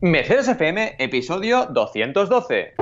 Mercedes 0.00 0.46
FM, 0.46 0.94
episodio 0.98 1.66
212. 1.72 2.74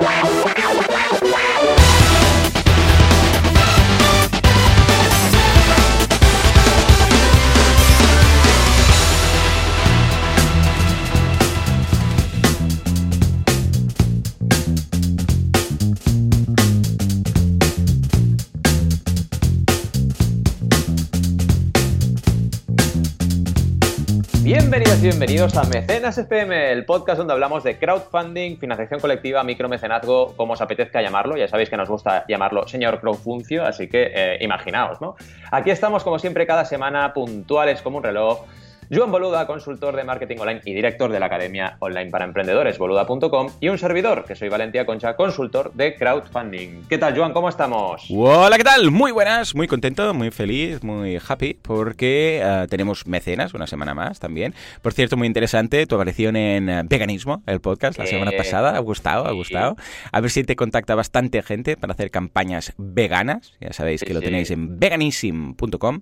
Y 24.97 24.99
bienvenidos 24.99 25.55
a 25.57 25.63
Mecenas 25.65 26.17
FM, 26.17 26.71
el 26.71 26.83
podcast 26.83 27.19
donde 27.19 27.33
hablamos 27.33 27.63
de 27.63 27.77
crowdfunding, 27.77 28.57
financiación 28.57 28.99
colectiva, 28.99 29.43
micromecenazgo, 29.43 30.33
como 30.35 30.53
os 30.53 30.61
apetezca 30.61 31.03
llamarlo. 31.03 31.37
Ya 31.37 31.47
sabéis 31.47 31.69
que 31.69 31.77
nos 31.77 31.87
gusta 31.87 32.25
llamarlo 32.27 32.67
señor 32.67 32.99
crowdfuncio, 32.99 33.63
así 33.63 33.87
que 33.87 34.11
eh, 34.13 34.37
imaginaos, 34.41 34.99
¿no? 34.99 35.15
Aquí 35.51 35.69
estamos, 35.69 36.03
como 36.03 36.17
siempre, 36.17 36.47
cada 36.47 36.65
semana, 36.65 37.13
puntuales 37.13 37.83
como 37.83 37.97
un 37.97 38.03
reloj 38.03 38.45
Joan 38.89 39.11
Boluda, 39.11 39.45
consultor 39.45 39.97
de 39.97 40.05
marketing 40.05 40.37
online 40.39 40.61
y 40.63 40.73
director 40.73 41.11
de 41.11 41.19
la 41.19 41.25
Academia 41.25 41.75
Online 41.79 42.09
para 42.09 42.23
Emprendedores, 42.23 42.77
boluda.com, 42.77 43.49
y 43.59 43.67
un 43.67 43.77
servidor, 43.77 44.23
que 44.23 44.33
soy 44.33 44.47
Valentía 44.47 44.85
Concha, 44.85 45.17
consultor 45.17 45.73
de 45.73 45.93
crowdfunding. 45.95 46.83
¿Qué 46.87 46.97
tal, 46.97 47.17
Joan? 47.17 47.33
¿Cómo 47.33 47.49
estamos? 47.49 48.05
Hola, 48.09 48.55
¿qué 48.55 48.63
tal? 48.63 48.89
Muy 48.91 49.11
buenas, 49.11 49.55
muy 49.55 49.67
contento, 49.67 50.13
muy 50.13 50.31
feliz, 50.31 50.83
muy 50.83 51.19
happy, 51.27 51.55
porque 51.55 52.41
uh, 52.41 52.67
tenemos 52.67 53.05
mecenas 53.07 53.53
una 53.53 53.67
semana 53.67 53.93
más 53.93 54.19
también. 54.19 54.53
Por 54.81 54.93
cierto, 54.93 55.17
muy 55.17 55.27
interesante 55.27 55.85
tu 55.85 55.95
aparición 55.95 56.37
en 56.37 56.69
uh, 56.69 56.87
Veganismo, 56.87 57.43
el 57.45 57.59
podcast, 57.59 57.97
la 57.97 58.05
eh, 58.05 58.07
semana 58.07 58.31
pasada. 58.37 58.77
Ha 58.77 58.79
gustado, 58.79 59.27
ha 59.27 59.33
gustado. 59.33 59.75
A 60.13 60.21
ver 60.21 60.31
si 60.31 60.45
te 60.45 60.55
contacta 60.55 60.95
bastante 60.95 61.43
gente 61.43 61.75
para 61.75 61.91
hacer 61.91 62.09
campañas 62.09 62.71
veganas. 62.77 63.51
Ya 63.59 63.73
sabéis 63.73 63.99
que 63.99 64.07
sí, 64.07 64.13
lo 64.13 64.21
tenéis 64.21 64.49
en 64.51 64.79
veganism.com. 64.79 66.01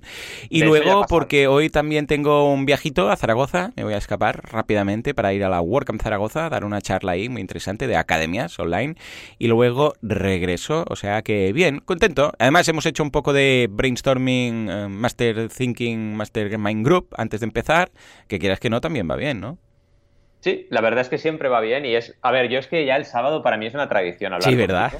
Y 0.49 0.59
de 0.59 0.65
luego, 0.67 1.05
porque 1.09 1.47
hoy 1.47 1.71
también 1.71 2.05
tengo 2.05 2.53
un 2.53 2.67
viaje 2.67 2.74
viajito 2.75 3.09
a 3.09 3.15
Zaragoza, 3.15 3.71
me 3.77 3.85
voy 3.85 3.93
a 3.93 3.97
escapar 3.97 4.41
rápidamente 4.51 5.13
para 5.13 5.31
ir 5.31 5.45
a 5.45 5.49
la 5.49 5.61
WordCamp 5.61 6.01
Zaragoza, 6.01 6.49
dar 6.49 6.65
una 6.65 6.81
charla 6.81 7.13
ahí 7.13 7.29
muy 7.29 7.39
interesante 7.39 7.87
de 7.87 7.95
academias 7.95 8.59
online 8.59 8.95
y 9.39 9.47
luego 9.47 9.93
regreso, 10.01 10.83
o 10.89 10.97
sea 10.97 11.21
que 11.21 11.53
bien, 11.53 11.79
contento. 11.79 12.33
Además 12.37 12.67
hemos 12.67 12.85
hecho 12.85 13.01
un 13.01 13.11
poco 13.11 13.31
de 13.31 13.69
brainstorming, 13.71 14.67
uh, 14.69 14.89
master 14.89 15.47
thinking, 15.47 16.17
master 16.17 16.57
mind 16.57 16.85
group 16.85 17.07
antes 17.15 17.39
de 17.39 17.45
empezar, 17.45 17.91
que 18.27 18.39
quieras 18.39 18.59
que 18.59 18.69
no, 18.69 18.81
también 18.81 19.09
va 19.09 19.15
bien, 19.15 19.39
¿no? 19.39 19.57
Sí, 20.41 20.67
la 20.69 20.81
verdad 20.81 20.99
es 20.99 21.09
que 21.09 21.17
siempre 21.17 21.47
va 21.47 21.61
bien 21.61 21.85
y 21.85 21.95
es, 21.95 22.13
a 22.21 22.31
ver, 22.31 22.49
yo 22.49 22.59
es 22.59 22.67
que 22.67 22.85
ya 22.85 22.97
el 22.97 23.05
sábado 23.05 23.41
para 23.41 23.55
mí 23.55 23.67
es 23.67 23.73
una 23.73 23.87
tradición 23.87 24.33
hablar. 24.33 24.49
Sí, 24.49 24.55
¿verdad? 24.55 24.91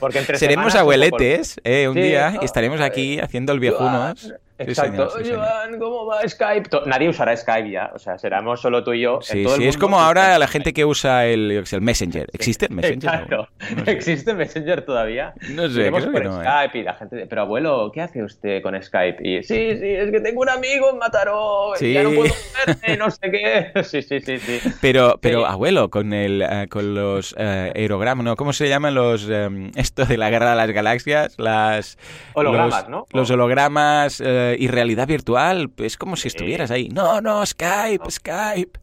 Porque 0.00 0.18
entre 0.18 0.36
Seremos 0.38 0.74
abueletes 0.74 1.56
un, 1.64 1.72
eh, 1.72 1.88
un 1.88 1.94
sí, 1.94 2.02
día 2.02 2.32
no, 2.32 2.42
y 2.42 2.44
estaremos 2.44 2.80
aquí 2.80 3.18
eh, 3.18 3.22
haciendo 3.22 3.52
el 3.52 3.60
viejunos. 3.60 4.34
Exacto. 4.58 5.10
Sí, 5.10 5.24
señor, 5.24 5.44
sí, 5.44 5.50
Joan, 5.50 5.78
¿cómo 5.78 6.06
va 6.06 6.26
Skype? 6.28 6.70
Nadie 6.86 7.08
usará 7.08 7.36
Skype 7.36 7.70
ya, 7.70 7.90
o 7.94 7.98
sea, 7.98 8.18
seremos 8.18 8.60
solo 8.60 8.84
tú 8.84 8.92
y 8.92 9.00
yo. 9.00 9.20
Sí, 9.22 9.44
sí, 9.46 9.66
es 9.66 9.76
como 9.76 10.00
ahora 10.00 10.38
la 10.38 10.46
gente 10.46 10.72
que 10.72 10.84
usa 10.84 11.26
el, 11.26 11.50
el 11.50 11.80
Messenger. 11.80 12.28
¿Existe 12.32 12.66
el 12.66 12.74
Messenger? 12.74 13.14
Exacto. 13.14 13.48
No, 13.76 13.84
sé. 13.84 13.90
¿Existe 13.90 14.34
Messenger 14.34 14.84
todavía? 14.84 15.34
No 15.50 15.68
sé, 15.68 15.90
creo 15.90 16.12
por 16.12 16.22
que 16.22 16.28
no, 16.28 16.40
Skype 16.40 16.78
eh. 16.78 16.80
y 16.80 16.84
la 16.84 16.94
gente, 16.94 17.26
pero 17.26 17.42
abuelo, 17.42 17.90
¿qué 17.92 18.02
hace 18.02 18.22
usted 18.22 18.62
con 18.62 18.80
Skype? 18.80 19.26
Y 19.26 19.42
sí, 19.42 19.76
sí, 19.78 19.88
es 19.88 20.10
que 20.10 20.20
tengo 20.20 20.42
un 20.42 20.48
amigo 20.48 20.90
en 20.90 20.98
Mataró, 20.98 21.72
sí. 21.76 21.92
ya 21.92 22.02
no 22.02 22.10
puedo 22.10 22.34
verme, 22.66 22.96
no 22.96 23.10
sé 23.10 23.30
qué. 23.30 23.72
Sí, 23.82 24.00
sí, 24.00 24.20
sí, 24.20 24.38
sí. 24.38 24.60
Pero, 24.80 25.18
pero 25.20 25.44
abuelo, 25.44 25.90
con 25.90 26.12
el, 26.12 26.42
uh, 26.42 26.68
con 26.68 26.94
los 26.94 27.32
uh, 27.32 27.72
aerogramas, 27.74 28.24
¿no? 28.24 28.36
¿Cómo 28.36 28.52
se 28.52 28.68
llaman 28.68 28.94
los, 28.94 29.28
um, 29.28 29.70
esto 29.76 30.06
de 30.06 30.16
la 30.16 30.30
guerra 30.30 30.50
de 30.50 30.56
las 30.56 30.70
galaxias? 30.70 31.34
Las... 31.38 31.98
Hologramas, 32.34 32.82
los, 32.82 32.88
¿no? 32.88 33.06
Los 33.12 33.30
hologramas 33.30 34.20
uh, 34.20 34.24
y 34.58 34.68
realidad 34.68 35.06
virtual, 35.06 35.70
es 35.78 35.96
como 35.96 36.16
si 36.16 36.28
estuvieras 36.28 36.70
ahí. 36.70 36.88
No, 36.88 37.20
no, 37.20 37.44
Skype. 37.44 38.10
Skype. 38.10 38.78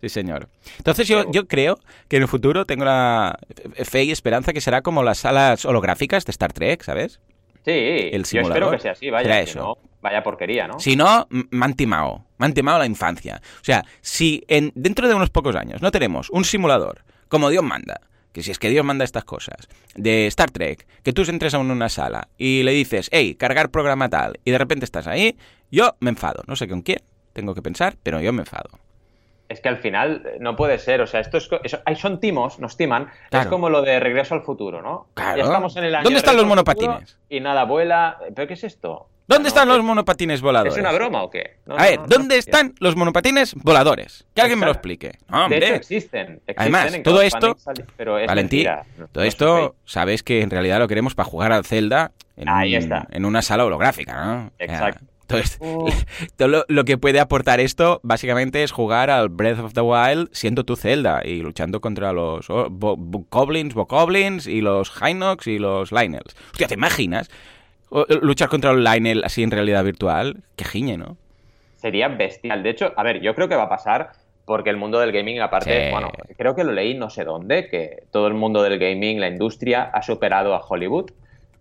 Sí, 0.00 0.08
señor. 0.08 0.48
Entonces 0.78 1.08
yo, 1.08 1.30
yo 1.30 1.46
creo 1.48 1.78
que 2.08 2.16
en 2.16 2.22
el 2.22 2.28
futuro 2.28 2.66
tengo 2.66 2.84
la 2.84 3.38
fe 3.84 4.04
y 4.04 4.10
esperanza 4.10 4.52
que 4.52 4.60
será 4.60 4.82
como 4.82 5.02
las 5.02 5.18
salas 5.18 5.64
holográficas 5.64 6.24
de 6.26 6.30
Star 6.30 6.52
Trek, 6.52 6.82
¿sabes? 6.82 7.20
Sí, 7.64 7.70
el 7.70 8.24
yo 8.24 8.42
espero 8.42 8.70
que 8.70 8.78
sea 8.78 8.92
así, 8.92 9.08
vaya, 9.08 9.40
eso. 9.40 9.58
No, 9.58 9.78
vaya 10.02 10.22
porquería, 10.22 10.68
¿no? 10.68 10.78
Si 10.78 10.96
no, 10.96 11.26
me 11.30 11.64
han 11.64 11.74
timado, 11.74 12.26
me 12.36 12.44
han 12.44 12.52
timado 12.52 12.78
la 12.78 12.86
infancia. 12.86 13.40
O 13.60 13.64
sea, 13.64 13.84
si 14.02 14.44
en, 14.48 14.70
dentro 14.74 15.08
de 15.08 15.14
unos 15.14 15.30
pocos 15.30 15.56
años 15.56 15.80
no 15.80 15.90
tenemos 15.90 16.28
un 16.28 16.44
simulador 16.44 17.04
como 17.28 17.48
Dios 17.48 17.64
manda, 17.64 18.02
que 18.34 18.42
si 18.42 18.50
es 18.50 18.58
que 18.58 18.68
Dios 18.68 18.84
manda 18.84 19.04
estas 19.04 19.24
cosas, 19.24 19.68
de 19.94 20.26
Star 20.26 20.50
Trek, 20.50 20.86
que 21.04 21.12
tú 21.12 21.22
entres 21.28 21.54
a 21.54 21.58
una 21.60 21.88
sala 21.88 22.28
y 22.36 22.64
le 22.64 22.72
dices, 22.72 23.08
hey, 23.12 23.36
cargar 23.36 23.70
programa 23.70 24.10
tal, 24.10 24.40
y 24.44 24.50
de 24.50 24.58
repente 24.58 24.84
estás 24.84 25.06
ahí, 25.06 25.38
yo 25.70 25.94
me 26.00 26.10
enfado. 26.10 26.42
No 26.48 26.56
sé 26.56 26.68
con 26.68 26.82
quién, 26.82 26.98
tengo 27.32 27.54
que 27.54 27.62
pensar, 27.62 27.94
pero 28.02 28.20
yo 28.20 28.32
me 28.32 28.42
enfado. 28.42 28.70
Es 29.48 29.60
que 29.60 29.68
al 29.68 29.76
final 29.76 30.26
no 30.40 30.56
puede 30.56 30.78
ser, 30.78 31.00
o 31.00 31.06
sea, 31.06 31.20
esto 31.20 31.38
es, 31.38 31.48
eso, 31.62 31.78
ahí 31.84 31.94
son 31.94 32.18
timos, 32.18 32.58
nos 32.58 32.76
timan, 32.76 33.08
claro. 33.30 33.44
es 33.44 33.50
como 33.50 33.70
lo 33.70 33.82
de 33.82 34.00
regreso 34.00 34.34
al 34.34 34.42
futuro, 34.42 34.82
¿no? 34.82 35.06
Claro. 35.14 35.36
Ya 35.36 35.44
estamos 35.44 35.76
en 35.76 35.84
el 35.84 35.94
año 35.94 36.04
¿Dónde 36.04 36.18
están 36.18 36.36
los 36.36 36.46
monopatines? 36.46 37.18
Y 37.28 37.38
nada 37.38 37.64
vuela, 37.64 38.18
¿pero 38.34 38.48
qué 38.48 38.54
es 38.54 38.64
esto? 38.64 39.08
¿Dónde 39.26 39.48
están 39.48 39.68
los 39.68 39.82
monopatines 39.82 40.42
voladores? 40.42 40.74
¿Es 40.74 40.80
una 40.80 40.92
broma 40.92 41.22
o 41.22 41.30
qué? 41.30 41.56
No, 41.64 41.76
a 41.76 41.82
ver, 41.82 42.00
¿dónde 42.06 42.36
están 42.36 42.74
los 42.78 42.94
monopatines 42.94 43.54
voladores? 43.54 44.26
Que 44.34 44.42
alguien 44.42 44.58
me 44.58 44.66
lo 44.66 44.72
explique. 44.72 45.18
No, 45.28 45.48
de 45.48 45.56
hecho, 45.56 45.74
existen. 45.74 46.42
existen 46.46 46.54
Además, 46.58 47.02
todo 47.02 47.22
esto, 47.22 47.56
pero 47.96 48.18
es 48.18 48.26
Valentín, 48.26 48.68
todo 49.12 49.24
esto, 49.24 49.76
sabes 49.84 50.22
que 50.22 50.42
en 50.42 50.50
realidad 50.50 50.78
lo 50.78 50.88
queremos 50.88 51.14
para 51.14 51.28
jugar 51.28 51.52
al 51.52 51.64
Zelda 51.64 52.12
en, 52.36 52.48
Ahí 52.48 52.74
está. 52.74 53.06
en 53.12 53.24
una 53.24 53.40
sala 53.40 53.64
holográfica, 53.64 54.24
¿no? 54.24 54.52
Exacto. 54.58 55.06
Entonces, 55.22 55.56
uh. 55.60 55.88
todo 56.36 56.48
lo, 56.48 56.64
lo, 56.68 56.84
que 56.84 56.98
puede 56.98 57.18
aportar 57.18 57.58
esto 57.60 58.00
básicamente 58.02 58.62
es 58.62 58.72
jugar 58.72 59.08
al 59.08 59.30
Breath 59.30 59.58
of 59.58 59.72
the 59.72 59.80
Wild 59.80 60.28
siendo 60.32 60.64
tu 60.64 60.76
Zelda 60.76 61.22
y 61.24 61.40
luchando 61.40 61.80
contra 61.80 62.12
los 62.12 62.50
oh, 62.50 62.68
bo 62.70 62.96
Bokoblins, 62.96 64.46
y 64.46 64.60
los 64.60 64.92
Hinox 65.00 65.46
y 65.46 65.58
los 65.58 65.92
Lionels. 65.92 66.36
Hostia, 66.52 66.68
¿te 66.68 66.74
imaginas? 66.74 67.30
Luchar 68.22 68.48
contra 68.48 68.72
un 68.72 68.82
Lionel 68.82 69.22
así 69.24 69.42
en 69.42 69.50
realidad 69.50 69.84
virtual, 69.84 70.42
qué 70.56 70.64
giñe, 70.64 70.96
¿no? 70.96 71.16
Sería 71.76 72.08
bestial. 72.08 72.62
De 72.62 72.70
hecho, 72.70 72.92
a 72.96 73.02
ver, 73.02 73.20
yo 73.20 73.34
creo 73.34 73.48
que 73.48 73.56
va 73.56 73.64
a 73.64 73.68
pasar 73.68 74.12
porque 74.44 74.70
el 74.70 74.76
mundo 74.76 74.98
del 74.98 75.12
gaming, 75.12 75.40
aparte, 75.40 75.86
sí. 75.86 75.90
bueno, 75.90 76.10
creo 76.36 76.54
que 76.54 76.64
lo 76.64 76.72
leí 76.72 76.94
no 76.94 77.08
sé 77.08 77.24
dónde, 77.24 77.68
que 77.68 78.04
todo 78.10 78.26
el 78.26 78.34
mundo 78.34 78.62
del 78.62 78.78
gaming, 78.78 79.20
la 79.20 79.28
industria, 79.28 79.84
ha 79.84 80.02
superado 80.02 80.54
a 80.54 80.58
Hollywood 80.58 81.10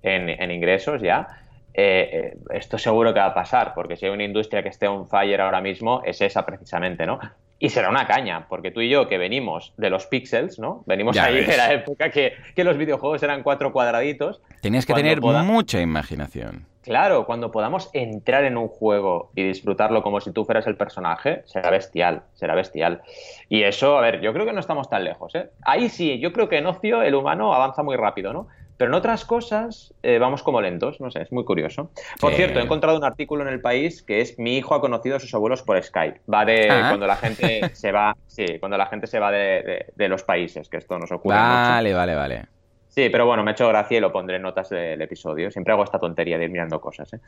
en, 0.01 0.29
en 0.29 0.51
ingresos 0.51 1.01
ya. 1.01 1.27
Eh, 1.73 2.09
eh, 2.11 2.37
esto 2.51 2.77
seguro 2.77 3.13
que 3.13 3.19
va 3.19 3.27
a 3.27 3.33
pasar, 3.33 3.73
porque 3.73 3.95
si 3.95 4.05
hay 4.05 4.11
una 4.11 4.23
industria 4.23 4.61
que 4.61 4.69
esté 4.69 4.87
on 4.87 5.07
fire 5.07 5.41
ahora 5.41 5.61
mismo, 5.61 6.01
es 6.05 6.21
esa 6.21 6.45
precisamente, 6.45 7.05
¿no? 7.05 7.19
Y 7.59 7.69
será 7.69 7.89
una 7.89 8.05
caña, 8.07 8.47
porque 8.49 8.71
tú 8.71 8.81
y 8.81 8.89
yo 8.89 9.07
que 9.07 9.17
venimos 9.17 9.73
de 9.77 9.89
los 9.89 10.05
pixels, 10.07 10.59
¿no? 10.59 10.83
Venimos 10.85 11.15
ya 11.15 11.25
ahí 11.25 11.35
ves. 11.35 11.47
de 11.47 11.57
la 11.57 11.73
época 11.73 12.09
que, 12.09 12.33
que, 12.55 12.63
los 12.63 12.77
videojuegos 12.77 13.23
eran 13.23 13.41
cuatro 13.41 13.71
cuadraditos. 13.71 14.41
Tenías 14.61 14.85
que 14.85 14.93
tener 14.93 15.21
mucha 15.21 15.79
imaginación. 15.79 16.65
Claro, 16.83 17.25
cuando 17.25 17.49
podamos 17.49 17.89
entrar 17.93 18.43
en 18.43 18.57
un 18.57 18.67
juego 18.67 19.31
y 19.35 19.43
disfrutarlo 19.43 20.03
como 20.03 20.19
si 20.19 20.33
tú 20.33 20.43
fueras 20.43 20.67
el 20.67 20.75
personaje, 20.75 21.41
será 21.45 21.69
bestial, 21.69 22.23
será 22.33 22.55
bestial. 22.55 23.01
Y 23.47 23.63
eso, 23.63 23.97
a 23.97 24.01
ver, 24.01 24.19
yo 24.19 24.33
creo 24.33 24.45
que 24.45 24.51
no 24.51 24.59
estamos 24.59 24.89
tan 24.89 25.05
lejos, 25.05 25.33
¿eh? 25.35 25.49
Ahí 25.61 25.87
sí, 25.87 26.19
yo 26.19 26.33
creo 26.33 26.49
que 26.49 26.57
en 26.57 26.65
ocio 26.65 27.01
el 27.01 27.15
humano 27.15 27.53
avanza 27.53 27.83
muy 27.83 27.95
rápido, 27.95 28.33
¿no? 28.33 28.49
Pero 28.77 28.89
en 28.91 28.95
otras 28.95 29.25
cosas 29.25 29.93
eh, 30.03 30.19
vamos 30.19 30.43
como 30.43 30.61
lentos, 30.61 30.99
no 30.99 31.11
sé, 31.11 31.21
es 31.21 31.31
muy 31.31 31.45
curioso. 31.45 31.91
Por 32.19 32.31
sí. 32.31 32.37
cierto, 32.37 32.59
he 32.59 32.63
encontrado 32.63 32.97
un 32.97 33.03
artículo 33.03 33.43
en 33.43 33.49
el 33.49 33.61
país 33.61 34.03
que 34.03 34.21
es 34.21 34.37
mi 34.39 34.57
hijo 34.57 34.75
ha 34.75 34.81
conocido 34.81 35.15
a 35.15 35.19
sus 35.19 35.33
abuelos 35.33 35.61
por 35.61 35.81
Skype. 35.81 36.21
Va 36.31 36.45
de 36.45 36.69
ah. 36.69 36.85
cuando 36.89 37.07
la 37.07 37.15
gente 37.15 37.69
se 37.73 37.91
va, 37.91 38.15
sí, 38.27 38.45
cuando 38.59 38.77
la 38.77 38.87
gente 38.87 39.07
se 39.07 39.19
va 39.19 39.31
de, 39.31 39.63
de, 39.63 39.85
de 39.95 40.09
los 40.09 40.23
países, 40.23 40.69
que 40.69 40.77
esto 40.77 40.97
nos 40.97 41.11
ocurre 41.11 41.35
vale, 41.35 41.49
mucho. 41.49 41.71
Vale, 41.71 41.93
vale, 41.93 42.15
vale. 42.15 42.53
Sí, 42.93 43.09
pero 43.09 43.25
bueno, 43.25 43.43
me 43.43 43.51
ha 43.51 43.53
hecho 43.53 43.67
gracia 43.67 43.97
y 43.97 44.01
lo 44.01 44.11
pondré 44.11 44.35
en 44.35 44.43
notas 44.43 44.69
del 44.69 45.01
episodio. 45.01 45.49
Siempre 45.49 45.73
hago 45.73 45.83
esta 45.83 45.97
tontería 45.97 46.37
de 46.37 46.45
ir 46.45 46.51
mirando 46.51 46.79
cosas. 46.79 47.11
¿eh? 47.13 47.19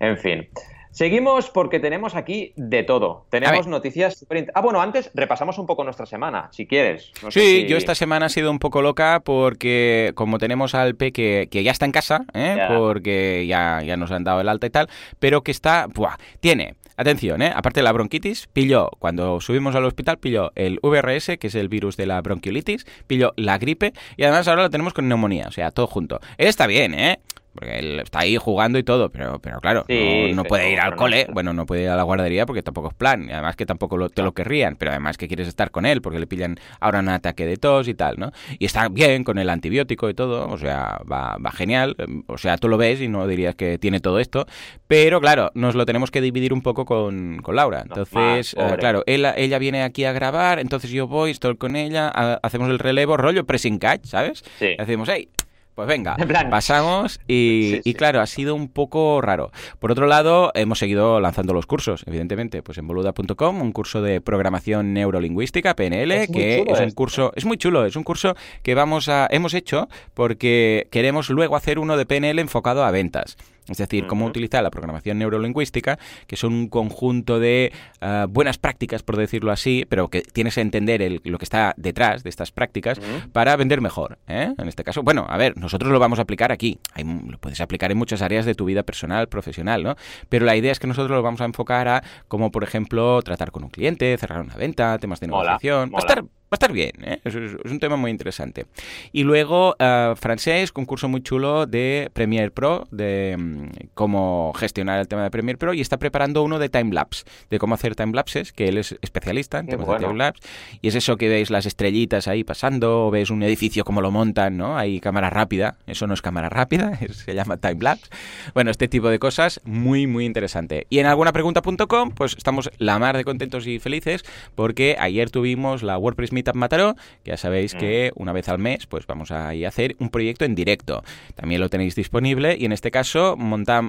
En 0.00 0.18
fin. 0.18 0.48
Seguimos 0.90 1.48
porque 1.48 1.78
tenemos 1.78 2.16
aquí 2.16 2.52
de 2.56 2.82
todo. 2.82 3.26
Tenemos 3.30 3.68
noticias 3.68 4.18
super... 4.18 4.50
Ah, 4.52 4.60
bueno, 4.60 4.82
antes 4.82 5.12
repasamos 5.14 5.58
un 5.58 5.66
poco 5.66 5.84
nuestra 5.84 6.06
semana, 6.06 6.48
si 6.50 6.66
quieres. 6.66 7.12
No 7.22 7.30
sí, 7.30 7.62
si... 7.62 7.66
yo 7.68 7.76
esta 7.76 7.94
semana 7.94 8.26
ha 8.26 8.28
sido 8.28 8.50
un 8.50 8.58
poco 8.58 8.82
loca 8.82 9.20
porque 9.24 10.10
como 10.16 10.38
tenemos 10.38 10.74
al 10.74 10.96
P 10.96 11.12
que, 11.12 11.48
que 11.50 11.62
ya 11.62 11.70
está 11.70 11.86
en 11.86 11.92
casa, 11.92 12.24
¿eh? 12.34 12.58
porque 12.68 13.46
ya, 13.46 13.80
ya 13.82 13.96
nos 13.96 14.10
han 14.10 14.24
dado 14.24 14.40
el 14.40 14.48
alta 14.48 14.66
y 14.66 14.70
tal, 14.70 14.88
pero 15.20 15.42
que 15.42 15.52
está... 15.52 15.86
Buah, 15.86 16.16
tiene 16.40 16.74
Atención, 16.96 17.40
¿eh? 17.42 17.52
aparte 17.54 17.80
de 17.80 17.84
la 17.84 17.92
bronquitis, 17.92 18.48
pilló, 18.52 18.90
cuando 18.98 19.40
subimos 19.40 19.74
al 19.74 19.84
hospital, 19.84 20.18
pilló 20.18 20.52
el 20.54 20.78
VRS, 20.82 21.38
que 21.38 21.46
es 21.46 21.54
el 21.54 21.68
virus 21.68 21.96
de 21.96 22.06
la 22.06 22.20
bronquiolitis, 22.20 22.86
pilló 23.06 23.32
la 23.36 23.58
gripe 23.58 23.92
y 24.16 24.24
además 24.24 24.46
ahora 24.48 24.62
lo 24.62 24.70
tenemos 24.70 24.92
con 24.92 25.08
neumonía, 25.08 25.46
o 25.48 25.52
sea, 25.52 25.70
todo 25.70 25.86
junto. 25.86 26.20
Está 26.36 26.66
bien, 26.66 26.94
¿eh? 26.94 27.20
Porque 27.54 27.78
él 27.78 28.00
está 28.00 28.20
ahí 28.20 28.36
jugando 28.36 28.78
y 28.78 28.82
todo, 28.82 29.10
pero, 29.10 29.38
pero 29.40 29.60
claro, 29.60 29.84
no, 29.88 30.44
puede 30.44 30.72
ir 30.72 30.80
al 30.80 30.96
cole, 30.96 31.26
bueno, 31.32 31.52
no 31.52 31.66
puede 31.66 31.82
ir 31.82 31.88
a 31.90 31.96
la 31.96 32.02
guardería 32.02 32.46
porque 32.46 32.62
tampoco 32.62 32.88
es 32.88 32.94
plan, 32.94 33.28
y 33.28 33.32
además 33.32 33.56
que 33.56 33.66
tampoco 33.66 34.08
te 34.08 34.22
lo 34.22 34.32
querrían, 34.32 34.76
pero 34.76 34.90
además 34.90 35.18
que 35.18 35.28
quieres 35.28 35.48
estar 35.48 35.70
con 35.70 35.84
él 35.84 36.00
porque 36.00 36.18
le 36.18 36.26
pillan 36.26 36.56
ahora 36.80 37.00
un 37.00 37.08
ataque 37.10 37.44
de 37.44 37.56
tos 37.56 37.88
y 37.88 37.94
tal, 37.94 38.18
¿no? 38.18 38.32
Y 38.58 38.64
está 38.64 38.88
bien 38.88 39.24
con 39.24 39.38
el 39.38 39.50
antibiótico 39.50 40.08
y 40.08 40.14
todo, 40.14 40.48
o 40.48 40.58
sea, 40.58 41.00
va, 41.10 41.36
va 41.44 41.52
genial, 41.52 41.96
o 42.26 42.38
sea, 42.38 42.56
tú 42.56 42.68
lo 42.68 42.78
ves 42.78 43.00
y 43.00 43.08
no 43.08 43.26
dirías 43.26 43.54
que 43.54 43.78
tiene 43.78 44.00
todo 44.00 44.18
esto, 44.18 44.46
pero 44.86 45.20
claro, 45.20 45.50
nos 45.54 45.74
lo 45.74 45.84
tenemos 45.84 46.10
que 46.10 46.20
dividir 46.20 46.52
un 46.52 46.62
poco 46.62 46.86
con, 46.86 47.40
con 47.42 47.56
Laura, 47.56 47.82
entonces, 47.82 48.54
eh, 48.58 48.76
claro, 48.78 49.02
ella, 49.06 49.34
ella 49.36 49.58
viene 49.58 49.82
aquí 49.82 50.04
a 50.04 50.12
grabar, 50.12 50.58
entonces 50.58 50.90
yo 50.90 51.06
voy, 51.06 51.30
estoy 51.32 51.56
con 51.56 51.76
ella, 51.76 52.08
hacemos 52.42 52.70
el 52.70 52.78
relevo, 52.78 53.16
rollo 53.16 53.44
pressing 53.44 53.78
catch, 53.78 54.06
¿sabes? 54.06 54.42
Sí. 54.58 54.74
Hacemos, 54.78 55.08
hey, 55.10 55.28
pues 55.74 55.88
venga, 55.88 56.16
pasamos 56.50 57.20
y, 57.26 57.94
claro, 57.94 58.20
ha 58.20 58.26
sido 58.26 58.54
un 58.54 58.68
poco 58.68 59.20
raro. 59.20 59.50
Por 59.78 59.92
otro 59.92 60.06
lado, 60.06 60.50
hemos 60.54 60.78
seguido 60.78 61.20
lanzando 61.20 61.54
los 61.54 61.66
cursos, 61.66 62.04
evidentemente, 62.06 62.62
pues 62.62 62.78
en 62.78 62.86
boluda.com, 62.86 63.60
un 63.60 63.72
curso 63.72 64.02
de 64.02 64.20
programación 64.20 64.92
neurolingüística, 64.92 65.74
PNL, 65.74 66.28
que 66.32 66.64
es 66.66 66.80
un 66.80 66.90
curso, 66.90 67.32
es 67.36 67.44
muy 67.44 67.56
chulo, 67.56 67.84
es 67.86 67.96
un 67.96 68.04
curso 68.04 68.34
que 68.62 68.74
vamos 68.74 69.08
a, 69.08 69.26
hemos 69.30 69.54
hecho 69.54 69.88
porque 70.14 70.88
queremos 70.90 71.30
luego 71.30 71.56
hacer 71.56 71.78
uno 71.78 71.96
de 71.96 72.06
PNL 72.06 72.38
enfocado 72.38 72.84
a 72.84 72.90
ventas. 72.90 73.36
Es 73.68 73.78
decir, 73.78 74.06
cómo 74.06 74.26
utilizar 74.26 74.62
la 74.62 74.70
programación 74.70 75.18
neurolingüística, 75.18 75.98
que 76.26 76.36
son 76.36 76.52
un 76.52 76.68
conjunto 76.68 77.38
de 77.38 77.72
ah, 78.00 78.26
buenas 78.28 78.58
prácticas, 78.58 79.02
por 79.02 79.16
decirlo 79.16 79.52
así, 79.52 79.84
pero 79.88 80.08
que 80.08 80.22
tienes 80.22 80.56
que 80.56 80.60
entender 80.60 81.20
lo 81.24 81.38
que 81.38 81.44
está 81.44 81.74
detrás 81.76 82.22
de 82.24 82.30
estas 82.30 82.50
prácticas 82.50 83.00
para 83.32 83.56
vender 83.56 83.80
mejor. 83.80 84.18
¿eh? 84.26 84.52
En 84.58 84.68
este 84.68 84.84
caso, 84.84 85.02
bueno, 85.02 85.26
a 85.28 85.36
ver, 85.36 85.56
nosotros 85.56 85.92
lo 85.92 85.98
vamos 85.98 86.18
a 86.18 86.22
aplicar 86.22 86.52
aquí. 86.52 86.78
lo 86.96 87.38
puedes 87.38 87.60
aplicar 87.60 87.92
en 87.92 87.98
muchas 87.98 88.22
áreas 88.22 88.46
de 88.46 88.54
tu 88.54 88.64
vida 88.64 88.82
personal, 88.82 89.28
profesional, 89.28 89.82
¿no? 89.82 89.96
Pero 90.28 90.44
la 90.44 90.56
idea 90.56 90.72
es 90.72 90.78
que 90.78 90.86
nosotros 90.86 91.16
lo 91.16 91.22
vamos 91.22 91.40
a 91.40 91.44
enfocar 91.44 91.88
a 91.88 92.02
cómo, 92.28 92.50
por 92.50 92.64
ejemplo, 92.64 93.22
tratar 93.22 93.52
con 93.52 93.64
un 93.64 93.70
cliente, 93.70 94.16
cerrar 94.18 94.40
una 94.40 94.54
venta, 94.54 94.98
temas 94.98 95.20
de 95.20 95.28
negociación. 95.28 95.92
Va 95.92 95.98
a 95.98 96.00
estar 96.00 96.24
Va 96.52 96.56
a 96.56 96.60
estar 96.60 96.72
bien, 96.72 96.92
¿eh? 97.02 97.18
es, 97.24 97.34
un 97.34 97.80
tema 97.80 97.96
muy 97.96 98.10
interesante. 98.10 98.66
Y 99.10 99.22
luego, 99.22 99.74
uh, 99.80 100.14
francés, 100.16 100.70
concurso 100.70 101.08
muy 101.08 101.22
chulo 101.22 101.64
de 101.64 102.10
Premiere 102.12 102.50
Pro, 102.50 102.86
de 102.90 103.36
mm, 103.38 103.68
cómo 103.94 104.52
gestionar 104.54 105.00
el 105.00 105.08
tema 105.08 105.22
de 105.22 105.30
Premiere 105.30 105.56
Pro, 105.56 105.72
y 105.72 105.80
está 105.80 105.96
preparando 105.96 106.42
uno 106.42 106.58
de 106.58 106.68
timelapse, 106.68 107.24
de 107.48 107.58
cómo 107.58 107.74
hacer 107.74 107.94
timelapses, 107.94 108.52
que 108.52 108.68
él 108.68 108.76
es 108.76 108.98
especialista 109.00 109.60
en 109.60 109.68
temas 109.68 109.88
de 109.88 109.96
timelapse. 110.00 110.46
Y 110.82 110.88
es 110.88 110.94
eso 110.94 111.16
que 111.16 111.30
veis 111.30 111.48
las 111.48 111.64
estrellitas 111.64 112.28
ahí 112.28 112.44
pasando, 112.44 113.06
o 113.06 113.10
ves 113.10 113.30
un 113.30 113.42
edificio 113.42 113.82
como 113.82 114.02
lo 114.02 114.10
montan, 114.10 114.58
¿no? 114.58 114.76
Hay 114.76 115.00
cámara 115.00 115.30
rápida, 115.30 115.78
eso 115.86 116.06
no 116.06 116.12
es 116.12 116.20
cámara 116.20 116.50
rápida, 116.50 116.98
se 117.12 117.34
llama 117.34 117.56
timelapse. 117.56 118.10
Bueno, 118.52 118.70
este 118.70 118.88
tipo 118.88 119.08
de 119.08 119.18
cosas, 119.18 119.58
muy, 119.64 120.06
muy 120.06 120.26
interesante. 120.26 120.86
Y 120.90 120.98
en 120.98 121.06
algunapregunta.com, 121.06 122.10
pues 122.10 122.34
estamos 122.36 122.70
la 122.76 122.98
mar 122.98 123.16
de 123.16 123.24
contentos 123.24 123.66
y 123.66 123.78
felices, 123.78 124.22
porque 124.54 124.96
ayer 124.98 125.30
tuvimos 125.30 125.82
la 125.82 125.96
WordPress 125.96 126.32
Meet 126.32 126.41
Meetup 126.42 126.56
Mataró, 126.56 126.94
que 127.22 127.30
ya 127.30 127.36
sabéis 127.36 127.74
que 127.74 128.12
mm. 128.14 128.22
una 128.22 128.32
vez 128.32 128.48
al 128.48 128.58
mes 128.58 128.86
pues 128.86 129.06
vamos 129.06 129.30
a, 129.30 129.48
a 129.48 129.68
hacer 129.68 129.96
un 129.98 130.10
proyecto 130.10 130.44
en 130.44 130.54
directo. 130.54 131.02
También 131.34 131.60
lo 131.60 131.68
tenéis 131.68 131.94
disponible 131.94 132.56
y 132.58 132.64
en 132.64 132.72
este 132.72 132.90
caso 132.90 133.36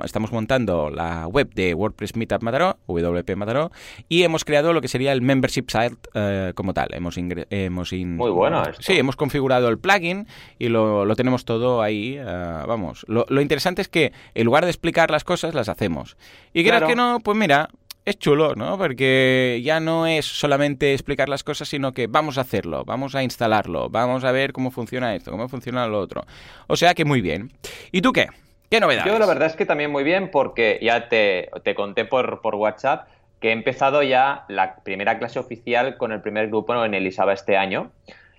estamos 0.04 0.32
montando 0.32 0.90
la 0.90 1.28
web 1.28 1.50
de 1.54 1.74
WordPress 1.74 2.16
Meetup 2.16 2.44
Mataró, 2.44 2.78
WP 2.88 3.36
Mataró, 3.36 3.72
y 4.10 4.24
hemos 4.24 4.46
creado 4.46 4.74
lo 4.74 4.82
que 4.82 4.88
sería 4.88 5.12
el 5.12 5.22
membership 5.22 5.66
site 5.70 5.98
eh, 6.14 6.54
como 6.56 6.74
tal. 6.74 6.90
Hemos, 6.94 7.18
hemos 7.18 7.94
Muy 7.94 8.32
bueno 8.32 8.64
Sí, 8.80 8.98
hemos 8.98 9.16
configurado 9.16 9.70
el 9.70 9.80
plugin 9.80 10.28
y 10.60 10.70
lo, 10.70 11.06
lo 11.06 11.16
tenemos 11.16 11.46
todo 11.46 11.82
ahí. 11.82 12.18
Eh, 12.20 12.24
vamos, 12.68 13.06
lo, 13.08 13.26
lo, 13.30 13.42
interesante 13.42 13.82
es 13.82 13.88
que 13.88 14.14
en 14.36 14.46
lugar 14.46 14.66
de 14.66 14.72
explicar 14.72 15.12
las 15.12 15.24
cosas, 15.24 15.54
las 15.54 15.70
hacemos. 15.70 16.18
Y 16.54 16.64
claro. 16.64 16.88
que 16.88 16.96
no, 16.96 17.20
pues 17.24 17.38
mira, 17.38 17.70
es 18.06 18.20
chulo, 18.20 18.56
¿no? 18.56 18.78
Porque 18.78 19.62
ya 19.64 19.80
no 19.80 20.08
es 20.08 20.26
solamente 20.26 20.94
explicar 20.94 21.30
las 21.30 21.44
cosas, 21.44 21.70
sino 21.70 21.94
que 21.94 22.08
vamos 22.08 22.38
a 22.38 22.42
hacerlo, 22.42 22.84
vamos 22.86 23.16
a 23.16 23.24
instalarlo, 23.24 23.90
vamos 23.90 24.24
a 24.24 24.32
ver 24.32 24.52
cómo 24.52 24.72
funciona 24.72 25.16
esto, 25.16 25.32
cómo 25.32 25.48
funciona 25.48 25.88
lo 25.88 26.00
otro. 26.00 26.24
O 26.68 26.76
sea 26.76 26.94
que 26.94 27.06
muy 27.06 27.22
bien. 27.22 27.52
¿Y 27.92 28.02
tú 28.02 28.12
qué? 28.12 28.28
¿Qué 28.70 28.80
novedades? 28.80 29.12
Yo 29.12 29.20
la 29.20 29.26
verdad 29.26 29.48
es 29.48 29.56
que 29.56 29.66
también 29.66 29.92
muy 29.92 30.04
bien 30.04 30.32
porque 30.32 30.80
ya 30.82 31.08
te, 31.08 31.50
te 31.64 31.76
conté 31.76 32.06
por, 32.06 32.42
por 32.42 32.56
WhatsApp 32.56 33.08
que 33.40 33.50
he 33.50 33.52
empezado 33.52 34.04
ya 34.04 34.46
la 34.48 34.78
primera 34.84 35.20
clase 35.20 35.38
oficial 35.38 35.98
con 35.98 36.12
el 36.12 36.22
primer 36.22 36.48
grupo 36.48 36.84
en 36.84 36.94
Elisaba 36.94 37.34
este 37.34 37.58
año. 37.58 37.92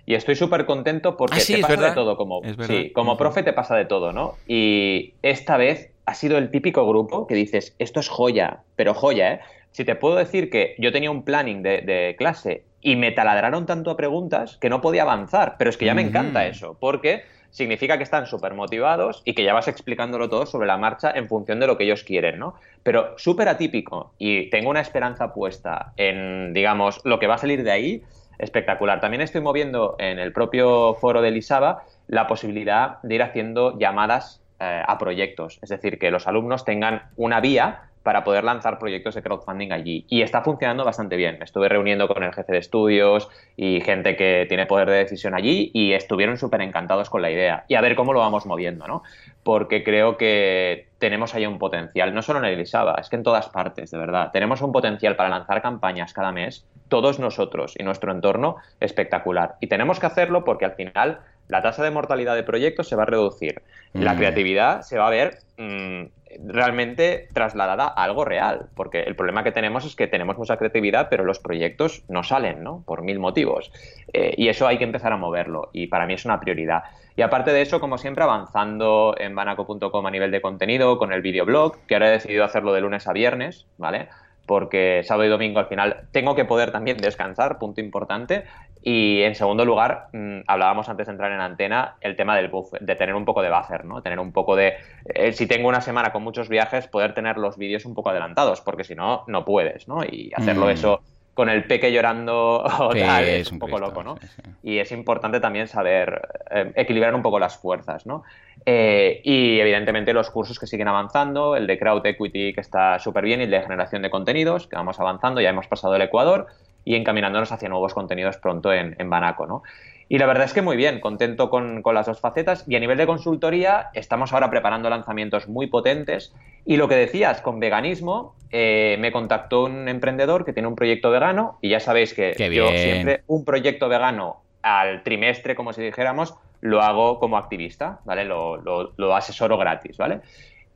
Y 0.07 0.13
estoy 0.13 0.35
súper 0.35 0.65
contento 0.65 1.17
porque 1.17 1.37
ah, 1.37 1.43
te 1.45 1.57
pasa 1.59 1.89
de 1.89 1.91
todo. 1.91 2.17
Como, 2.17 2.41
sí, 2.67 2.91
como 2.91 3.17
profe 3.17 3.43
te 3.43 3.53
pasa 3.53 3.75
de 3.75 3.85
todo, 3.85 4.13
¿no? 4.13 4.35
Y 4.47 5.13
esta 5.23 5.57
vez 5.57 5.91
ha 6.05 6.13
sido 6.13 6.37
el 6.37 6.51
típico 6.51 6.87
grupo 6.87 7.27
que 7.27 7.35
dices, 7.35 7.75
esto 7.79 7.99
es 7.99 8.09
joya, 8.09 8.59
pero 8.75 8.93
joya, 8.93 9.33
¿eh? 9.33 9.39
Si 9.71 9.83
te 9.83 9.95
puedo 9.95 10.15
decir 10.15 10.49
que 10.49 10.75
yo 10.77 10.93
tenía 10.93 11.11
un 11.11 11.23
planning 11.23 11.61
de, 11.61 12.15
clase 12.17 12.63
y 12.79 12.95
me 12.95 13.11
taladraron 13.11 13.65
tanto 13.65 13.91
a 13.91 13.97
preguntas 13.97 14.57
que 14.61 14.69
no 14.69 14.79
podía 14.79 15.01
avanzar, 15.01 15.55
pero 15.57 15.69
es 15.69 15.75
que 15.75 15.83
ya 15.83 15.93
me 15.93 16.01
encanta 16.01 16.47
eso, 16.47 16.77
porque 16.79 17.23
significa 17.55 17.97
que 17.97 18.03
están 18.03 18.25
súper 18.25 18.53
motivados 18.53 19.21
y 19.25 19.33
que 19.33 19.43
ya 19.43 19.53
vas 19.53 19.67
explicándolo 19.67 20.29
todo 20.29 20.45
sobre 20.45 20.67
la 20.67 20.77
marcha 20.77 21.11
en 21.11 21.27
función 21.27 21.59
de 21.59 21.67
lo 21.67 21.77
que 21.77 21.83
ellos 21.83 22.03
quieren, 22.03 22.39
¿no? 22.39 22.55
Pero 22.83 23.17
súper 23.17 23.49
atípico 23.49 24.13
y 24.17 24.49
tengo 24.49 24.69
una 24.69 24.81
esperanza 24.81 25.33
puesta 25.33 25.91
en, 25.97 26.53
digamos, 26.53 27.01
lo 27.03 27.19
que 27.19 27.27
va 27.27 27.35
a 27.35 27.39
salir 27.39 27.63
de 27.63 27.71
ahí, 27.71 28.03
espectacular. 28.39 29.01
También 29.01 29.21
estoy 29.21 29.41
moviendo 29.41 29.95
en 29.99 30.19
el 30.19 30.31
propio 30.31 30.93
foro 30.95 31.21
de 31.21 31.31
Lisaba 31.31 31.83
la 32.07 32.27
posibilidad 32.27 33.01
de 33.03 33.15
ir 33.15 33.23
haciendo 33.23 33.77
llamadas 33.77 34.41
eh, 34.59 34.83
a 34.85 34.97
proyectos, 34.97 35.59
es 35.61 35.69
decir, 35.69 35.99
que 35.99 36.11
los 36.11 36.27
alumnos 36.27 36.65
tengan 36.65 37.03
una 37.17 37.39
vía 37.41 37.89
para 38.05 38.23
poder 38.23 38.43
lanzar 38.43 38.77
proyectos 38.77 39.15
de 39.15 39.23
crowdfunding 39.23 39.71
allí. 39.71 40.05
Y 40.09 40.21
está 40.21 40.43
funcionando 40.43 40.85
bastante 40.85 41.15
bien. 41.15 41.41
Estuve 41.41 41.67
reuniendo 41.69 42.07
con 42.07 42.23
el 42.23 42.31
jefe 42.33 42.51
de 42.51 42.59
estudios 42.59 43.27
y 43.57 43.81
gente 43.81 44.15
que 44.15 44.45
tiene 44.47 44.67
poder 44.67 44.91
de 44.91 44.97
decisión 44.97 45.33
allí 45.33 45.71
y 45.73 45.93
estuvieron 45.93 46.37
súper 46.37 46.61
encantados 46.61 47.09
con 47.09 47.23
la 47.23 47.31
idea. 47.31 47.65
Y 47.67 47.73
a 47.73 47.81
ver 47.81 47.95
cómo 47.95 48.13
lo 48.13 48.19
vamos 48.19 48.45
moviendo, 48.45 48.85
¿no? 48.87 49.01
Porque 49.41 49.83
creo 49.83 50.17
que 50.17 50.87
tenemos 50.99 51.33
ahí 51.33 51.47
un 51.47 51.57
potencial, 51.57 52.13
no 52.13 52.21
solo 52.21 52.37
en 52.39 52.45
Elisaba, 52.45 52.95
es 53.01 53.09
que 53.09 53.15
en 53.15 53.23
todas 53.23 53.49
partes, 53.49 53.89
de 53.89 53.97
verdad. 53.97 54.29
Tenemos 54.31 54.61
un 54.61 54.71
potencial 54.71 55.15
para 55.15 55.29
lanzar 55.29 55.63
campañas 55.63 56.13
cada 56.13 56.31
mes, 56.31 56.63
todos 56.89 57.19
nosotros 57.19 57.73
y 57.75 57.83
nuestro 57.83 58.11
entorno, 58.11 58.57
espectacular. 58.79 59.55
Y 59.61 59.67
tenemos 59.67 59.99
que 59.99 60.05
hacerlo 60.05 60.43
porque 60.43 60.65
al 60.65 60.73
final 60.73 61.21
la 61.47 61.61
tasa 61.61 61.83
de 61.83 61.91
mortalidad 61.91 62.35
de 62.35 62.43
proyectos 62.43 62.87
se 62.87 62.95
va 62.95 63.03
a 63.03 63.07
reducir. 63.07 63.61
La 63.93 64.13
mm. 64.13 64.17
creatividad 64.17 64.81
se 64.81 64.97
va 64.97 65.07
a 65.07 65.11
ver 65.11 65.39
mm, 65.57 66.05
realmente 66.43 67.29
trasladada 67.33 67.85
a 67.85 68.03
algo 68.03 68.25
real, 68.25 68.67
porque 68.75 69.01
el 69.01 69.15
problema 69.15 69.43
que 69.43 69.51
tenemos 69.51 69.85
es 69.85 69.95
que 69.95 70.07
tenemos 70.07 70.37
mucha 70.37 70.57
creatividad, 70.57 71.07
pero 71.09 71.23
los 71.23 71.39
proyectos 71.39 72.03
no 72.09 72.23
salen, 72.23 72.63
¿no? 72.63 72.83
Por 72.85 73.03
mil 73.03 73.19
motivos. 73.19 73.71
Eh, 74.13 74.33
y 74.37 74.49
eso 74.49 74.67
hay 74.67 74.77
que 74.77 74.83
empezar 74.83 75.13
a 75.13 75.17
moverlo, 75.17 75.69
y 75.73 75.87
para 75.87 76.05
mí 76.05 76.13
es 76.13 76.25
una 76.25 76.39
prioridad. 76.39 76.83
Y 77.15 77.21
aparte 77.21 77.53
de 77.53 77.61
eso, 77.61 77.79
como 77.79 77.97
siempre, 77.97 78.23
avanzando 78.23 79.15
en 79.17 79.35
banaco.com 79.35 80.05
a 80.05 80.11
nivel 80.11 80.31
de 80.31 80.41
contenido, 80.41 80.97
con 80.97 81.13
el 81.13 81.21
videoblog, 81.21 81.77
que 81.87 81.95
ahora 81.95 82.09
he 82.09 82.13
decidido 82.13 82.43
hacerlo 82.43 82.73
de 82.73 82.81
lunes 82.81 83.07
a 83.07 83.13
viernes, 83.13 83.65
¿vale? 83.77 84.09
Porque 84.45 85.01
sábado 85.03 85.25
y 85.25 85.29
domingo 85.29 85.59
al 85.59 85.67
final 85.67 86.07
tengo 86.11 86.35
que 86.35 86.45
poder 86.45 86.71
también 86.71 86.97
descansar, 86.97 87.57
punto 87.57 87.81
importante. 87.81 88.45
Y 88.81 89.23
en 89.23 89.33
segundo 89.33 89.65
lugar, 89.65 90.09
mm, 90.13 90.41
hablábamos 90.45 90.87
antes 90.89 91.07
de 91.07 91.13
entrar 91.13 91.31
en 91.31 91.41
antena, 91.41 91.95
el 92.01 92.15
tema 92.15 92.35
del 92.35 92.49
buffer, 92.49 92.81
de 92.81 92.95
tener 92.95 93.15
un 93.15 93.25
poco 93.25 93.41
de 93.41 93.49
buffer, 93.49 93.83
¿no? 93.83 94.01
Tener 94.03 94.19
un 94.19 94.31
poco 94.31 94.55
de, 94.55 94.75
eh, 95.05 95.31
si 95.31 95.47
tengo 95.47 95.67
una 95.67 95.81
semana 95.81 96.11
con 96.11 96.23
muchos 96.23 96.49
viajes, 96.49 96.87
poder 96.87 97.15
tener 97.15 97.37
los 97.37 97.57
vídeos 97.57 97.85
un 97.85 97.95
poco 97.95 98.11
adelantados, 98.11 98.61
porque 98.61 98.83
si 98.83 98.93
no, 98.93 99.23
no 99.27 99.43
puedes, 99.43 99.87
¿no? 99.87 100.03
Y 100.03 100.31
hacerlo 100.35 100.67
mm. 100.67 100.69
eso 100.69 101.01
con 101.35 101.49
el 101.49 101.65
peque 101.65 101.91
llorando 101.91 102.63
o 102.79 102.89
tal, 102.95 103.23
es, 103.25 103.51
un 103.51 103.59
poco 103.59 103.77
loco, 103.77 104.01
¿no? 104.01 104.17
Y 104.63 104.79
es 104.79 104.91
importante 104.91 105.39
también 105.39 105.67
saber 105.67 106.27
eh, 106.49 106.71
equilibrar 106.75 107.13
un 107.13 107.21
poco 107.21 107.37
las 107.37 107.57
fuerzas, 107.57 108.07
¿no? 108.07 108.23
Eh, 108.65 109.21
y 109.23 109.59
evidentemente 109.59 110.13
los 110.13 110.31
cursos 110.31 110.57
que 110.57 110.65
siguen 110.65 110.87
avanzando, 110.87 111.55
el 111.55 111.67
de 111.67 111.77
Crowd 111.77 112.05
Equity 112.05 112.53
que 112.53 112.61
está 112.61 112.97
súper 112.97 113.25
bien 113.25 113.41
y 113.41 113.43
el 113.43 113.51
de 113.51 113.61
generación 113.61 114.01
de 114.01 114.09
contenidos, 114.09 114.65
que 114.65 114.77
vamos 114.77 114.99
avanzando, 114.99 115.41
ya 115.41 115.49
hemos 115.49 115.67
pasado 115.67 115.95
el 115.95 116.01
Ecuador 116.01 116.47
y 116.85 116.95
encaminándonos 116.95 117.51
hacia 117.51 117.67
nuevos 117.67 117.93
contenidos 117.93 118.37
pronto 118.37 118.71
en, 118.71 118.95
en 118.97 119.09
Banaco, 119.09 119.45
¿no? 119.45 119.61
Y 120.07 120.19
la 120.19 120.27
verdad 120.27 120.45
es 120.45 120.53
que 120.53 120.61
muy 120.61 120.77
bien, 120.77 120.99
contento 120.99 121.49
con, 121.49 121.81
las 121.93 122.05
dos 122.05 122.19
facetas. 122.19 122.63
Y 122.67 122.75
a 122.75 122.79
nivel 122.79 122.97
de 122.97 123.07
consultoría, 123.07 123.89
estamos 123.93 124.33
ahora 124.33 124.49
preparando 124.49 124.89
lanzamientos 124.89 125.47
muy 125.47 125.67
potentes. 125.67 126.33
Y 126.65 126.77
lo 126.77 126.87
que 126.87 126.95
decías, 126.95 127.41
con 127.41 127.59
veganismo, 127.59 128.35
eh, 128.51 128.97
me 128.99 129.11
contactó 129.11 129.65
un 129.65 129.87
emprendedor 129.87 130.45
que 130.45 130.53
tiene 130.53 130.67
un 130.67 130.75
proyecto 130.75 131.09
vegano. 131.09 131.57
Y 131.61 131.69
ya 131.69 131.79
sabéis 131.79 132.13
que 132.13 132.35
yo 132.53 132.69
siempre 132.69 133.23
un 133.27 133.45
proyecto 133.45 133.89
vegano 133.89 134.41
al 134.61 135.03
trimestre, 135.03 135.55
como 135.55 135.73
si 135.73 135.81
dijéramos, 135.81 136.35
lo 136.61 136.81
hago 136.81 137.19
como 137.19 137.37
activista, 137.37 137.99
¿vale? 138.05 138.25
Lo, 138.25 138.57
lo, 138.57 138.93
lo 138.97 139.15
asesoro 139.15 139.57
gratis, 139.57 139.97
¿vale? 139.97 140.21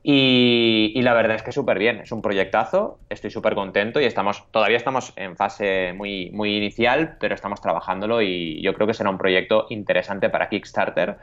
Y, 0.02 0.98
la 1.02 1.12
verdad 1.12 1.36
es 1.36 1.42
que 1.42 1.52
súper 1.52 1.78
bien, 1.78 2.00
es 2.00 2.12
un 2.12 2.22
proyectazo, 2.22 2.98
estoy 3.10 3.30
súper 3.30 3.54
contento 3.54 4.00
y 4.00 4.04
estamos, 4.04 4.44
todavía 4.50 4.78
estamos 4.78 5.12
en 5.16 5.36
fase 5.36 5.92
muy, 5.94 6.30
muy 6.30 6.56
inicial, 6.56 7.16
pero 7.20 7.34
estamos 7.34 7.60
trabajándolo 7.60 8.22
y 8.22 8.62
yo 8.62 8.72
creo 8.74 8.86
que 8.86 8.94
será 8.94 9.10
un 9.10 9.18
proyecto 9.18 9.66
interesante 9.68 10.30
para 10.30 10.48
Kickstarter 10.48 11.18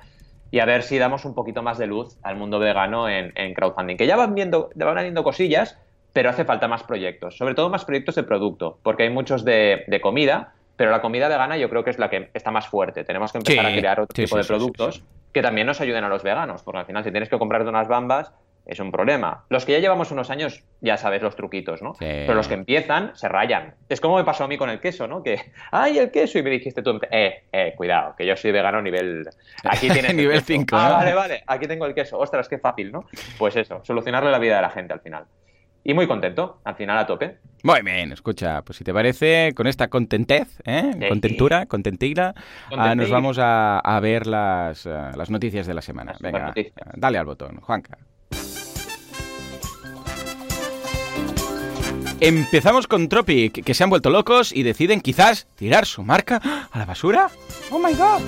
y 0.52 0.60
a 0.60 0.66
ver 0.66 0.84
si 0.84 0.98
damos 0.98 1.26
un 1.26 1.34
poquito 1.34 1.62
más 1.62 1.78
de 1.78 1.88
luz 1.88 2.18
al 2.24 2.36
mundo 2.36 2.60
vegano 2.60 3.10
en, 3.10 3.54
crowdfunding. 3.54 3.98
Que 3.98 4.08
ya 4.08 4.16
van 4.16 4.36
viendo, 4.36 4.70
ya 4.76 4.86
van 4.86 4.98
viendo 4.98 5.24
cosillas, 5.24 5.78
pero 6.14 6.30
hace 6.30 6.46
falta 6.46 6.68
más 6.68 6.84
proyectos, 6.84 7.38
sobre 7.38 7.54
todo 7.54 7.70
más 7.70 7.84
proyectos 7.84 8.16
de 8.16 8.24
producto, 8.24 8.80
porque 8.84 9.04
hay 9.04 9.10
muchos 9.10 9.44
de, 9.44 10.00
comida, 10.02 10.54
pero 10.76 10.92
la 10.92 11.02
comida 11.02 11.28
vegana 11.28 11.58
yo 11.58 11.70
creo 11.70 11.84
que 11.84 11.90
es 11.90 12.00
la 12.00 12.10
que 12.10 12.30
está 12.34 12.52
más 12.52 12.68
fuerte. 12.68 13.04
Tenemos 13.04 13.32
que 13.32 13.40
empezar 13.40 13.66
a 13.66 13.72
crear 13.72 14.00
otro 14.00 14.14
tipo 14.14 14.38
de 14.38 14.44
productos 14.44 15.04
que 15.34 15.42
también 15.42 15.68
nos 15.68 15.82
ayuden 15.82 16.04
a 16.04 16.10
los 16.10 16.24
veganos, 16.24 16.64
porque 16.64 16.80
al 16.80 16.86
final 16.86 17.04
si 17.04 17.12
tienes 17.12 17.30
que 17.30 17.38
comprarte 17.38 17.68
unas 17.68 17.88
bambas, 17.88 18.32
es 18.68 18.80
un 18.80 18.92
problema. 18.92 19.46
Los 19.50 19.66
que 19.66 19.72
ya 19.72 19.80
llevamos 19.80 20.12
unos 20.12 20.30
años, 20.30 20.64
ya 20.82 20.98
sabes 20.98 21.22
los 21.22 21.36
truquitos, 21.36 21.82
¿no? 21.82 21.94
Pero 21.98 22.34
los 22.34 22.48
que 22.48 22.54
empiezan, 22.54 23.16
se 23.16 23.30
rayan. 23.30 23.76
Es 23.88 24.02
como 24.02 24.18
me 24.18 24.26
pasó 24.26 24.44
a 24.44 24.48
mí 24.48 24.58
con 24.58 24.70
el 24.70 24.82
queso, 24.82 25.08
¿no? 25.08 25.24
Que, 25.24 25.40
¡ay, 25.72 25.98
el 25.98 26.12
queso! 26.12 26.38
Y 26.38 26.44
me 26.44 26.50
dijiste 26.50 26.82
tú, 26.82 27.00
eh, 27.10 27.44
eh, 27.52 27.74
cuidado, 27.78 28.14
que 28.18 28.26
yo 28.26 28.36
soy 28.36 28.52
vegano 28.52 28.82
nivel... 28.82 29.28
Aquí 29.64 29.90
tienes 29.90 30.14
nivel 30.16 30.42
5, 30.42 30.76
Ah, 30.76 30.90
vale, 30.90 31.14
vale, 31.14 31.44
aquí 31.48 31.66
tengo 31.66 31.86
el 31.86 31.96
queso. 31.96 32.20
Ostras, 32.20 32.50
qué 32.50 32.60
fácil, 32.60 32.92
¿no? 32.92 33.06
Pues 33.38 33.56
eso, 33.56 33.80
solucionarle 33.84 34.32
la 34.32 34.40
vida 34.40 34.58
de 34.58 34.62
la 34.62 34.70
gente 34.70 34.94
al 34.94 35.00
final. 35.00 35.26
Y 35.86 35.94
muy 35.94 36.06
contento, 36.06 36.60
al 36.66 36.76
final 36.76 36.98
a 36.98 37.06
tope. 37.06 37.38
Muy 37.64 37.82
bien, 37.82 38.12
escucha, 38.12 38.62
pues 38.64 38.78
si 38.78 38.84
te 38.84 38.94
parece, 38.94 39.54
con 39.56 39.68
esta 39.68 39.88
contentez, 39.88 40.60
¿eh? 40.66 40.92
contentura, 41.08 41.66
contentila, 41.66 42.36
ah, 42.76 42.94
nos 42.94 43.10
vamos 43.10 43.38
a, 43.40 44.00
ver 44.02 44.28
las, 44.28 44.86
eh, 44.86 45.12
las, 45.16 45.30
noticias 45.30 45.66
de 45.66 45.74
la 45.74 45.82
semana. 45.82 46.16
Venga, 46.20 46.54
dale 46.96 47.18
al 47.18 47.26
botón, 47.26 47.62
Juanca. 47.62 47.98
Empezamos 52.20 52.88
con 52.88 53.10
Tropic, 53.10 53.64
que 53.64 53.74
se 53.76 53.84
han 53.84 53.92
vuelto 53.92 54.10
locos 54.10 54.52
y 54.52 54.64
deciden 54.64 55.02
quizás 55.02 55.48
tirar 55.56 55.86
su 55.86 56.04
marca 56.04 56.42
a 56.72 56.80
la 56.80 56.86
basura. 56.86 57.30
¡Oh 57.70 57.78
my 57.78 57.94
god! 57.94 58.22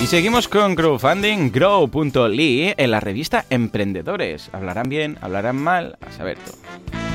Y 0.00 0.06
seguimos 0.06 0.48
con 0.48 0.74
crowdfunding 0.76 1.50
grow.ly 1.50 2.74
en 2.76 2.90
la 2.90 3.00
revista 3.00 3.44
Emprendedores. 3.50 4.50
Hablarán 4.52 4.88
bien, 4.88 5.18
hablarán 5.20 5.56
mal, 5.56 5.98
a 6.06 6.12
saber 6.12 6.38
todo. 6.38 7.05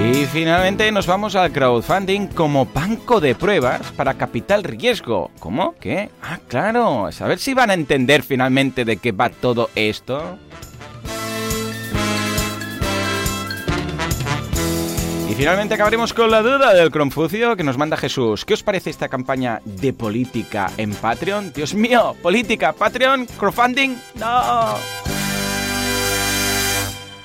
Y 0.00 0.26
finalmente 0.26 0.90
nos 0.92 1.06
vamos 1.08 1.34
al 1.34 1.50
crowdfunding 1.50 2.28
como 2.28 2.66
banco 2.66 3.20
de 3.20 3.34
pruebas 3.34 3.90
para 3.92 4.14
capital 4.14 4.62
riesgo. 4.62 5.32
¿Cómo? 5.40 5.74
¿Qué? 5.80 6.08
Ah, 6.22 6.38
claro. 6.46 7.06
A 7.06 7.26
ver 7.26 7.38
si 7.38 7.52
van 7.52 7.70
a 7.70 7.74
entender 7.74 8.22
finalmente 8.22 8.84
de 8.84 8.98
qué 8.98 9.10
va 9.10 9.28
todo 9.28 9.70
esto. 9.74 10.38
Y 15.28 15.34
finalmente 15.34 15.74
acabaremos 15.74 16.14
con 16.14 16.30
la 16.30 16.42
duda 16.42 16.72
del 16.72 16.90
Cronfucio 16.90 17.56
que 17.56 17.64
nos 17.64 17.76
manda 17.76 17.96
Jesús. 17.96 18.44
¿Qué 18.44 18.54
os 18.54 18.62
parece 18.62 18.90
esta 18.90 19.08
campaña 19.08 19.60
de 19.64 19.92
política 19.92 20.70
en 20.76 20.94
Patreon? 20.94 21.52
Dios 21.52 21.74
mío, 21.74 22.14
política, 22.22 22.72
Patreon, 22.72 23.26
crowdfunding, 23.38 23.96
no. 24.14 25.27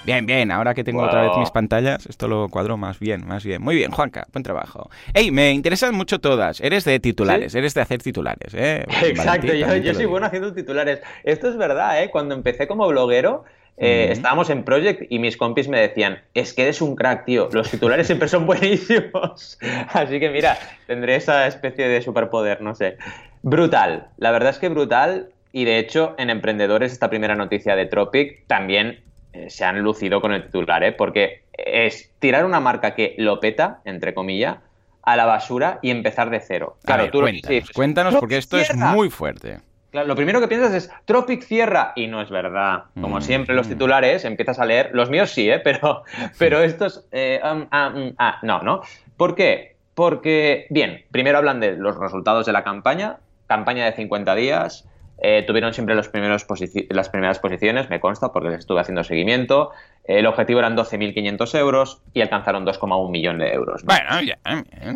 Bien, 0.06 0.26
bien, 0.26 0.52
ahora 0.52 0.74
que 0.74 0.84
tengo 0.84 1.02
otra 1.02 1.22
vez 1.22 1.32
mis 1.38 1.52
pantallas, 1.52 2.06
esto 2.08 2.28
lo 2.28 2.50
cuadro 2.50 2.76
más 2.76 3.00
bien, 3.00 3.26
más 3.26 3.46
bien. 3.46 3.62
Muy 3.62 3.76
bien, 3.76 3.92
Juanca, 3.92 4.28
buen 4.34 4.44
trabajo. 4.44 4.90
Ey, 5.14 5.32
me 5.32 5.52
interesan 5.52 5.96
mucho 5.96 6.20
todas. 6.20 6.60
Eres 6.60 6.84
de 6.84 7.00
titulares, 7.00 7.56
eres 7.56 7.74
de 7.74 7.82
hacer 7.82 8.02
titulares, 8.02 8.54
¿eh? 8.54 8.86
Exacto, 9.04 9.54
yo, 9.54 9.94
soy 9.94 10.06
bueno 10.06 10.26
haciendo 10.26 10.54
titulares. 10.54 11.02
Esto 11.24 11.48
es 11.48 11.56
verdad, 11.56 12.04
¿eh? 12.04 12.10
Cuando 12.10 12.36
empecé 12.36 12.68
como 12.68 12.86
bloguero, 12.90 13.46
eh, 13.78 14.10
estábamos 14.12 14.50
en 14.50 14.64
Project 14.64 15.04
y 15.10 15.20
mis 15.20 15.38
compis 15.38 15.70
me 15.70 15.80
decían, 15.80 16.20
es 16.34 16.54
que 16.54 16.64
eres 16.64 16.82
un 16.82 16.96
crack, 16.96 17.24
tío, 17.24 17.48
los 17.54 17.72
titulares 17.72 18.06
siempre 18.06 18.28
son 18.28 18.46
buenísimos. 18.46 19.58
Así 19.94 20.20
que 20.20 20.30
mira, 20.30 20.58
tendré 20.86 21.16
esa 21.16 21.48
especie 21.48 21.88
de 21.88 22.02
superpoder, 22.02 22.62
no 22.62 22.76
sé. 22.76 22.98
Brutal, 23.42 24.10
la 24.18 24.32
verdad 24.32 24.50
es 24.50 24.60
que 24.60 24.68
brutal. 24.68 25.30
Y 25.54 25.66
de 25.66 25.78
hecho, 25.78 26.16
en 26.18 26.30
Emprendedores, 26.30 26.92
esta 26.92 27.10
primera 27.10 27.36
noticia 27.36 27.76
de 27.76 27.86
Tropic 27.86 28.46
también 28.48 29.00
eh, 29.34 29.50
se 29.50 29.66
han 29.66 29.80
lucido 29.80 30.22
con 30.22 30.32
el 30.32 30.44
titular, 30.46 30.84
¿eh? 30.84 30.92
porque 30.92 31.44
es 31.54 32.12
tirar 32.20 32.46
una 32.46 32.60
marca 32.60 32.96
que 32.96 33.16
lo 33.18 33.40
peta, 33.40 33.82
entre 33.86 34.14
comillas, 34.14 34.58
a 35.02 35.16
la 35.16 35.26
basura 35.26 35.80
y 35.82 35.92
empezar 35.92 36.30
de 36.30 36.40
cero. 36.40 36.78
Claro, 36.86 37.10
tú 37.12 37.22
cuéntanos, 37.22 37.72
cuéntanos 37.72 38.16
porque 38.16 38.38
esto 38.38 38.58
es 38.58 38.74
muy 38.76 39.10
fuerte. 39.10 39.60
Claro, 39.92 40.08
lo 40.08 40.16
primero 40.16 40.40
que 40.40 40.48
piensas 40.48 40.74
es 40.74 40.92
Tropic 41.06 41.44
cierra 41.44 41.94
y 41.96 42.08
no 42.08 42.22
es 42.22 42.32
verdad. 42.32 42.86
Como 43.00 43.18
mm. 43.18 43.22
siempre 43.22 43.54
los 43.54 43.68
titulares 43.68 44.26
empiezas 44.26 44.58
a 44.58 44.66
leer, 44.66 44.90
los 44.94 45.12
míos 45.12 45.30
sí, 45.30 45.50
¿eh? 45.50 45.60
pero, 45.64 46.04
pero 46.40 46.64
estos 46.64 47.06
eh, 47.12 47.40
um, 47.44 47.68
ah, 47.70 47.90
mm, 47.90 48.16
ah, 48.18 48.40
no, 48.42 48.64
¿no? 48.64 48.82
¿Por 49.18 49.36
qué? 49.36 49.76
Porque, 49.94 50.66
bien, 50.72 51.04
primero 51.12 51.38
hablan 51.38 51.60
de 51.60 51.76
los 51.76 51.96
resultados 51.98 52.48
de 52.48 52.54
la 52.54 52.64
campaña, 52.64 53.18
campaña 53.46 53.86
de 53.86 53.94
50 53.94 54.34
días, 54.34 54.90
eh, 55.26 55.42
tuvieron 55.48 55.74
siempre 55.74 55.96
los 55.96 56.10
primeros 56.10 56.46
las 56.90 57.08
primeras 57.08 57.40
posiciones, 57.40 57.90
me 57.90 58.02
consta, 58.02 58.34
porque 58.34 58.50
les 58.50 58.60
estuve 58.60 58.82
haciendo 58.82 59.06
seguimiento. 59.06 59.72
El 60.04 60.28
objetivo 60.28 60.60
eran 60.60 60.76
12.500 60.76 61.58
euros 61.58 62.02
y 62.14 62.20
alcanzaron 62.20 62.66
2,1 62.66 63.10
millones 63.10 63.48
de 63.48 63.54
euros. 63.56 63.86
Bueno, 63.86 64.22
ya. 64.22 64.38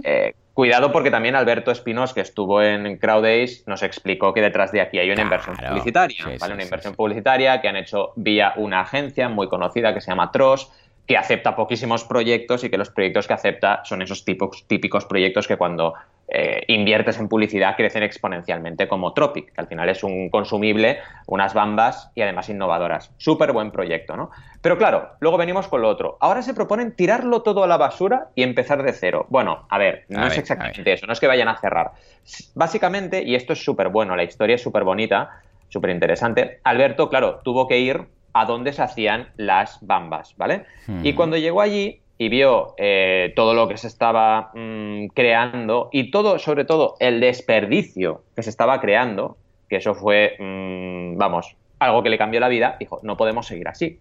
Eh, 0.03 0.36
cuidado 0.53 0.91
porque 0.91 1.12
también 1.12 1.36
Alberto 1.36 1.72
Espinos, 1.72 2.13
que 2.13 2.19
estuvo 2.19 2.62
en 2.62 2.98
CrowdAce, 2.98 3.63
nos 3.67 3.84
explicó 3.84 4.34
que 4.34 4.41
detrás 4.41 4.74
de 4.74 4.81
aquí 4.81 5.00
hay 5.00 5.10
una 5.12 5.22
inversión 5.22 5.55
publicitaria. 5.55 6.25
una 6.25 6.63
inversión 6.63 6.93
publicitaria 6.93 7.62
que 7.62 7.69
han 7.69 7.77
hecho 7.77 8.12
vía 8.17 8.51
una 8.57 8.81
agencia 8.81 9.29
muy 9.29 9.48
conocida 9.48 9.93
que 9.93 10.01
se 10.01 10.12
llama 10.12 10.29
TROS 10.34 10.69
que 11.07 11.15
acepta 11.15 11.55
poquísimos 11.55 12.03
proyectos 12.03 12.65
y 12.65 12.69
que 12.69 12.77
los 12.77 12.89
proyectos 12.89 13.27
que 13.27 13.34
acepta 13.34 13.79
son 13.86 14.01
esos 14.01 14.25
tipos, 14.25 14.65
típicos 14.67 15.05
proyectos 15.05 15.48
que 15.48 15.55
cuando 15.55 15.93
eh, 16.29 16.63
inviertes 16.67 17.19
en 17.19 17.29
publicidad 17.29 17.77
crecen 17.77 18.03
exponencialmente 18.03 18.88
como 18.88 19.13
Tropic, 19.13 19.53
que 19.53 19.62
al 19.62 19.67
final 19.67 19.88
es 19.88 20.03
un 20.03 20.29
consumible, 20.29 21.00
unas 21.25 21.53
bambas 21.53 22.12
y 22.15 22.22
además 22.22 22.50
innovadoras. 22.50 23.13
Súper 23.17 23.53
buen 23.53 23.72
proyecto, 23.72 24.17
¿no? 24.17 24.29
Pero 24.62 24.77
claro, 24.77 25.12
luego 25.19 25.38
venimos 25.38 25.67
con 25.69 25.81
lo 25.81 25.88
otro. 25.88 26.17
Ahora 26.19 26.41
se 26.41 26.53
proponen 26.53 26.96
tirarlo 26.96 27.43
todo 27.43 27.63
a 27.63 27.67
la 27.67 27.77
basura 27.77 28.27
y 28.36 28.43
empezar 28.43 28.84
de 28.84 28.91
cero. 28.91 29.25
Bueno, 29.29 29.65
a 29.69 29.77
ver, 29.77 30.05
no 30.10 30.27
es 30.27 30.38
exactamente 30.38 30.91
eso, 30.91 31.07
no 31.07 31.13
es 31.13 31.19
que 31.19 31.27
vayan 31.27 31.48
a 31.48 31.57
cerrar. 31.57 31.91
Básicamente, 32.55 33.24
y 33.24 33.36
esto 33.36 33.53
es 33.53 33.63
súper 33.63 33.88
bueno, 33.88 34.15
la 34.15 34.24
historia 34.24 34.55
es 34.55 34.62
súper 34.62 34.84
bonita, 34.84 35.41
súper 35.69 35.91
interesante, 35.91 36.60
Alberto, 36.63 37.10
claro, 37.10 37.39
tuvo 37.43 37.67
que 37.67 37.79
ir 37.79 38.05
a 38.34 38.46
dónde 38.46 38.74
se 38.74 38.84
hacían 38.84 39.29
las 39.38 39.79
bambas, 39.81 40.36
¿vale? 40.38 40.65
Y 41.03 41.13
cuando 41.13 41.38
llegó 41.38 41.62
allí 41.62 42.01
y 42.18 42.30
vio 42.30 42.74
eh, 42.78 43.34
todo 43.36 43.54
lo 43.54 43.68
que 43.68 43.78
se 43.78 43.88
estaba 43.88 44.52
mm, 44.54 45.08
creando 45.14 45.90
y 45.92 46.12
todo, 46.12 46.40
sobre 46.40 46.66
todo, 46.66 46.96
el 47.00 47.20
desperdicio 47.20 48.24
que 48.36 48.44
se 48.44 48.50
estaba 48.50 48.82
creando, 48.82 49.38
que 49.70 49.78
eso 49.78 49.94
fue, 49.94 50.36
mm, 50.40 51.18
vamos, 51.18 51.56
algo 51.80 52.02
que 52.02 52.10
le 52.10 52.18
cambió 52.18 52.40
la 52.40 52.48
vida, 52.48 52.76
dijo, 52.80 53.00
no 53.04 53.18
podemos 53.18 53.46
seguir 53.48 53.68
así. 53.68 54.00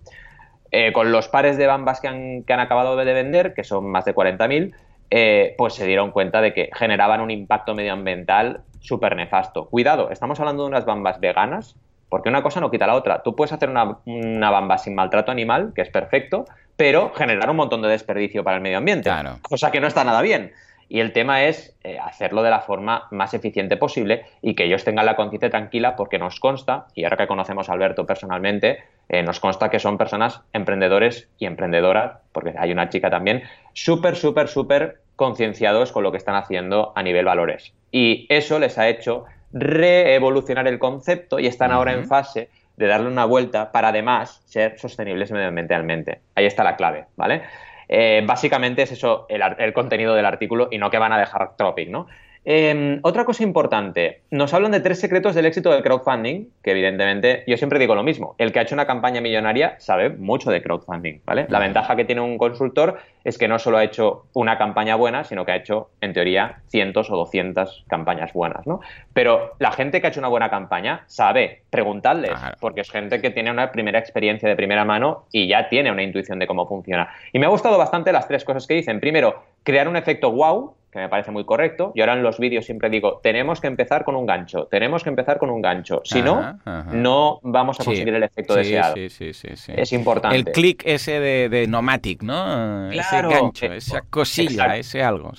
Eh, 0.70 0.92
con 0.92 1.12
los 1.12 1.28
pares 1.28 1.58
de 1.58 1.66
bambas 1.66 2.00
que 2.00 2.08
han, 2.08 2.42
que 2.42 2.52
han 2.52 2.60
acabado 2.60 2.96
de 2.96 3.12
vender, 3.12 3.54
que 3.54 3.64
son 3.64 3.86
más 3.86 4.04
de 4.04 4.14
40.000, 4.14 4.74
eh, 5.10 5.54
pues 5.56 5.74
se 5.74 5.86
dieron 5.86 6.10
cuenta 6.10 6.40
de 6.40 6.52
que 6.52 6.70
generaban 6.74 7.20
un 7.20 7.30
impacto 7.30 7.74
medioambiental 7.74 8.62
súper 8.80 9.14
nefasto. 9.14 9.66
Cuidado, 9.66 10.10
estamos 10.10 10.40
hablando 10.40 10.64
de 10.64 10.70
unas 10.70 10.84
bambas 10.84 11.20
veganas, 11.20 11.76
porque 12.08 12.28
una 12.28 12.42
cosa 12.42 12.60
no 12.60 12.70
quita 12.70 12.86
la 12.86 12.94
otra. 12.94 13.22
Tú 13.22 13.36
puedes 13.36 13.52
hacer 13.52 13.68
una, 13.68 13.98
una 14.06 14.50
bamba 14.50 14.78
sin 14.78 14.94
maltrato 14.94 15.30
animal, 15.30 15.72
que 15.74 15.82
es 15.82 15.90
perfecto, 15.90 16.46
pero 16.76 17.12
generar 17.14 17.50
un 17.50 17.56
montón 17.56 17.82
de 17.82 17.88
desperdicio 17.88 18.44
para 18.44 18.56
el 18.56 18.62
medio 18.62 18.78
ambiente, 18.78 19.10
cosa 19.42 19.70
que 19.70 19.80
no 19.80 19.86
está 19.86 20.04
nada 20.04 20.22
bien. 20.22 20.52
Y 20.88 21.00
el 21.00 21.12
tema 21.12 21.42
es 21.42 21.76
eh, 21.82 21.98
hacerlo 21.98 22.44
de 22.44 22.50
la 22.50 22.60
forma 22.60 23.08
más 23.10 23.34
eficiente 23.34 23.76
posible 23.76 24.24
y 24.40 24.54
que 24.54 24.64
ellos 24.64 24.84
tengan 24.84 25.06
la 25.06 25.16
conciencia 25.16 25.50
tranquila 25.50 25.96
porque 25.96 26.18
nos 26.18 26.38
consta, 26.38 26.86
y 26.94 27.02
ahora 27.04 27.16
que 27.16 27.26
conocemos 27.26 27.68
a 27.68 27.72
Alberto 27.72 28.06
personalmente, 28.06 28.84
eh, 29.08 29.22
nos 29.22 29.40
consta 29.40 29.68
que 29.68 29.80
son 29.80 29.98
personas 29.98 30.42
emprendedores 30.52 31.28
y 31.38 31.46
emprendedoras, 31.46 32.18
porque 32.30 32.54
hay 32.56 32.70
una 32.70 32.88
chica 32.88 33.10
también, 33.10 33.42
súper, 33.72 34.14
súper, 34.14 34.46
súper 34.46 35.00
concienciados 35.16 35.90
con 35.90 36.04
lo 36.04 36.12
que 36.12 36.18
están 36.18 36.36
haciendo 36.36 36.92
a 36.94 37.02
nivel 37.02 37.24
valores. 37.24 37.72
Y 37.90 38.26
eso 38.28 38.60
les 38.60 38.78
ha 38.78 38.88
hecho 38.88 39.24
reevolucionar 39.52 40.68
el 40.68 40.78
concepto 40.78 41.38
y 41.38 41.46
están 41.46 41.72
ahora 41.72 41.92
en 41.92 42.06
fase 42.06 42.50
de 42.76 42.86
darle 42.86 43.08
una 43.08 43.24
vuelta 43.24 43.72
para 43.72 43.88
además 43.88 44.42
ser 44.44 44.78
sostenibles 44.78 45.30
medioambientalmente. 45.30 46.20
Ahí 46.34 46.46
está 46.46 46.62
la 46.62 46.76
clave, 46.76 47.06
¿vale? 47.16 47.42
Eh, 47.88 48.22
básicamente 48.26 48.82
es 48.82 48.92
eso 48.92 49.26
el, 49.28 49.72
contenido 49.72 50.14
del 50.14 50.26
artículo 50.26 50.68
y 50.70 50.78
no 50.78 50.90
que 50.90 50.98
van 50.98 51.12
a 51.12 51.18
dejar 51.18 51.56
Tropic, 51.56 51.88
¿no? 51.88 52.06
Em, 52.48 53.00
otra 53.02 53.24
cosa 53.24 53.42
importante, 53.42 54.20
nos 54.30 54.54
hablan 54.54 54.70
de 54.70 54.78
tres 54.78 55.00
secretos 55.00 55.34
del 55.34 55.46
éxito 55.46 55.72
del 55.72 55.82
crowdfunding, 55.82 56.46
que 56.62 56.70
evidentemente 56.70 57.42
yo 57.48 57.56
siempre 57.56 57.80
digo 57.80 57.96
lo 57.96 58.04
mismo, 58.04 58.36
el 58.38 58.52
que 58.52 58.60
ha 58.60 58.62
hecho 58.62 58.76
una 58.76 58.86
campaña 58.86 59.20
millonaria 59.20 59.74
sabe 59.80 60.10
mucho 60.10 60.52
de 60.52 60.62
crowdfunding, 60.62 61.22
¿vale? 61.24 61.46
La 61.48 61.58
ventaja 61.58 61.96
que 61.96 62.04
tiene 62.04 62.20
un 62.20 62.38
consultor 62.38 62.98
es 63.24 63.36
que 63.36 63.48
no 63.48 63.58
solo 63.58 63.78
ha 63.78 63.82
hecho 63.82 64.26
una 64.32 64.58
campaña 64.58 64.94
buena, 64.94 65.24
sino 65.24 65.44
que 65.44 65.50
ha 65.50 65.56
hecho, 65.56 65.90
en 66.00 66.12
teoría, 66.12 66.60
cientos 66.68 67.10
o 67.10 67.16
doscientas 67.16 67.82
campañas 67.88 68.32
buenas, 68.32 68.64
¿no? 68.64 68.78
Pero 69.12 69.56
la 69.58 69.72
gente 69.72 70.00
que 70.00 70.06
ha 70.06 70.10
hecho 70.10 70.20
una 70.20 70.28
buena 70.28 70.48
campaña 70.48 71.02
sabe, 71.08 71.62
preguntarles, 71.70 72.38
porque 72.60 72.82
es 72.82 72.90
gente 72.92 73.20
que 73.20 73.30
tiene 73.30 73.50
una 73.50 73.72
primera 73.72 73.98
experiencia 73.98 74.48
de 74.48 74.54
primera 74.54 74.84
mano 74.84 75.26
y 75.32 75.48
ya 75.48 75.68
tiene 75.68 75.90
una 75.90 76.04
intuición 76.04 76.38
de 76.38 76.46
cómo 76.46 76.68
funciona. 76.68 77.08
Y 77.32 77.40
me 77.40 77.46
ha 77.46 77.48
gustado 77.48 77.76
bastante 77.76 78.12
las 78.12 78.28
tres 78.28 78.44
cosas 78.44 78.68
que 78.68 78.74
dicen. 78.74 79.00
Primero, 79.00 79.42
crear 79.64 79.88
un 79.88 79.96
efecto 79.96 80.30
wow, 80.30 80.76
que 80.96 81.02
me 81.02 81.08
parece 81.08 81.30
muy 81.30 81.44
correcto. 81.44 81.92
Yo 81.94 82.04
ahora 82.04 82.14
en 82.14 82.22
los 82.22 82.38
vídeos 82.38 82.64
siempre 82.64 82.88
digo, 82.88 83.20
tenemos 83.22 83.60
que 83.60 83.66
empezar 83.66 84.04
con 84.04 84.16
un 84.16 84.26
gancho, 84.26 84.66
tenemos 84.70 85.04
que 85.04 85.10
empezar 85.10 85.38
con 85.38 85.50
un 85.50 85.60
gancho. 85.60 86.00
Si 86.04 86.22
no, 86.22 86.58
no 86.90 87.38
vamos 87.42 87.78
a 87.78 87.84
conseguir 87.84 88.14
el 88.14 88.22
efecto 88.22 88.54
deseado. 88.54 88.94
Sí, 88.94 89.10
sí, 89.10 89.32
sí, 89.32 89.72
Es 89.76 89.92
importante. 89.92 90.36
El 90.36 90.44
clic 90.46 90.82
ese 90.86 91.20
de, 91.20 91.48
de 91.48 91.66
Nomatic, 91.66 92.22
¿no? 92.22 92.90
ese 92.90 93.22
gancho, 93.22 93.66
esa 93.66 94.00
cosilla, 94.08 94.76
ese 94.76 95.02
algo. 95.02 95.32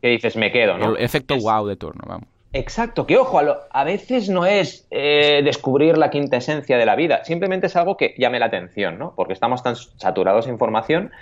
Que 0.00 0.08
dices, 0.08 0.36
me 0.36 0.50
quedo, 0.50 0.78
¿no? 0.78 0.96
El 0.96 1.04
efecto 1.04 1.36
wow 1.36 1.66
de 1.66 1.76
turno, 1.76 2.02
vamos. 2.06 2.28
Exacto, 2.54 3.06
que 3.06 3.16
ojo, 3.16 3.40
a, 3.70 3.84
veces 3.84 4.28
no 4.28 4.44
es 4.44 4.86
eh, 4.90 5.40
descubrir 5.42 5.96
la 5.96 6.10
quinta 6.10 6.36
esencia 6.36 6.76
de 6.76 6.84
la 6.84 6.96
vida, 6.96 7.24
simplemente 7.24 7.66
es 7.66 7.76
algo 7.76 7.96
que 7.96 8.14
llame 8.18 8.38
la 8.38 8.46
atención, 8.46 8.98
¿no? 8.98 9.14
Porque 9.16 9.32
estamos 9.32 9.62
tan 9.62 9.74
saturados 9.74 10.44
de 10.44 10.52
información 10.52 11.12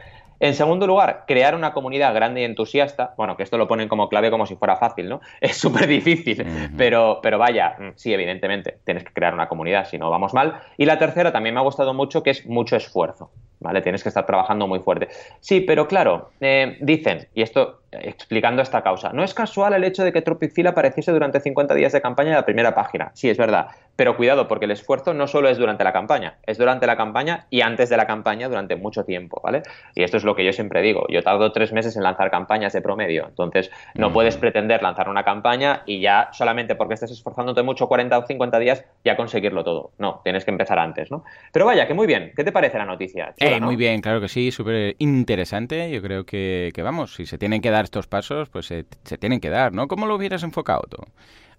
en 0.41 0.55
segundo 0.55 0.87
lugar, 0.87 1.25
crear 1.27 1.55
una 1.55 1.73
comunidad 1.73 2.15
grande 2.15 2.41
y 2.41 2.45
entusiasta. 2.45 3.15
Bueno, 3.17 3.37
que 3.37 3.43
esto 3.43 3.59
lo 3.59 3.69
ponen 3.69 3.89
como 3.89 4.09
clave 4.09 4.31
como 4.31 4.47
si 4.47 4.57
fuera 4.57 4.77
fácil, 4.77 5.09
¿no? 5.09 5.21
Es 5.41 5.57
súper 5.59 5.87
difícil, 5.87 6.45
pero, 6.77 7.21
pero 7.23 7.39
vaya, 7.39 7.77
mm, 7.79 7.89
sí, 7.95 8.13
evidentemente, 8.13 8.79
tienes 8.85 9.05
que 9.05 9.13
crear 9.13 9.35
una 9.35 9.49
comunidad, 9.49 9.87
si 9.87 9.99
no 9.99 10.11
vamos 10.11 10.35
mal. 10.35 10.61
Y 10.77 10.87
la 10.87 10.99
tercera 10.99 11.31
también 11.31 11.55
me 11.55 11.61
ha 11.61 11.65
gustado 11.65 11.95
mucho, 11.95 12.23
que 12.23 12.31
es 12.31 12.47
mucho 12.47 12.77
esfuerzo, 12.77 13.31
¿vale? 13.61 13.83
Tienes 13.83 14.03
que 14.03 14.09
estar 14.09 14.27
trabajando 14.27 14.67
muy 14.67 14.81
fuerte. 14.81 15.09
Sí, 15.41 15.61
pero 15.61 15.87
claro, 15.87 16.31
eh, 16.41 16.79
dicen, 16.81 17.29
y 17.35 17.43
esto 17.43 17.81
explicando 17.93 18.63
esta 18.63 18.83
causa. 18.83 19.13
No 19.13 19.25
es 19.25 19.35
casual 19.35 19.75
el 19.75 19.85
hecho 19.85 20.05
de 20.05 20.13
que 20.13 20.23
Tropicil 20.23 20.67
apareciese 20.67 21.13
durante 21.13 21.41
50 21.41 21.75
días 21.75 21.93
de 21.93 22.01
campaña 22.01 22.31
en 22.31 22.37
la 22.37 22.45
primera 22.45 22.75
página. 22.75 23.11
Sí, 23.15 23.29
es 23.29 23.37
verdad. 23.37 23.69
Pero 24.01 24.17
cuidado, 24.17 24.49
porque 24.49 24.65
el 24.65 24.71
esfuerzo 24.71 25.13
no 25.13 25.27
solo 25.27 25.51
es 25.51 25.59
durante 25.59 25.85
la 25.85 25.93
campaña, 25.93 26.39
es 26.47 26.57
durante 26.57 26.87
la 26.87 26.97
campaña 26.97 27.45
y 27.51 27.61
antes 27.61 27.91
de 27.91 27.99
la 27.99 28.07
campaña 28.07 28.49
durante 28.49 28.75
mucho 28.75 29.05
tiempo, 29.05 29.43
¿vale? 29.45 29.63
Y 29.95 30.03
esto 30.03 30.17
es 30.17 30.25
lo 30.25 30.35
que 30.35 30.43
yo 30.43 30.55
siempre 30.55 30.81
digo. 30.81 31.05
Yo 31.11 31.23
tardo 31.23 31.53
tres 31.53 31.71
meses 31.75 31.99
en 31.99 32.03
lanzar 32.03 32.31
campañas 32.31 32.73
de 32.73 32.81
promedio. 32.81 33.27
Entonces, 33.29 33.71
no 33.95 34.11
puedes 34.11 34.39
pretender 34.39 34.83
lanzar 34.83 35.11
una 35.11 35.23
campaña 35.23 35.83
y 35.85 36.01
ya 36.01 36.31
solamente 36.33 36.77
porque 36.77 36.95
estés 36.95 37.11
esforzándote 37.11 37.63
mucho 37.63 37.89
40 37.89 38.17
o 38.17 38.27
50 38.27 38.59
días 38.59 38.87
ya 39.05 39.19
conseguirlo 39.19 39.65
todo. 39.65 39.91
No, 39.99 40.23
tienes 40.25 40.47
que 40.47 40.51
empezar 40.51 40.79
antes, 40.79 41.11
¿no? 41.11 41.23
Pero 41.53 41.67
vaya, 41.67 41.87
que 41.87 41.93
muy 41.93 42.07
bien. 42.07 42.33
¿Qué 42.35 42.43
te 42.43 42.53
parece 42.53 42.79
la 42.79 42.87
noticia? 42.87 43.35
Eh, 43.37 43.61
muy 43.61 43.77
bien, 43.77 44.01
claro 44.01 44.23
que 44.23 44.29
sí, 44.29 44.51
súper 44.51 44.97
interesante. 44.97 45.91
Yo 45.91 46.01
creo 46.01 46.25
que, 46.25 46.71
que, 46.73 46.81
vamos, 46.81 47.17
si 47.17 47.27
se 47.27 47.37
tienen 47.37 47.61
que 47.61 47.69
dar 47.69 47.85
estos 47.85 48.07
pasos, 48.07 48.49
pues 48.49 48.65
se, 48.65 48.85
tienen 49.19 49.41
que 49.41 49.51
dar, 49.51 49.75
¿no? 49.75 49.89
¿Cómo 49.89 50.07
lo 50.07 50.15
hubieras 50.15 50.43
enfocado 50.43 50.85
tú? 50.89 51.03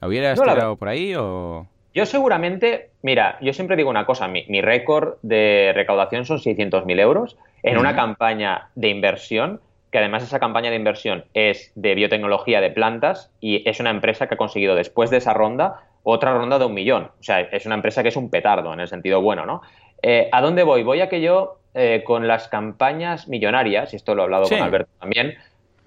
¿Hubieras 0.03 0.41
tirado 0.41 0.75
por 0.77 0.87
ahí 0.87 1.13
o...? 1.13 1.67
Yo 1.93 2.05
seguramente, 2.05 2.89
mira, 3.01 3.37
yo 3.41 3.53
siempre 3.53 3.75
digo 3.75 3.89
una 3.89 4.05
cosa, 4.05 4.27
mi, 4.27 4.61
récord 4.61 5.15
de 5.21 5.71
recaudación 5.75 6.25
son 6.25 6.37
600.000 6.37 6.99
euros 6.99 7.37
en 7.63 7.77
una 7.77 7.95
campaña 7.95 8.69
de 8.75 8.89
inversión, 8.89 9.59
que 9.91 9.97
además 9.97 10.23
esa 10.23 10.39
campaña 10.39 10.69
de 10.69 10.77
inversión 10.77 11.25
es 11.33 11.71
de 11.75 11.95
biotecnología 11.95 12.61
de 12.61 12.71
plantas 12.71 13.29
y 13.41 13.67
es 13.69 13.79
una 13.81 13.89
empresa 13.89 14.27
que 14.27 14.35
ha 14.35 14.37
conseguido 14.37 14.75
después 14.75 15.09
de 15.09 15.17
esa 15.17 15.33
ronda 15.33 15.81
otra 16.03 16.33
ronda 16.33 16.57
de 16.57 16.65
un 16.65 16.73
millón. 16.73 17.11
O 17.19 17.23
sea, 17.23 17.41
es 17.41 17.65
una 17.65 17.75
empresa 17.75 18.01
que 18.01 18.09
es 18.09 18.15
un 18.15 18.29
petardo 18.29 18.73
en 18.73 18.79
el 18.79 18.87
sentido 18.87 19.21
bueno, 19.21 19.45
¿no? 19.45 19.61
Eh, 20.01 20.29
¿A 20.31 20.41
dónde 20.41 20.63
voy? 20.63 20.83
Voy 20.83 21.01
a 21.01 21.09
que 21.09 21.21
yo, 21.21 21.59
eh, 21.73 22.03
con 22.05 22.27
las 22.27 22.47
campañas 22.47 23.27
millonarias, 23.27 23.93
y 23.93 23.97
esto 23.97 24.15
lo 24.15 24.21
he 24.21 24.25
hablado 24.25 24.47
con 24.47 24.59
Alberto 24.59 24.89
también, 24.99 25.35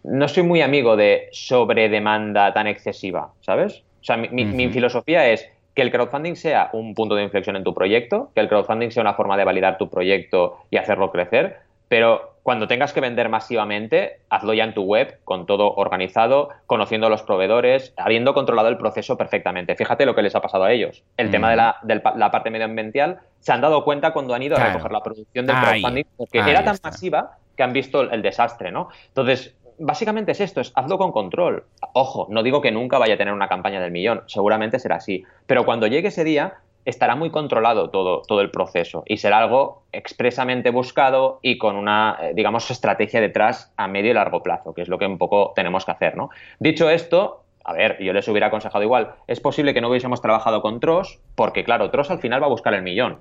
no 0.04 0.28
soy 0.28 0.42
muy 0.42 0.60
amigo 0.60 0.96
de 0.96 1.28
sobredemanda 1.32 2.52
tan 2.52 2.66
excesiva, 2.66 3.32
¿sabes? 3.40 3.82
O 4.00 4.04
sea, 4.04 4.18
mi, 4.18 4.68
filosofía 4.68 5.30
es 5.30 5.48
que 5.74 5.82
el 5.82 5.90
crowdfunding 5.90 6.36
sea 6.36 6.70
un 6.72 6.94
punto 6.94 7.14
de 7.14 7.24
inflexión 7.24 7.56
en 7.56 7.64
tu 7.64 7.74
proyecto, 7.74 8.30
que 8.34 8.40
el 8.40 8.48
crowdfunding 8.48 8.90
sea 8.90 9.02
una 9.02 9.14
forma 9.14 9.36
de 9.36 9.44
validar 9.44 9.78
tu 9.78 9.90
proyecto 9.90 10.58
y 10.70 10.76
hacerlo 10.76 11.10
crecer, 11.10 11.58
pero 11.88 12.34
cuando 12.42 12.68
tengas 12.68 12.92
que 12.92 13.00
vender 13.00 13.30
masivamente, 13.30 14.18
hazlo 14.28 14.52
ya 14.52 14.64
en 14.64 14.74
tu 14.74 14.82
web, 14.82 15.18
con 15.24 15.46
todo 15.46 15.74
organizado, 15.76 16.50
conociendo 16.66 17.06
a 17.06 17.10
los 17.10 17.22
proveedores, 17.22 17.94
habiendo 17.96 18.34
controlado 18.34 18.68
el 18.68 18.76
proceso 18.76 19.16
perfectamente. 19.16 19.74
Fíjate 19.76 20.04
lo 20.04 20.14
que 20.14 20.20
les 20.20 20.34
ha 20.34 20.42
pasado 20.42 20.64
a 20.64 20.72
ellos. 20.72 21.02
El 21.16 21.30
tema 21.30 21.50
de 21.50 21.56
la, 21.56 21.78
la, 22.16 22.30
parte 22.30 22.50
medioambiental, 22.50 23.20
se 23.40 23.52
han 23.52 23.62
dado 23.62 23.82
cuenta 23.82 24.12
cuando 24.12 24.34
han 24.34 24.42
ido 24.42 24.56
a 24.56 24.66
recoger 24.66 24.92
la 24.92 25.02
producción 25.02 25.46
del 25.46 25.56
crowdfunding, 25.56 26.04
porque 26.18 26.38
era 26.38 26.62
tan 26.64 26.76
masiva 26.82 27.38
que 27.56 27.62
han 27.62 27.72
visto 27.72 28.02
el 28.02 28.20
desastre, 28.20 28.70
¿no? 28.70 28.88
Entonces, 29.08 29.56
básicamente 29.78 30.32
es 30.32 30.40
esto, 30.40 30.60
es 30.60 30.72
hazlo 30.74 30.98
con 30.98 31.12
control. 31.12 31.64
Ojo, 31.92 32.26
no 32.30 32.42
digo 32.42 32.60
que 32.60 32.70
nunca 32.70 32.98
vaya 32.98 33.14
a 33.14 33.18
tener 33.18 33.34
una 33.34 33.48
campaña 33.48 33.80
del 33.80 33.90
millón, 33.90 34.22
seguramente 34.26 34.78
será 34.78 34.96
así, 34.96 35.24
pero 35.46 35.64
cuando 35.64 35.86
llegue 35.86 36.08
ese 36.08 36.24
día 36.24 36.54
estará 36.84 37.16
muy 37.16 37.30
controlado 37.30 37.90
todo, 37.90 38.22
todo 38.22 38.40
el 38.40 38.50
proceso 38.50 39.02
y 39.06 39.16
será 39.16 39.38
algo 39.38 39.84
expresamente 39.92 40.70
buscado 40.70 41.38
y 41.42 41.58
con 41.58 41.76
una, 41.76 42.18
eh, 42.20 42.32
digamos, 42.34 42.70
estrategia 42.70 43.20
detrás 43.20 43.72
a 43.76 43.88
medio 43.88 44.10
y 44.10 44.14
largo 44.14 44.42
plazo, 44.42 44.74
que 44.74 44.82
es 44.82 44.88
lo 44.88 44.98
que 44.98 45.06
un 45.06 45.18
poco 45.18 45.52
tenemos 45.56 45.84
que 45.84 45.92
hacer, 45.92 46.16
¿no? 46.16 46.30
Dicho 46.58 46.90
esto, 46.90 47.44
a 47.64 47.72
ver, 47.72 47.96
yo 48.02 48.12
les 48.12 48.28
hubiera 48.28 48.48
aconsejado 48.48 48.84
igual, 48.84 49.14
es 49.26 49.40
posible 49.40 49.72
que 49.72 49.80
no 49.80 49.88
hubiésemos 49.88 50.20
trabajado 50.20 50.60
con 50.60 50.80
Tross, 50.80 51.20
porque 51.34 51.64
claro, 51.64 51.90
Tross 51.90 52.10
al 52.10 52.20
final 52.20 52.42
va 52.42 52.46
a 52.46 52.50
buscar 52.50 52.74
el 52.74 52.82
millón. 52.82 53.20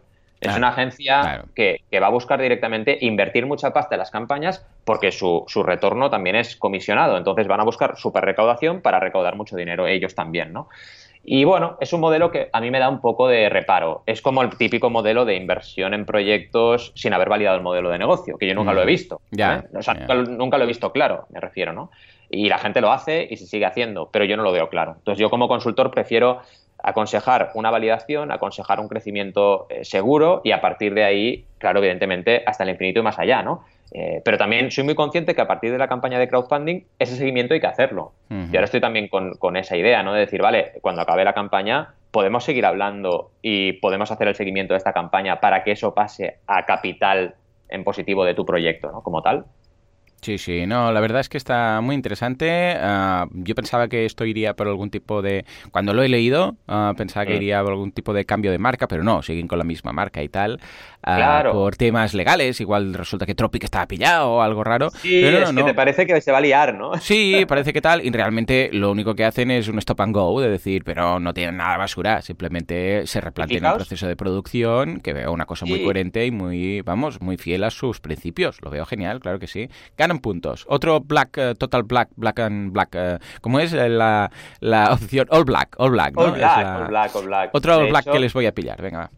Es 0.49 0.57
una 0.57 0.69
agencia 0.69 1.45
que, 1.55 1.81
va 2.01 2.07
a 2.07 2.11
buscar 2.11 2.41
directamente 2.41 2.97
invertir 3.01 3.45
mucha 3.45 3.71
pasta 3.71 3.95
en 3.95 3.99
las 3.99 4.11
campañas 4.11 4.65
porque 4.85 5.11
su, 5.11 5.45
retorno 5.65 6.09
también 6.09 6.35
es 6.35 6.55
comisionado. 6.55 7.17
Entonces 7.17 7.47
van 7.47 7.61
a 7.61 7.63
buscar 7.63 7.97
super 7.97 8.23
recaudación 8.23 8.81
para 8.81 8.99
recaudar 8.99 9.35
mucho 9.35 9.55
dinero 9.55 9.87
ellos 9.87 10.15
también, 10.15 10.53
¿no? 10.53 10.69
Y 11.25 11.45
bueno, 11.45 11.77
es 11.79 11.93
un 11.93 12.01
modelo 12.01 12.31
que 12.31 12.49
a 12.51 12.59
mí 12.59 12.69
me 12.69 12.79
da 12.79 12.89
un 12.89 12.99
poco 12.99 13.29
de 13.29 13.47
reparo. 13.47 14.03
Es 14.05 14.21
como 14.21 14.41
el 14.41 14.57
típico 14.57 14.89
modelo 14.89 15.23
de 15.23 15.35
inversión 15.35 15.93
en 15.93 16.05
proyectos 16.05 16.91
sin 16.95 17.13
haber 17.13 17.29
validado 17.29 17.55
el 17.55 17.63
modelo 17.63 17.89
de 17.89 17.97
negocio, 17.97 18.37
que 18.37 18.45
yo 18.45 18.53
nunca 18.53 18.73
lo 18.73 18.81
he 18.81 18.85
visto. 18.85 19.21
Ya, 19.31 19.63
O 19.73 19.81
sea, 19.81 19.93
nunca, 19.93 20.15
nunca, 20.15 20.57
lo 20.57 20.65
he 20.65 20.67
visto 20.67 20.91
claro, 20.91 21.27
me 21.29 21.39
refiero, 21.39 21.71
¿no? 21.71 21.91
Y 22.29 22.49
la 22.49 22.57
gente 22.57 22.81
lo 22.81 22.91
hace 22.91 23.25
y 23.29 23.37
se 23.37 23.45
sigue 23.45 23.65
haciendo, 23.65 24.09
pero 24.11 24.25
yo 24.25 24.35
no 24.35 24.43
lo 24.43 24.51
veo 24.51 24.67
claro. 24.67 24.95
Entonces 24.97 25.21
yo 25.21 25.29
como 25.29 25.47
consultor 25.47 25.91
prefiero 25.91 26.41
aconsejar 26.83 27.51
una 27.55 27.71
validación, 27.71 28.31
aconsejar 28.31 28.79
un 28.79 28.89
crecimiento 28.89 29.67
eh, 29.69 29.85
seguro 29.85 30.41
y 30.43 30.51
a 30.51 30.61
partir 30.61 30.93
de 30.93 31.05
ahí, 31.05 31.45
claro, 31.57 31.79
evidentemente, 31.79 32.43
hasta 32.45 32.63
el 32.63 32.71
infinito 32.71 32.99
y 32.99 33.03
más 33.03 33.17
allá, 33.17 33.41
¿no? 33.41 33.63
Eh, 33.93 34.21
pero 34.25 34.37
también 34.37 34.71
soy 34.71 34.83
muy 34.83 34.95
consciente 34.95 35.35
que 35.35 35.41
a 35.41 35.47
partir 35.47 35.71
de 35.71 35.77
la 35.77 35.87
campaña 35.87 36.19
de 36.19 36.27
crowdfunding, 36.27 36.81
ese 36.99 37.15
seguimiento 37.15 37.53
hay 37.53 37.61
que 37.61 37.67
hacerlo. 37.67 38.11
Y 38.29 38.55
ahora 38.55 38.65
estoy 38.65 38.81
también 38.81 39.07
con, 39.07 39.35
con, 39.35 39.55
esa 39.55 39.77
idea, 39.77 40.01
¿no? 40.01 40.13
De 40.13 40.21
decir, 40.21 40.41
vale, 40.41 40.73
cuando 40.81 41.03
acabe 41.03 41.23
la 41.23 41.33
campaña, 41.33 41.93
podemos 42.09 42.43
seguir 42.43 42.65
hablando 42.65 43.31
y 43.43 43.73
podemos 43.73 44.11
hacer 44.11 44.27
el 44.27 44.35
seguimiento 44.35 44.73
de 44.73 44.79
esta 44.79 44.93
campaña 44.93 45.39
para 45.39 45.63
que 45.63 45.71
eso 45.71 45.93
pase 45.93 46.39
a 46.47 46.65
capital 46.65 47.35
en 47.69 47.83
positivo 47.83 48.25
de 48.25 48.33
tu 48.33 48.45
proyecto, 48.45 48.91
¿no? 48.91 49.01
Como 49.03 49.21
tal. 49.21 49.45
Sí, 50.23 50.37
sí, 50.37 50.65
no, 50.65 50.93
la 50.93 51.01
verdad 51.01 51.19
es 51.19 51.27
que 51.27 51.37
está 51.37 51.81
muy 51.81 51.95
interesante. 51.95 52.77
Ah, 52.79 53.27
yo 53.33 53.55
pensaba 53.55 53.89
que 53.89 54.05
esto 54.05 54.23
iría 54.23 54.55
por 54.55 54.69
algún 54.69 54.89
tipo 54.89 55.21
de... 55.21 55.43
Cuando 55.71 55.93
lo 55.93 56.01
he 56.01 56.07
leído, 56.07 56.55
uh, 56.69 56.95
pensaba 56.95 57.25
que 57.25 57.33
mm. 57.33 57.37
iría 57.37 57.61
por 57.61 57.73
algún 57.73 57.91
tipo 57.91 58.13
de 58.13 58.23
cambio 58.23 58.49
de 58.51 58.57
marca, 58.57 58.87
pero 58.87 59.03
no, 59.03 59.21
siguen 59.21 59.49
con 59.49 59.57
la 59.57 59.65
misma 59.65 59.91
marca 59.91 60.23
y 60.23 60.29
tal. 60.29 60.61
Ah, 61.03 61.17
claro. 61.17 61.51
Por 61.51 61.75
temas 61.75 62.13
legales, 62.13 62.61
igual 62.61 62.93
resulta 62.93 63.25
que 63.25 63.35
Tropic 63.35 63.65
estaba 63.65 63.85
pillado 63.85 64.31
o 64.31 64.41
algo 64.41 64.63
raro. 64.63 64.91
Sí, 64.91 65.19
pero 65.21 65.39
es 65.39 65.51
que 65.51 65.63
te 65.63 65.73
parece 65.73 66.07
que 66.07 66.21
se 66.21 66.31
va 66.31 66.37
a 66.37 66.41
liar, 66.41 66.73
¿no? 66.73 66.93
Sí, 67.01 67.43
parece 67.45 67.73
que 67.73 67.81
tal, 67.81 68.05
y 68.05 68.09
realmente 68.09 68.69
lo 68.71 68.89
único 68.89 69.13
que 69.13 69.25
hacen 69.25 69.51
es 69.51 69.67
un 69.67 69.77
stop 69.79 69.99
and 69.99 70.15
go, 70.15 70.39
de 70.39 70.49
decir, 70.49 70.85
pero 70.85 71.19
no 71.19 71.33
tienen 71.33 71.57
nada 71.57 71.73
de 71.73 71.77
basura, 71.79 72.21
simplemente 72.21 73.05
se 73.07 73.19
replantean 73.19 73.65
el 73.65 73.73
proceso 73.73 74.07
de 74.07 74.15
producción, 74.15 75.01
que 75.01 75.11
veo 75.11 75.33
una 75.33 75.45
cosa 75.45 75.65
muy 75.65 75.83
coherente 75.83 76.25
y 76.25 76.31
muy, 76.31 76.81
vamos, 76.81 77.19
muy 77.19 77.35
fiel 77.35 77.65
a 77.65 77.71
sus 77.71 77.99
principios. 77.99 78.61
Lo 78.61 78.69
veo 78.69 78.85
genial, 78.85 79.19
claro 79.19 79.37
que 79.37 79.47
sí 79.47 79.69
puntos. 80.19 80.65
Otro 80.67 80.99
Black, 80.99 81.37
eh, 81.37 81.55
Total 81.57 81.83
Black, 81.83 82.09
Black 82.15 82.39
and 82.39 82.71
Black. 82.71 82.89
Eh, 82.93 83.19
¿Cómo 83.41 83.59
es 83.59 83.73
la, 83.73 84.29
opción? 84.91 85.27
All 85.29 85.43
Black, 85.43 85.75
All 85.77 85.91
Black. 85.91 86.17
All, 86.17 86.31
black, 86.31 87.15
all, 87.15 87.27
black, 87.27 87.49
Otro 87.53 87.77
All 87.77 87.89
Black 87.89 88.09
que 88.09 88.19
les 88.19 88.33
voy 88.33 88.45
a 88.45 88.53
pillar, 88.53 88.81
venga. 88.81 89.09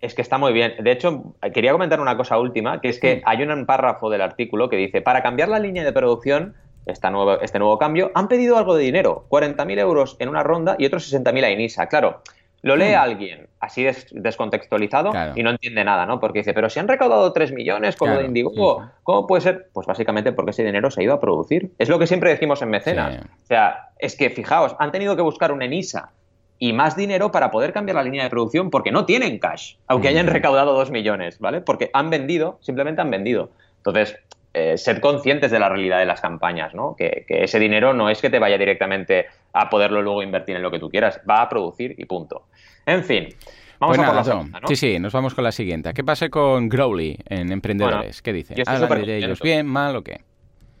Es 0.00 0.14
que 0.14 0.22
está 0.22 0.36
muy 0.36 0.52
bien. 0.52 0.74
De 0.80 0.92
hecho, 0.92 1.34
quería 1.54 1.72
comentar 1.72 1.98
una 2.00 2.16
cosa 2.16 2.38
última, 2.38 2.80
que 2.80 2.90
es 2.90 3.00
que 3.00 3.16
mm. 3.16 3.20
hay 3.24 3.42
un 3.42 3.64
párrafo 3.64 4.10
del 4.10 4.20
artículo 4.20 4.68
que 4.68 4.76
dice, 4.76 5.00
para 5.00 5.22
cambiar 5.22 5.48
la 5.48 5.58
línea 5.58 5.82
de 5.82 5.92
producción, 5.92 6.54
esta 6.84 7.10
nuevo, 7.10 7.40
este 7.40 7.58
nuevo 7.58 7.78
cambio, 7.78 8.10
han 8.14 8.28
pedido 8.28 8.58
algo 8.58 8.76
de 8.76 8.84
dinero, 8.84 9.24
40.000 9.30 9.78
euros 9.78 10.16
en 10.18 10.28
una 10.28 10.42
ronda 10.42 10.76
y 10.78 10.84
otros 10.84 11.10
60.000 11.10 11.44
a 11.44 11.50
Inisa. 11.50 11.86
Claro, 11.86 12.20
lo 12.64 12.76
lee 12.76 12.94
hmm. 12.94 12.98
alguien 12.98 13.48
así 13.60 13.86
descontextualizado 14.12 15.12
y 15.34 15.42
no 15.42 15.50
entiende 15.50 15.84
nada, 15.84 16.06
¿no? 16.06 16.18
Porque 16.18 16.40
dice, 16.40 16.54
pero 16.54 16.70
si 16.70 16.80
han 16.80 16.88
recaudado 16.88 17.32
3 17.32 17.52
millones 17.52 17.94
con 17.94 18.10
lo 18.10 18.18
de 18.18 18.24
Indigo, 18.24 18.90
¿cómo 19.02 19.26
puede 19.26 19.42
ser? 19.42 19.68
Pues 19.72 19.86
básicamente 19.86 20.32
porque 20.32 20.50
ese 20.50 20.64
dinero 20.64 20.90
se 20.90 21.00
ha 21.00 21.04
ido 21.04 21.12
a 21.12 21.20
producir. 21.20 21.70
Es 21.78 21.88
lo 21.88 21.98
que 21.98 22.06
siempre 22.06 22.30
decimos 22.30 22.62
en 22.62 22.70
mecenas. 22.70 23.22
O 23.22 23.46
sea, 23.46 23.90
es 23.98 24.16
que 24.16 24.30
fijaos, 24.30 24.74
han 24.78 24.92
tenido 24.92 25.14
que 25.14 25.22
buscar 25.22 25.52
un 25.52 25.62
ENISA 25.62 26.10
y 26.58 26.72
más 26.72 26.96
dinero 26.96 27.30
para 27.30 27.50
poder 27.50 27.72
cambiar 27.74 27.96
la 27.96 28.02
línea 28.02 28.24
de 28.24 28.30
producción 28.30 28.70
porque 28.70 28.92
no 28.92 29.04
tienen 29.04 29.38
cash, 29.38 29.74
aunque 29.86 30.08
hayan 30.08 30.26
hmm. 30.26 30.30
recaudado 30.30 30.72
2 30.72 30.90
millones, 30.90 31.38
¿vale? 31.38 31.60
Porque 31.60 31.90
han 31.92 32.08
vendido, 32.08 32.58
simplemente 32.62 33.02
han 33.02 33.10
vendido. 33.10 33.50
Entonces, 33.76 34.16
eh, 34.56 34.78
ser 34.78 35.00
conscientes 35.00 35.50
de 35.50 35.58
la 35.58 35.68
realidad 35.68 35.98
de 35.98 36.06
las 36.06 36.20
campañas, 36.20 36.74
¿no? 36.74 36.94
Que, 36.96 37.26
ese 37.28 37.58
dinero 37.58 37.92
no 37.92 38.08
es 38.08 38.22
que 38.22 38.30
te 38.30 38.38
vaya 38.38 38.56
directamente 38.56 39.26
a 39.52 39.68
poderlo 39.68 40.00
luego 40.00 40.22
invertir 40.22 40.54
en 40.54 40.62
lo 40.62 40.70
que 40.70 40.78
tú 40.78 40.88
quieras, 40.88 41.20
va 41.28 41.42
a 41.42 41.48
producir 41.48 41.96
y 41.98 42.04
punto. 42.04 42.46
En 42.86 43.02
fin. 43.02 43.28
Vamos 43.80 43.96
pues 43.96 44.06
a 44.06 44.10
por 44.10 44.14
la 44.14 44.24
segunda, 44.24 44.60
¿no? 44.60 44.68
Sí, 44.68 44.76
sí, 44.76 44.98
nos 45.00 45.12
vamos 45.12 45.34
con 45.34 45.42
la 45.42 45.50
siguiente. 45.50 45.92
¿Qué 45.92 46.04
pasa 46.04 46.28
con 46.28 46.68
Growly 46.68 47.18
en 47.28 47.50
Emprendedores? 47.50 48.22
¿Qué 48.22 48.32
dice? 48.32 48.54
¿Hablan 48.64 49.04
de 49.04 49.16
ellos 49.16 49.40
bien, 49.40 49.66
mal 49.66 49.96
o 49.96 50.04
qué? 50.04 50.20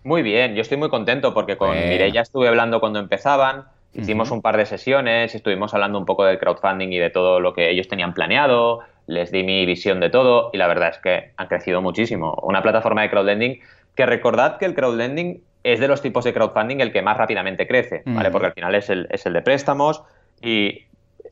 Muy 0.04 0.22
bien, 0.22 0.54
yo 0.54 0.62
estoy 0.62 0.76
muy 0.76 0.88
contento 0.88 1.34
porque 1.34 1.56
con 1.56 1.70
Mireia 1.70 2.20
estuve 2.20 2.46
hablando 2.46 2.78
cuando 2.78 3.00
empezaban, 3.00 3.64
hicimos 3.92 4.30
un 4.30 4.40
par 4.40 4.56
de 4.56 4.66
sesiones, 4.66 5.34
estuvimos 5.34 5.74
hablando 5.74 5.98
un 5.98 6.04
poco 6.04 6.24
del 6.24 6.38
crowdfunding 6.38 6.92
y 6.92 6.98
de 6.98 7.10
todo 7.10 7.40
lo 7.40 7.54
que 7.54 7.70
ellos 7.70 7.88
tenían 7.88 8.14
planeado, 8.14 8.82
les 9.06 9.30
di 9.30 9.42
mi 9.42 9.66
visión 9.66 10.00
de 10.00 10.10
todo 10.10 10.50
y 10.52 10.58
la 10.58 10.66
verdad 10.66 10.90
es 10.90 10.98
que 10.98 11.32
han 11.36 11.46
crecido 11.46 11.82
muchísimo. 11.82 12.34
Una 12.42 12.62
plataforma 12.62 13.02
de 13.02 13.10
crowdlending 13.10 13.60
que 13.94 14.06
recordad 14.06 14.58
que 14.58 14.64
el 14.64 14.74
crowdlending 14.74 15.42
es 15.62 15.80
de 15.80 15.88
los 15.88 16.02
tipos 16.02 16.24
de 16.24 16.34
crowdfunding 16.34 16.80
el 16.80 16.92
que 16.92 17.02
más 17.02 17.16
rápidamente 17.16 17.66
crece, 17.66 18.02
¿vale? 18.04 18.30
Porque 18.30 18.48
al 18.48 18.52
final 18.52 18.74
es 18.74 18.90
el, 18.90 19.06
es 19.10 19.24
el 19.24 19.32
de 19.32 19.42
préstamos 19.42 20.02
y 20.42 20.82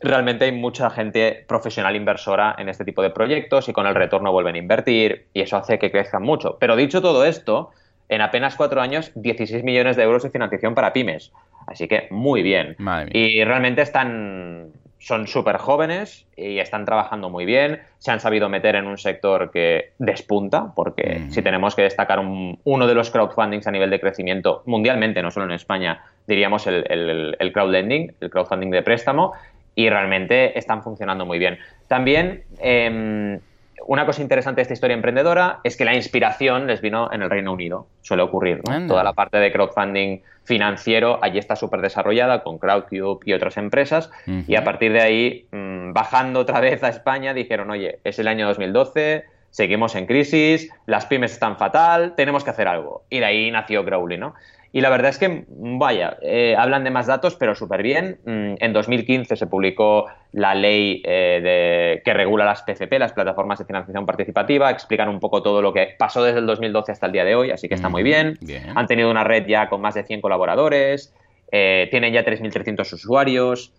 realmente 0.01 0.47
hay 0.47 0.53
mucha 0.53 0.91
gente 0.91 1.45
profesional 1.47 1.95
inversora 1.97 2.55
en 2.59 2.69
este 2.69 2.85
tipo 2.85 3.03
de 3.03 3.11
proyectos 3.11 3.69
y 3.69 3.73
con 3.73 3.87
el 3.87 3.95
retorno 3.95 4.33
vuelven 4.33 4.55
a 4.55 4.59
invertir 4.59 5.27
y 5.35 5.43
eso 5.43 5.57
hace 5.57 5.79
que 5.79 5.91
crezcan 5.91 6.23
mucho. 6.23 6.57
Pero 6.59 6.77
dicho 6.77 7.03
todo 7.03 7.25
esto, 7.25 7.71
en 8.09 8.21
apenas 8.21 8.57
cuatro 8.57 8.81
años, 8.81 9.13
16 9.15 9.65
millones 9.65 9.97
de 9.97 10.03
euros 10.03 10.23
de 10.23 10.31
financiación 10.31 10.75
para 10.75 10.93
pymes. 10.93 11.33
Así 11.67 11.87
que 11.87 12.09
muy 12.11 12.43
bien. 12.43 12.77
Y 13.13 13.45
realmente 13.45 13.83
están, 13.83 14.73
son 15.03 15.27
súper 15.27 15.57
jóvenes 15.57 16.27
y 16.37 16.61
están 16.61 16.85
trabajando 16.85 17.29
muy 17.29 17.45
bien. 17.45 17.81
Se 17.99 18.13
han 18.13 18.21
sabido 18.21 18.49
meter 18.49 18.77
en 18.77 18.87
un 18.87 18.99
sector 18.99 19.51
que 19.51 19.91
despunta, 19.99 20.73
porque 20.77 21.27
si 21.31 21.43
tenemos 21.43 21.75
que 21.75 21.83
destacar 21.83 22.21
uno 22.21 22.87
de 22.87 22.95
los 22.95 23.11
crowdfundings 23.11 23.67
a 23.67 23.73
nivel 23.73 23.91
de 23.91 24.01
crecimiento 24.01 24.63
mundialmente, 24.65 25.21
no 25.21 25.33
solo 25.33 25.47
en 25.47 25.53
España, 25.53 26.05
diríamos 26.29 26.69
el, 26.69 27.37
el 27.37 27.53
crowdlending, 27.53 28.15
el 28.21 28.31
crowdfunding 28.31 28.71
de 28.71 28.83
préstamo, 28.83 29.33
y 29.75 29.89
realmente 29.89 30.57
están 30.57 30.83
funcionando 30.83 31.27
muy 31.27 31.39
bien. 31.39 31.59
También 31.89 32.45
em, 32.61 33.41
una 33.87 34.07
cosa 34.07 34.23
interesante 34.23 34.59
de 34.59 34.63
esta 34.63 34.75
historia 34.75 34.95
emprendedora 34.95 35.61
es 35.65 35.77
que 35.77 35.85
la 35.85 35.95
inspiración 35.95 36.67
les 36.67 36.81
vino 36.81 37.13
en 37.13 37.23
el 37.23 37.31
Reino 37.31 37.53
Unido. 37.53 37.87
Suele 38.01 38.23
ocurrir, 38.23 38.61
¿no? 38.69 38.87
Toda 38.87 39.05
la 39.05 39.13
parte 39.13 39.39
de 39.39 39.53
crowdfunding 39.53 40.21
financiero 40.45 41.19
allí 41.23 41.39
está 41.39 41.57
súper 41.57 41.81
desarrollada 41.81 42.43
con 42.43 42.59
Crowdcube 42.59 43.21
y 43.25 43.33
otras 43.33 43.57
empresas. 43.57 44.11
Y 44.27 44.57
a 44.57 44.65
partir 44.65 44.93
de 44.93 45.01
ahí, 45.01 45.47
mm, 45.53 45.93
bajando 45.93 46.41
otra 46.41 46.61
vez 46.61 46.83
a 46.83 46.89
España, 46.89 47.35
dijeron, 47.35 47.71
oye, 47.71 48.01
es 48.05 48.19
el 48.19 48.29
año 48.29 48.47
2012, 48.49 49.25
seguimos 49.51 49.95
en 49.95 50.07
crisis, 50.07 50.71
las 50.87 51.07
pymes 51.07 51.33
están 51.33 51.57
fatal, 51.57 52.15
tenemos 52.17 52.43
que 52.43 52.51
hacer 52.51 52.69
algo. 52.69 53.05
Y 53.11 53.21
de 53.21 53.27
ahí 53.27 53.51
nació 53.51 53.85
Crowley, 53.85 54.19
¿no? 54.19 54.35
Y 54.75 54.81
la 54.81 54.89
verdad 54.89 55.11
es 55.11 55.19
que, 55.19 55.45
vaya, 55.49 56.17
eh, 56.23 56.57
hablan 56.57 56.83
de 56.83 56.91
más 56.91 57.07
datos, 57.07 57.37
pero 57.37 57.55
súper 57.55 57.83
bien. 57.83 58.19
Mm, 58.25 58.55
en 58.59 58.73
2015 58.73 59.37
se 59.37 59.47
publicó 59.47 60.07
la 60.33 60.55
ley 60.55 61.03
eh, 61.05 61.41
de, 61.43 62.03
que 62.03 62.15
regula 62.15 62.47
las 62.47 62.63
PCP, 62.63 62.99
las 62.99 63.13
plataformas 63.13 63.59
de 63.59 63.67
financiación 63.67 64.07
participativa. 64.07 64.71
Explican 64.71 65.11
un 65.11 65.21
poco 65.21 65.43
todo 65.43 65.61
lo 65.61 65.75
que 65.75 65.95
pasó 65.99 66.25
desde 66.25 66.39
el 66.39 66.47
2012 66.47 66.91
hasta 66.91 67.05
el 67.05 67.13
día 67.13 67.25
de 67.25 67.35
hoy, 67.35 67.51
así 67.51 67.69
que 67.69 67.75
está 67.75 67.91
muy 67.91 68.03
bien. 68.03 68.39
Han 68.75 68.87
tenido 68.87 69.11
una 69.11 69.25
red 69.25 69.47
ya 69.47 69.69
con 69.69 69.83
más 69.83 69.95
de 69.95 70.05
100 70.05 70.23
colaboradores, 70.23 71.15
eh, 71.51 71.89
tienen 71.91 72.15
ya 72.15 72.25
3.300 72.25 72.91
usuarios, 72.95 73.73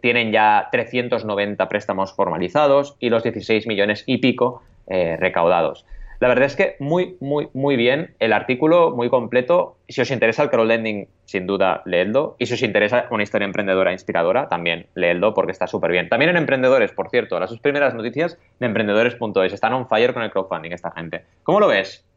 tienen 0.00 0.32
ya 0.32 0.68
390 0.72 1.68
préstamos 1.68 2.14
formalizados 2.14 2.96
y 3.00 3.10
los 3.10 3.22
16 3.22 3.66
millones 3.66 4.02
y 4.06 4.18
pico 4.18 4.62
recaudados. 4.88 5.84
La 6.20 6.26
verdad 6.26 6.46
es 6.46 6.56
que 6.56 6.74
muy, 6.80 7.16
muy, 7.20 7.48
muy 7.52 7.76
bien 7.76 8.16
el 8.18 8.32
artículo, 8.32 8.90
muy 8.90 9.08
completo. 9.08 9.76
Si 9.88 10.00
os 10.00 10.10
interesa 10.10 10.42
el 10.42 10.50
crowdlending, 10.50 11.06
sin 11.26 11.46
duda, 11.46 11.82
leedlo. 11.84 12.34
Y 12.40 12.46
si 12.46 12.54
os 12.54 12.62
interesa 12.62 13.06
una 13.10 13.22
historia 13.22 13.46
emprendedora 13.46 13.92
inspiradora, 13.92 14.48
también 14.48 14.86
leedlo 14.94 15.32
porque 15.32 15.52
está 15.52 15.68
súper 15.68 15.92
bien. 15.92 16.08
También 16.08 16.30
en 16.30 16.36
Emprendedores, 16.36 16.90
por 16.90 17.10
cierto, 17.10 17.38
las 17.38 17.50
dos 17.50 17.60
primeras 17.60 17.94
noticias 17.94 18.36
de 18.58 18.66
emprendedores.es. 18.66 19.52
Están 19.52 19.74
on 19.74 19.88
fire 19.88 20.12
con 20.12 20.24
el 20.24 20.30
crowdfunding 20.30 20.72
esta 20.72 20.90
gente. 20.90 21.24
¿Cómo 21.44 21.60
lo 21.60 21.68
ves? 21.68 22.07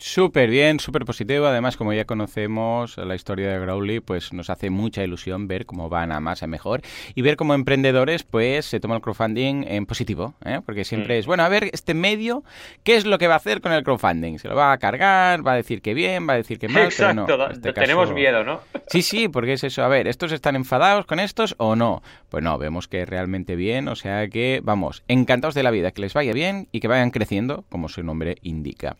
Súper 0.00 0.48
bien, 0.48 0.78
súper 0.78 1.04
positivo. 1.04 1.46
Además, 1.46 1.76
como 1.76 1.92
ya 1.92 2.04
conocemos 2.04 2.96
la 2.98 3.16
historia 3.16 3.50
de 3.50 3.58
Growly, 3.58 3.98
pues 3.98 4.32
nos 4.32 4.48
hace 4.48 4.70
mucha 4.70 5.02
ilusión 5.02 5.48
ver 5.48 5.66
cómo 5.66 5.88
van 5.88 6.12
a 6.12 6.20
más 6.20 6.44
a 6.44 6.46
mejor 6.46 6.82
y 7.16 7.22
ver 7.22 7.36
cómo 7.36 7.52
emprendedores 7.52 8.22
pues 8.22 8.64
se 8.64 8.78
toma 8.78 8.94
el 8.94 9.02
crowdfunding 9.02 9.64
en 9.66 9.86
positivo, 9.86 10.34
¿eh? 10.44 10.60
porque 10.64 10.84
siempre 10.84 11.16
mm. 11.16 11.18
es, 11.18 11.26
bueno, 11.26 11.42
a 11.42 11.48
ver, 11.48 11.70
este 11.72 11.94
medio, 11.94 12.44
¿qué 12.84 12.94
es 12.94 13.06
lo 13.06 13.18
que 13.18 13.26
va 13.26 13.34
a 13.34 13.38
hacer 13.38 13.60
con 13.60 13.72
el 13.72 13.82
crowdfunding? 13.82 14.38
¿Se 14.38 14.46
lo 14.46 14.54
va 14.54 14.70
a 14.70 14.78
cargar? 14.78 15.44
¿Va 15.44 15.54
a 15.54 15.56
decir 15.56 15.82
que 15.82 15.94
bien? 15.94 16.28
¿Va 16.28 16.34
a 16.34 16.36
decir 16.36 16.60
que 16.60 16.68
mal? 16.68 16.84
Exacto, 16.84 17.24
pero 17.26 17.48
no, 17.48 17.50
este 17.50 17.72
tenemos 17.72 18.12
miedo, 18.12 18.44
¿no? 18.44 18.60
Sí, 18.86 19.02
sí, 19.02 19.28
porque 19.28 19.54
es 19.54 19.64
eso, 19.64 19.82
a 19.82 19.88
ver, 19.88 20.06
¿estos 20.06 20.30
están 20.30 20.54
enfadados 20.54 21.06
con 21.06 21.18
estos 21.18 21.56
o 21.58 21.74
no? 21.74 22.02
Pues 22.28 22.44
no, 22.44 22.56
vemos 22.56 22.86
que 22.86 23.04
realmente 23.04 23.56
bien, 23.56 23.88
o 23.88 23.96
sea 23.96 24.28
que, 24.28 24.60
vamos, 24.62 25.02
encantados 25.08 25.56
de 25.56 25.64
la 25.64 25.72
vida, 25.72 25.90
que 25.90 26.02
les 26.02 26.14
vaya 26.14 26.32
bien 26.32 26.68
y 26.70 26.78
que 26.78 26.86
vayan 26.86 27.10
creciendo, 27.10 27.64
como 27.68 27.88
su 27.88 28.04
nombre 28.04 28.36
indica. 28.42 28.96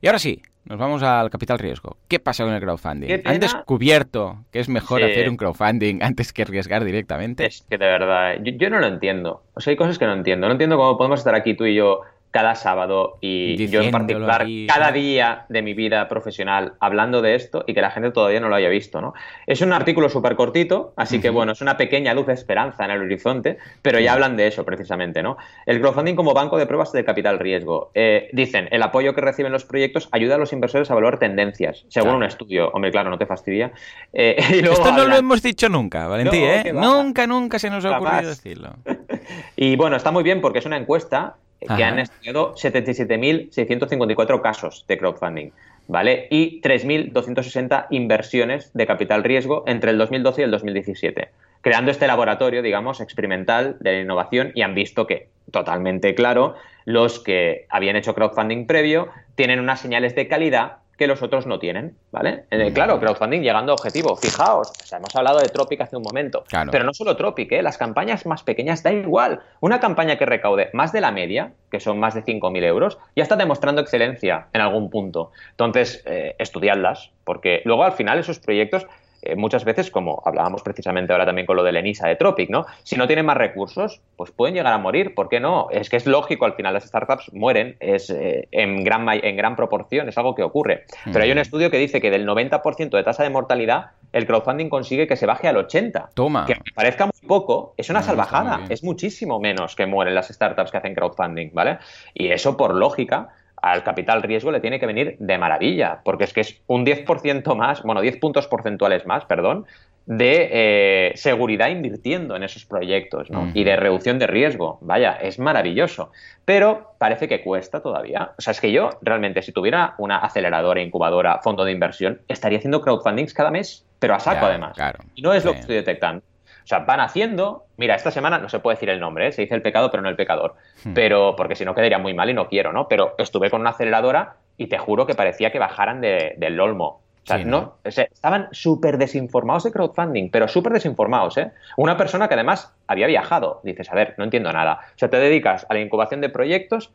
Y 0.00 0.06
ahora 0.06 0.18
sí, 0.18 0.42
nos 0.64 0.78
vamos 0.78 1.02
al 1.02 1.30
capital 1.30 1.58
riesgo. 1.58 1.96
¿Qué 2.08 2.20
pasa 2.20 2.44
con 2.44 2.52
el 2.52 2.60
crowdfunding? 2.60 3.22
¿Han 3.24 3.40
descubierto 3.40 4.44
que 4.52 4.60
es 4.60 4.68
mejor 4.68 5.02
hacer 5.02 5.28
un 5.28 5.36
crowdfunding 5.36 5.98
antes 6.02 6.32
que 6.32 6.42
arriesgar 6.42 6.84
directamente? 6.84 7.46
Es 7.46 7.64
que 7.68 7.78
de 7.78 7.86
verdad, 7.86 8.34
yo, 8.42 8.52
yo, 8.52 8.68
no 8.68 8.78
lo 8.78 8.86
entiendo. 8.86 9.44
O 9.54 9.60
sea, 9.60 9.70
hay 9.70 9.76
cosas 9.76 9.98
que 9.98 10.04
no 10.04 10.12
entiendo. 10.12 10.46
No 10.46 10.52
entiendo 10.52 10.76
cómo 10.76 10.98
podemos 10.98 11.20
estar 11.20 11.34
aquí 11.34 11.54
tú 11.54 11.64
y 11.64 11.74
yo 11.74 12.02
cada 12.30 12.54
sábado 12.54 13.16
y 13.20 13.66
yo 13.68 13.80
en 13.80 13.90
particular 13.90 14.46
cada 14.66 14.92
día 14.92 15.46
de 15.48 15.62
mi 15.62 15.74
vida 15.74 16.08
profesional 16.08 16.74
hablando 16.80 17.22
de 17.22 17.34
esto 17.34 17.64
y 17.66 17.74
que 17.74 17.80
la 17.80 17.90
gente 17.90 18.10
todavía 18.10 18.40
no 18.40 18.48
lo 18.48 18.54
haya 18.54 18.68
visto, 18.68 19.00
¿no? 19.00 19.14
Es 19.46 19.60
un 19.62 19.72
artículo 19.72 20.08
súper 20.08 20.36
cortito, 20.36 20.92
así 20.96 21.20
que 21.20 21.30
bueno, 21.30 21.52
es 21.52 21.60
una 21.60 21.76
pequeña 21.76 22.14
luz 22.14 22.26
de 22.26 22.34
esperanza 22.34 22.84
en 22.84 22.90
el 22.90 23.02
horizonte, 23.02 23.58
pero 23.82 23.98
ya 23.98 24.12
hablan 24.12 24.36
de 24.36 24.46
eso 24.46 24.64
precisamente, 24.64 25.22
¿no? 25.22 25.38
El 25.66 25.80
crowdfunding 25.80 26.14
como 26.14 26.34
banco 26.34 26.58
de 26.58 26.66
pruebas 26.66 26.92
de 26.92 27.04
capital 27.04 27.38
riesgo. 27.38 27.90
Eh, 27.94 28.28
dicen, 28.32 28.68
el 28.70 28.82
apoyo 28.82 29.14
que 29.14 29.20
reciben 29.20 29.52
los 29.52 29.64
proyectos 29.64 30.08
ayuda 30.12 30.34
a 30.34 30.38
los 30.38 30.52
inversores 30.52 30.90
a 30.90 30.94
valorar 30.94 31.18
tendencias, 31.18 31.84
según 31.88 32.14
un 32.14 32.24
estudio. 32.24 32.70
Hombre, 32.72 32.90
claro, 32.90 33.10
no 33.10 33.18
te 33.18 33.26
fastidia. 33.26 33.72
Eh, 34.12 34.36
esto 34.62 34.92
no 34.92 35.06
lo 35.06 35.16
hemos 35.16 35.42
dicho 35.42 35.68
nunca, 35.68 36.06
Valentí, 36.06 36.38
¿eh? 36.38 36.72
Nunca, 36.72 37.26
nunca 37.26 37.58
se 37.58 37.70
nos 37.70 37.84
ha 37.84 37.98
ocurrido 37.98 38.30
decirlo. 38.30 38.74
y 39.56 39.76
bueno, 39.76 39.96
está 39.96 40.10
muy 40.10 40.22
bien 40.22 40.40
porque 40.40 40.58
es 40.58 40.66
una 40.66 40.76
encuesta 40.76 41.36
que 41.60 41.84
han 41.84 41.98
estudiado 41.98 42.54
77.654 42.54 44.40
casos 44.40 44.84
de 44.86 44.98
crowdfunding, 44.98 45.50
¿vale? 45.88 46.28
Y 46.30 46.60
3.260 46.60 47.86
inversiones 47.90 48.70
de 48.74 48.86
capital 48.86 49.24
riesgo 49.24 49.64
entre 49.66 49.90
el 49.90 49.98
2012 49.98 50.40
y 50.40 50.44
el 50.44 50.50
2017, 50.50 51.28
creando 51.60 51.90
este 51.90 52.06
laboratorio, 52.06 52.62
digamos, 52.62 53.00
experimental 53.00 53.76
de 53.80 53.92
la 53.92 54.00
innovación 54.00 54.52
y 54.54 54.62
han 54.62 54.74
visto 54.74 55.06
que, 55.06 55.28
totalmente 55.50 56.14
claro, 56.14 56.54
los 56.84 57.18
que 57.18 57.66
habían 57.68 57.96
hecho 57.96 58.14
crowdfunding 58.14 58.66
previo 58.66 59.08
tienen 59.34 59.60
unas 59.60 59.80
señales 59.80 60.14
de 60.14 60.28
calidad 60.28 60.78
que 60.98 61.06
los 61.06 61.22
otros 61.22 61.46
no 61.46 61.60
tienen, 61.60 61.96
¿vale? 62.10 62.44
Eh, 62.50 62.72
claro, 62.72 62.98
crowdfunding 62.98 63.40
llegando 63.40 63.70
a 63.70 63.76
objetivo. 63.76 64.16
Fijaos, 64.16 64.72
hemos 64.92 65.14
hablado 65.14 65.38
de 65.38 65.48
Tropic 65.48 65.80
hace 65.80 65.96
un 65.96 66.02
momento, 66.02 66.44
pero 66.72 66.82
no 66.82 66.92
solo 66.92 67.16
Tropic, 67.16 67.52
¿eh? 67.52 67.62
las 67.62 67.78
campañas 67.78 68.26
más 68.26 68.42
pequeñas 68.42 68.82
da 68.82 68.92
igual. 68.92 69.40
Una 69.60 69.78
campaña 69.78 70.18
que 70.18 70.26
recaude 70.26 70.70
más 70.72 70.92
de 70.92 71.00
la 71.00 71.12
media, 71.12 71.52
que 71.70 71.78
son 71.78 72.00
más 72.00 72.14
de 72.14 72.24
5.000 72.24 72.64
euros, 72.64 72.98
ya 73.14 73.22
está 73.22 73.36
demostrando 73.36 73.80
excelencia 73.80 74.48
en 74.52 74.60
algún 74.60 74.90
punto. 74.90 75.30
Entonces, 75.50 76.02
eh, 76.04 76.34
estudiadlas, 76.40 77.12
porque 77.22 77.62
luego 77.64 77.84
al 77.84 77.92
final 77.92 78.18
esos 78.18 78.40
proyectos 78.40 78.88
eh, 79.22 79.36
muchas 79.36 79.64
veces, 79.64 79.90
como 79.90 80.22
hablábamos 80.24 80.62
precisamente 80.62 81.12
ahora 81.12 81.26
también 81.26 81.46
con 81.46 81.56
lo 81.56 81.62
de 81.62 81.72
Lenisa 81.72 82.06
de 82.08 82.16
Tropic, 82.16 82.50
¿no? 82.50 82.66
Si 82.82 82.96
no 82.96 83.06
tienen 83.06 83.26
más 83.26 83.36
recursos, 83.36 84.00
pues 84.16 84.30
pueden 84.30 84.54
llegar 84.54 84.72
a 84.72 84.78
morir. 84.78 85.14
¿Por 85.14 85.28
qué 85.28 85.40
no? 85.40 85.68
Es 85.70 85.90
que 85.90 85.96
es 85.96 86.06
lógico, 86.06 86.44
al 86.44 86.54
final 86.54 86.74
las 86.74 86.84
startups 86.84 87.32
mueren, 87.32 87.76
es 87.80 88.10
eh, 88.10 88.48
en, 88.52 88.84
gran, 88.84 89.06
en 89.08 89.36
gran 89.36 89.56
proporción, 89.56 90.08
es 90.08 90.18
algo 90.18 90.34
que 90.34 90.42
ocurre. 90.42 90.84
Pero 91.04 91.22
hay 91.22 91.32
un 91.32 91.38
estudio 91.38 91.70
que 91.70 91.78
dice 91.78 92.00
que 92.00 92.10
del 92.10 92.26
90% 92.26 92.90
de 92.90 93.02
tasa 93.02 93.22
de 93.22 93.30
mortalidad, 93.30 93.90
el 94.12 94.26
crowdfunding 94.26 94.68
consigue 94.68 95.06
que 95.06 95.16
se 95.16 95.26
baje 95.26 95.48
al 95.48 95.56
80%. 95.56 96.10
Toma. 96.14 96.46
Que 96.46 96.56
parezca 96.74 97.06
muy 97.06 97.28
poco, 97.28 97.74
es 97.76 97.90
una 97.90 98.02
salvajada. 98.02 98.60
Es 98.68 98.82
muchísimo 98.82 99.40
menos 99.40 99.76
que 99.76 99.86
mueren 99.86 100.14
las 100.14 100.28
startups 100.28 100.70
que 100.70 100.78
hacen 100.78 100.94
crowdfunding, 100.94 101.50
¿vale? 101.52 101.78
Y 102.14 102.28
eso, 102.28 102.56
por 102.56 102.74
lógica, 102.74 103.28
al 103.62 103.82
capital 103.82 104.22
riesgo 104.22 104.52
le 104.52 104.60
tiene 104.60 104.80
que 104.80 104.86
venir 104.86 105.16
de 105.18 105.38
maravilla, 105.38 106.00
porque 106.04 106.24
es 106.24 106.32
que 106.32 106.40
es 106.40 106.60
un 106.66 106.84
10% 106.84 107.54
más, 107.54 107.82
bueno, 107.82 108.00
10 108.00 108.18
puntos 108.18 108.46
porcentuales 108.46 109.06
más, 109.06 109.24
perdón, 109.24 109.66
de 110.08 110.48
eh, 110.50 111.12
seguridad 111.16 111.68
invirtiendo 111.68 112.34
en 112.34 112.42
esos 112.42 112.64
proyectos 112.64 113.30
¿no? 113.30 113.50
y 113.52 113.64
de 113.64 113.76
reducción 113.76 114.18
de 114.18 114.26
riesgo. 114.26 114.78
Vaya, 114.80 115.12
es 115.12 115.38
maravilloso. 115.38 116.12
Pero 116.46 116.94
parece 116.96 117.28
que 117.28 117.42
cuesta 117.42 117.82
todavía. 117.82 118.32
O 118.38 118.40
sea, 118.40 118.52
es 118.52 118.60
que 118.60 118.72
yo 118.72 118.88
realmente, 119.02 119.42
si 119.42 119.52
tuviera 119.52 119.94
una 119.98 120.16
aceleradora, 120.16 120.80
incubadora, 120.80 121.40
fondo 121.42 121.62
de 121.62 121.72
inversión, 121.72 122.22
estaría 122.26 122.56
haciendo 122.56 122.80
crowdfundings 122.80 123.34
cada 123.34 123.50
mes, 123.50 123.84
pero 123.98 124.14
a 124.14 124.20
saco 124.20 124.46
además. 124.46 124.78
Y 125.14 125.20
no 125.20 125.34
es 125.34 125.44
lo 125.44 125.52
que 125.52 125.60
estoy 125.60 125.76
detectando. 125.76 126.22
O 126.68 126.74
sea, 126.76 126.80
van 126.80 127.00
haciendo. 127.00 127.64
Mira, 127.78 127.94
esta 127.94 128.10
semana 128.10 128.36
no 128.36 128.50
se 128.50 128.58
puede 128.58 128.74
decir 128.74 128.90
el 128.90 129.00
nombre, 129.00 129.28
¿eh? 129.28 129.32
se 129.32 129.40
dice 129.40 129.54
el 129.54 129.62
pecado, 129.62 129.90
pero 129.90 130.02
no 130.02 130.10
el 130.10 130.16
pecador. 130.16 130.56
Hmm. 130.84 130.92
Pero, 130.92 131.34
porque 131.34 131.56
si 131.56 131.64
no 131.64 131.74
quedaría 131.74 131.96
muy 131.96 132.12
mal 132.12 132.28
y 132.28 132.34
no 132.34 132.46
quiero, 132.46 132.74
¿no? 132.74 132.88
Pero 132.88 133.14
estuve 133.16 133.48
con 133.48 133.62
una 133.62 133.70
aceleradora 133.70 134.36
y 134.58 134.66
te 134.66 134.76
juro 134.76 135.06
que 135.06 135.14
parecía 135.14 135.50
que 135.50 135.58
bajaran 135.58 136.02
del 136.02 136.60
olmo. 136.60 137.00
O 137.22 137.26
sea, 137.26 137.38
¿no? 137.38 137.78
estaban 137.84 138.48
súper 138.52 138.98
desinformados 138.98 139.64
de 139.64 139.72
crowdfunding, 139.72 140.30
pero 140.30 140.46
súper 140.46 140.74
desinformados, 140.74 141.38
¿eh? 141.38 141.52
Una 141.78 141.96
persona 141.96 142.28
que 142.28 142.34
además 142.34 142.74
había 142.86 143.06
viajado. 143.06 143.62
Dices, 143.64 143.90
a 143.90 143.94
ver, 143.94 144.14
no 144.18 144.24
entiendo 144.24 144.52
nada. 144.52 144.80
O 144.94 144.98
sea, 144.98 145.08
te 145.08 145.18
dedicas 145.18 145.64
a 145.70 145.74
la 145.74 145.80
incubación 145.80 146.20
de 146.20 146.28
proyectos 146.28 146.92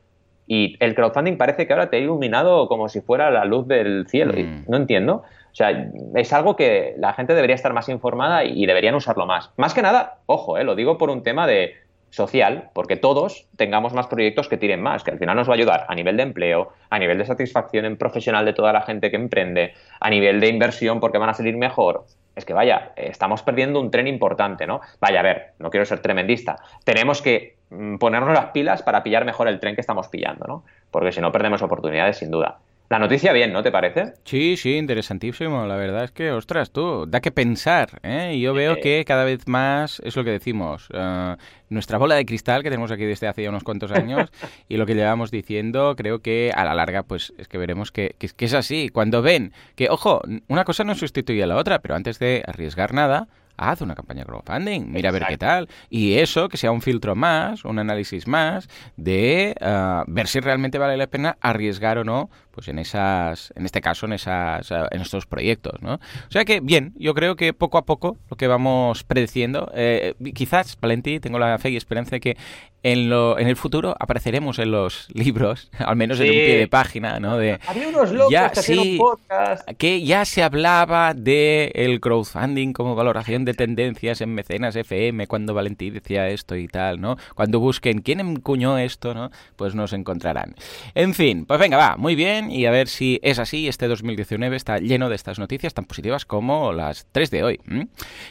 y 0.48 0.76
el 0.80 0.96
crowdfunding 0.96 1.38
parece 1.38 1.66
que 1.68 1.74
ahora 1.74 1.90
te 1.90 1.98
ha 1.98 2.00
iluminado 2.00 2.68
como 2.68 2.90
si 2.90 3.02
fuera 3.02 3.32
la 3.32 3.46
luz 3.46 3.68
del 3.68 4.06
cielo. 4.08 4.38
Y 4.38 4.44
Mm. 4.44 4.66
no 4.68 4.78
entiendo. 4.78 5.24
O 5.52 5.56
sea, 5.56 5.88
es 6.16 6.34
algo 6.34 6.56
que 6.56 6.96
la 6.98 7.14
gente 7.14 7.36
debería 7.36 7.56
estar 7.56 7.74
más 7.74 7.88
informada 7.90 8.44
y 8.44 8.66
deberían 8.66 8.96
usarlo 8.96 9.26
más. 9.26 9.52
Más 9.58 9.74
que 9.74 9.82
nada, 9.84 10.18
ojo, 10.26 10.58
eh, 10.58 10.64
lo 10.64 10.76
digo 10.76 10.98
por 10.98 11.10
un 11.12 11.22
tema 11.24 11.46
de 11.46 11.76
social, 12.10 12.70
porque 12.74 12.96
todos 12.96 13.48
tengamos 13.58 13.94
más 13.94 14.06
proyectos 14.08 14.48
que 14.48 14.58
tiren 14.58 14.82
más, 14.82 15.04
que 15.04 15.12
al 15.12 15.18
final 15.18 15.36
nos 15.36 15.48
va 15.50 15.54
a 15.54 15.56
ayudar 15.56 15.86
a 15.88 15.96
nivel 15.96 16.16
de 16.18 16.24
empleo, 16.24 16.70
a 16.92 17.00
nivel 17.00 17.18
de 17.18 17.26
satisfacción 17.26 17.86
en 17.86 17.98
profesional 17.98 18.46
de 18.46 18.54
toda 18.54 18.72
la 18.72 18.82
gente 18.82 19.10
que 19.10 19.16
emprende, 19.16 19.74
a 20.00 20.10
nivel 20.12 20.40
de 20.40 20.48
inversión 20.48 21.00
porque 21.00 21.18
van 21.18 21.30
a 21.30 21.34
salir 21.34 21.58
mejor. 21.58 22.04
Es 22.36 22.46
que 22.46 22.54
vaya, 22.54 22.92
eh, 22.96 23.08
estamos 23.10 23.42
perdiendo 23.44 23.80
un 23.80 23.90
tren 23.92 24.08
importante, 24.08 24.66
¿no? 24.68 24.82
Vaya, 25.00 25.20
a 25.20 25.24
ver, 25.24 25.54
no 25.60 25.70
quiero 25.72 25.86
ser 25.86 26.00
tremendista. 26.02 26.58
Tenemos 26.84 27.22
que 27.22 27.56
ponernos 28.00 28.34
las 28.34 28.48
pilas 28.52 28.82
para 28.84 29.04
pillar 29.04 29.26
mejor 29.26 29.48
el 29.48 29.60
tren 29.60 29.76
que 29.76 29.82
estamos 29.82 30.08
pillando, 30.08 30.46
¿no? 30.48 30.64
Porque 30.92 31.12
si 31.12 31.22
no 31.22 31.32
perdemos 31.32 31.62
oportunidades, 31.62 32.18
sin 32.18 32.32
duda. 32.32 32.60
La 32.90 33.00
noticia 33.00 33.34
bien, 33.34 33.52
¿no 33.54 33.64
te 33.64 33.72
parece? 33.72 34.14
Sí, 34.24 34.56
sí, 34.56 34.76
interesantísimo. 34.78 35.66
La 35.66 35.78
verdad 35.78 36.04
es 36.04 36.12
que, 36.12 36.32
ostras, 36.32 36.70
tú, 36.70 37.06
da 37.08 37.22
que 37.22 37.32
pensar. 37.32 38.00
¿eh? 38.04 38.34
Y 38.36 38.42
yo 38.42 38.54
veo 38.54 38.76
que 38.80 39.04
cada 39.04 39.24
vez 39.24 39.48
más 39.48 40.00
es 40.04 40.16
lo 40.16 40.24
que 40.24 40.30
decimos. 40.30 40.90
eh, 40.94 41.36
nuestra 41.70 41.98
bola 41.98 42.14
de 42.16 42.26
cristal 42.26 42.62
que 42.62 42.70
tenemos 42.70 42.92
aquí 42.92 43.06
desde 43.06 43.28
hace 43.28 43.42
ya 43.42 43.50
unos 43.50 43.64
cuantos 43.64 43.92
años 43.92 44.32
y 44.70 44.78
lo 44.78 44.86
que 44.86 44.94
llevamos 44.94 45.32
diciendo, 45.32 45.96
creo 45.98 46.20
que 46.20 46.52
a 46.56 46.66
la 46.66 46.76
larga, 46.76 47.02
pues 47.02 47.34
es 47.40 47.48
que 47.48 47.58
veremos 47.58 47.92
que, 47.92 48.16
que- 48.20 48.28
que 48.30 48.46
es 48.46 48.54
así. 48.54 48.90
Cuando 48.90 49.24
ven 49.24 49.54
que, 49.76 49.88
ojo, 49.90 50.22
una 50.48 50.64
cosa 50.66 50.84
no 50.84 50.94
sustituye 50.94 51.42
a 51.42 51.48
la 51.48 51.56
otra, 51.56 51.80
pero 51.80 51.96
antes 51.96 52.20
de 52.20 52.44
arriesgar 52.46 52.94
nada, 52.94 53.28
haz 53.72 53.82
una 53.82 53.96
campaña 53.96 54.26
crowdfunding, 54.26 54.92
mira 54.92 55.10
a 55.10 55.12
ver 55.12 55.26
qué 55.28 55.38
tal. 55.38 55.70
Y 55.90 56.16
eso, 56.16 56.50
que 56.50 56.58
sea 56.58 56.72
un 56.72 56.82
filtro 56.82 57.16
más, 57.16 57.66
un 57.66 57.80
análisis 57.80 58.28
más 58.28 58.70
de 58.98 59.56
ah, 59.62 60.04
ver 60.08 60.28
si 60.28 60.40
realmente 60.40 60.78
vale 60.78 60.98
la 60.98 61.08
pena 61.08 61.38
arriesgar 61.42 61.98
o 61.98 62.04
no, 62.04 62.30
pues 62.54 62.68
en 62.68 62.78
esas, 62.78 63.52
en 63.56 63.66
este 63.66 63.82
caso, 63.82 64.06
en 64.06 64.14
esas, 64.14 64.70
en 64.72 65.02
estos 65.02 65.26
proyectos, 65.26 65.82
¿no? 65.82 65.96
O 65.96 66.32
sea 66.32 66.46
que, 66.46 66.60
bien, 66.60 66.94
yo 66.96 67.14
creo 67.16 67.36
que 67.36 67.52
poco 67.54 67.80
a 67.80 67.86
poco 67.86 68.18
lo 68.30 68.38
que 68.38 68.48
vamos 68.48 69.04
predeciendo, 69.04 69.72
eh, 69.74 70.14
quizás, 70.36 70.78
Valentí, 70.80 71.20
tengo 71.20 71.40
la 71.40 71.58
fe 71.58 71.72
y 71.72 71.78
esperanza 71.78 72.12
de 72.12 72.20
que 72.20 72.38
en, 72.84 73.10
lo, 73.10 73.40
en 73.40 73.48
el 73.48 73.56
futuro 73.56 73.96
apareceremos 73.98 74.60
en 74.60 74.70
los 74.72 75.08
libros, 75.14 75.72
al 75.80 75.96
menos 75.96 76.20
en 76.20 76.28
un 76.28 76.34
pie 76.34 76.58
de 76.58 76.68
página, 76.68 77.20
¿no? 77.20 77.38
De, 77.38 77.60
Había 77.66 77.88
unos 77.88 78.12
locos 78.12 78.32
Ya, 78.32 78.50
que 78.50 78.62
sí. 78.62 78.98
podcast. 79.00 79.68
que 79.78 80.04
ya 80.04 80.26
se 80.26 80.44
hablaba 80.44 81.14
de 81.14 81.72
el 81.76 82.00
crowdfunding 82.02 82.74
como 82.74 82.94
valoración 82.94 83.46
de 83.46 83.54
tendencias 83.54 84.22
en 84.22 84.36
Mecenas 84.36 84.76
FM 84.76 85.28
cuando 85.28 85.54
Valentí 85.54 85.90
decía 85.90 86.28
esto 86.28 86.56
y 86.56 86.68
tal, 86.68 87.00
¿no? 87.02 87.16
Cuando 87.36 87.60
busquen 87.60 88.02
quién 88.02 88.20
encuñó 88.20 88.78
esto, 88.78 89.14
¿no? 89.14 89.32
Pues 89.56 89.74
nos 89.76 89.94
encontrarán. 89.94 90.54
En 90.94 91.14
fin, 91.14 91.46
pues 91.46 91.60
venga, 91.60 91.78
va, 91.78 91.96
muy 91.98 92.16
bien 92.16 92.43
y 92.50 92.66
a 92.66 92.72
ver 92.72 92.88
si 92.88 93.20
es 93.24 93.40
así, 93.40 93.68
este 93.68 93.88
2019 93.88 94.56
está 94.56 94.80
lleno 94.80 95.10
de 95.10 95.16
estas 95.16 95.40
noticias 95.40 95.74
tan 95.74 95.86
positivas 95.86 96.26
como 96.26 96.74
las 96.74 97.08
tres 97.12 97.32
de 97.32 97.44
hoy. 97.44 97.60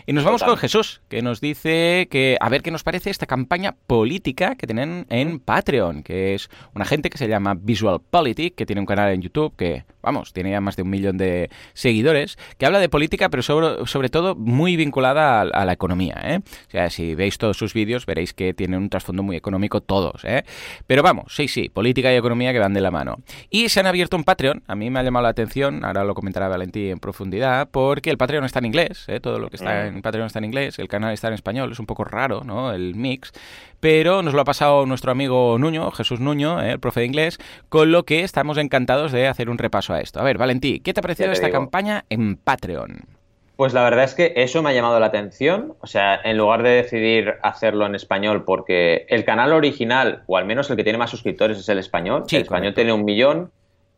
Y 0.06 0.12
nos 0.12 0.24
vamos 0.24 0.40
Total. 0.40 0.54
con 0.54 0.60
Jesús, 0.60 1.02
que 1.08 1.22
nos 1.22 1.40
dice 1.40 2.08
que 2.10 2.36
a 2.40 2.48
ver 2.48 2.62
qué 2.62 2.70
nos 2.70 2.82
parece 2.82 3.10
esta 3.10 3.26
campaña 3.26 3.76
política 3.86 4.54
que 4.54 4.66
tienen 4.66 5.06
en 5.08 5.40
Patreon, 5.40 6.02
que 6.02 6.34
es 6.34 6.50
una 6.74 6.84
gente 6.84 7.10
que 7.10 7.18
se 7.18 7.28
llama 7.28 7.54
Visual 7.54 8.00
Politic, 8.00 8.54
que 8.54 8.66
tiene 8.66 8.80
un 8.80 8.86
canal 8.86 9.12
en 9.12 9.22
YouTube 9.22 9.54
que, 9.56 9.84
vamos, 10.02 10.32
tiene 10.32 10.50
ya 10.50 10.60
más 10.60 10.76
de 10.76 10.82
un 10.82 10.90
millón 10.90 11.16
de 11.18 11.50
seguidores, 11.72 12.38
que 12.58 12.66
habla 12.66 12.78
de 12.80 12.88
política, 12.88 13.28
pero 13.28 13.42
sobre, 13.42 13.86
sobre 13.86 14.08
todo 14.08 14.34
muy 14.34 14.76
vinculada 14.76 15.40
a, 15.40 15.42
a 15.42 15.64
la 15.64 15.72
economía. 15.72 16.20
¿eh? 16.22 16.40
O 16.68 16.70
sea, 16.70 16.90
si 16.90 17.14
veis 17.14 17.38
todos 17.38 17.56
sus 17.56 17.74
vídeos, 17.74 18.06
veréis 18.06 18.32
que 18.32 18.54
tienen 18.54 18.80
un 18.80 18.88
trasfondo 18.88 19.22
muy 19.22 19.36
económico 19.36 19.80
todos. 19.80 20.24
¿eh? 20.24 20.44
Pero 20.86 21.02
vamos, 21.02 21.34
sí, 21.34 21.48
sí, 21.48 21.68
política 21.68 22.12
y 22.12 22.16
economía 22.16 22.52
que 22.52 22.58
van 22.58 22.74
de 22.74 22.80
la 22.80 22.90
mano. 22.90 23.16
Y 23.50 23.68
se 23.68 23.80
han 23.80 23.86
abierto 23.86 24.16
un 24.16 24.24
Patreon, 24.24 24.62
a 24.66 24.74
mí 24.74 24.90
me 24.90 25.00
ha 25.00 25.02
llamado 25.02 25.24
la 25.24 25.30
atención, 25.30 25.84
ahora 25.84 26.04
lo 26.04 26.14
comentará 26.14 26.48
Valentí 26.48 26.90
en 26.90 26.98
profundidad, 26.98 27.68
porque 27.70 28.10
el 28.10 28.18
Patreon 28.18 28.44
está 28.44 28.58
en 28.58 28.66
inglés, 28.66 29.04
¿eh? 29.08 29.20
todo 29.20 29.38
lo 29.38 29.48
que 29.48 29.56
está 29.56 29.72
Mm. 29.84 29.96
en 29.96 30.02
Patreon 30.02 30.26
está 30.26 30.38
en 30.38 30.44
inglés, 30.44 30.78
el 30.78 30.88
canal 30.88 31.12
está 31.12 31.28
en 31.28 31.34
español, 31.34 31.72
es 31.72 31.78
un 31.78 31.86
poco 31.86 32.04
raro, 32.04 32.42
¿no? 32.44 32.72
El 32.72 32.94
mix, 32.94 33.32
pero 33.80 34.22
nos 34.22 34.34
lo 34.34 34.40
ha 34.40 34.44
pasado 34.44 34.86
nuestro 34.86 35.10
amigo 35.10 35.58
Nuño, 35.58 35.90
Jesús 35.90 36.20
Nuño, 36.20 36.62
¿eh? 36.62 36.72
el 36.72 36.80
profe 36.80 37.00
de 37.00 37.06
inglés, 37.06 37.38
con 37.68 37.90
lo 37.90 38.04
que 38.04 38.22
estamos 38.22 38.58
encantados 38.58 39.12
de 39.12 39.26
hacer 39.26 39.50
un 39.50 39.58
repaso 39.58 39.91
a 39.94 40.00
esto. 40.00 40.20
A 40.20 40.24
ver, 40.24 40.38
Valentí, 40.38 40.80
¿qué 40.80 40.92
te 40.92 41.00
ha 41.00 41.02
parecido 41.02 41.28
te 41.28 41.34
esta 41.34 41.46
digo. 41.46 41.58
campaña 41.58 42.04
en 42.10 42.36
Patreon? 42.36 43.00
Pues 43.56 43.74
la 43.74 43.84
verdad 43.84 44.04
es 44.04 44.14
que 44.14 44.32
eso 44.36 44.62
me 44.62 44.70
ha 44.70 44.72
llamado 44.72 44.98
la 44.98 45.06
atención. 45.06 45.74
O 45.80 45.86
sea, 45.86 46.18
en 46.24 46.36
lugar 46.38 46.62
de 46.62 46.70
decidir 46.70 47.34
hacerlo 47.42 47.86
en 47.86 47.94
español, 47.94 48.44
porque 48.44 49.06
el 49.08 49.24
canal 49.24 49.52
original, 49.52 50.22
o 50.26 50.36
al 50.36 50.46
menos 50.46 50.68
el 50.70 50.76
que 50.76 50.84
tiene 50.84 50.98
más 50.98 51.10
suscriptores, 51.10 51.58
es 51.58 51.68
el 51.68 51.78
español. 51.78 52.24
Sí, 52.26 52.36
el 52.36 52.42
español 52.42 52.74
tiene 52.74 52.92
un 52.92 53.04
millón. 53.04 53.50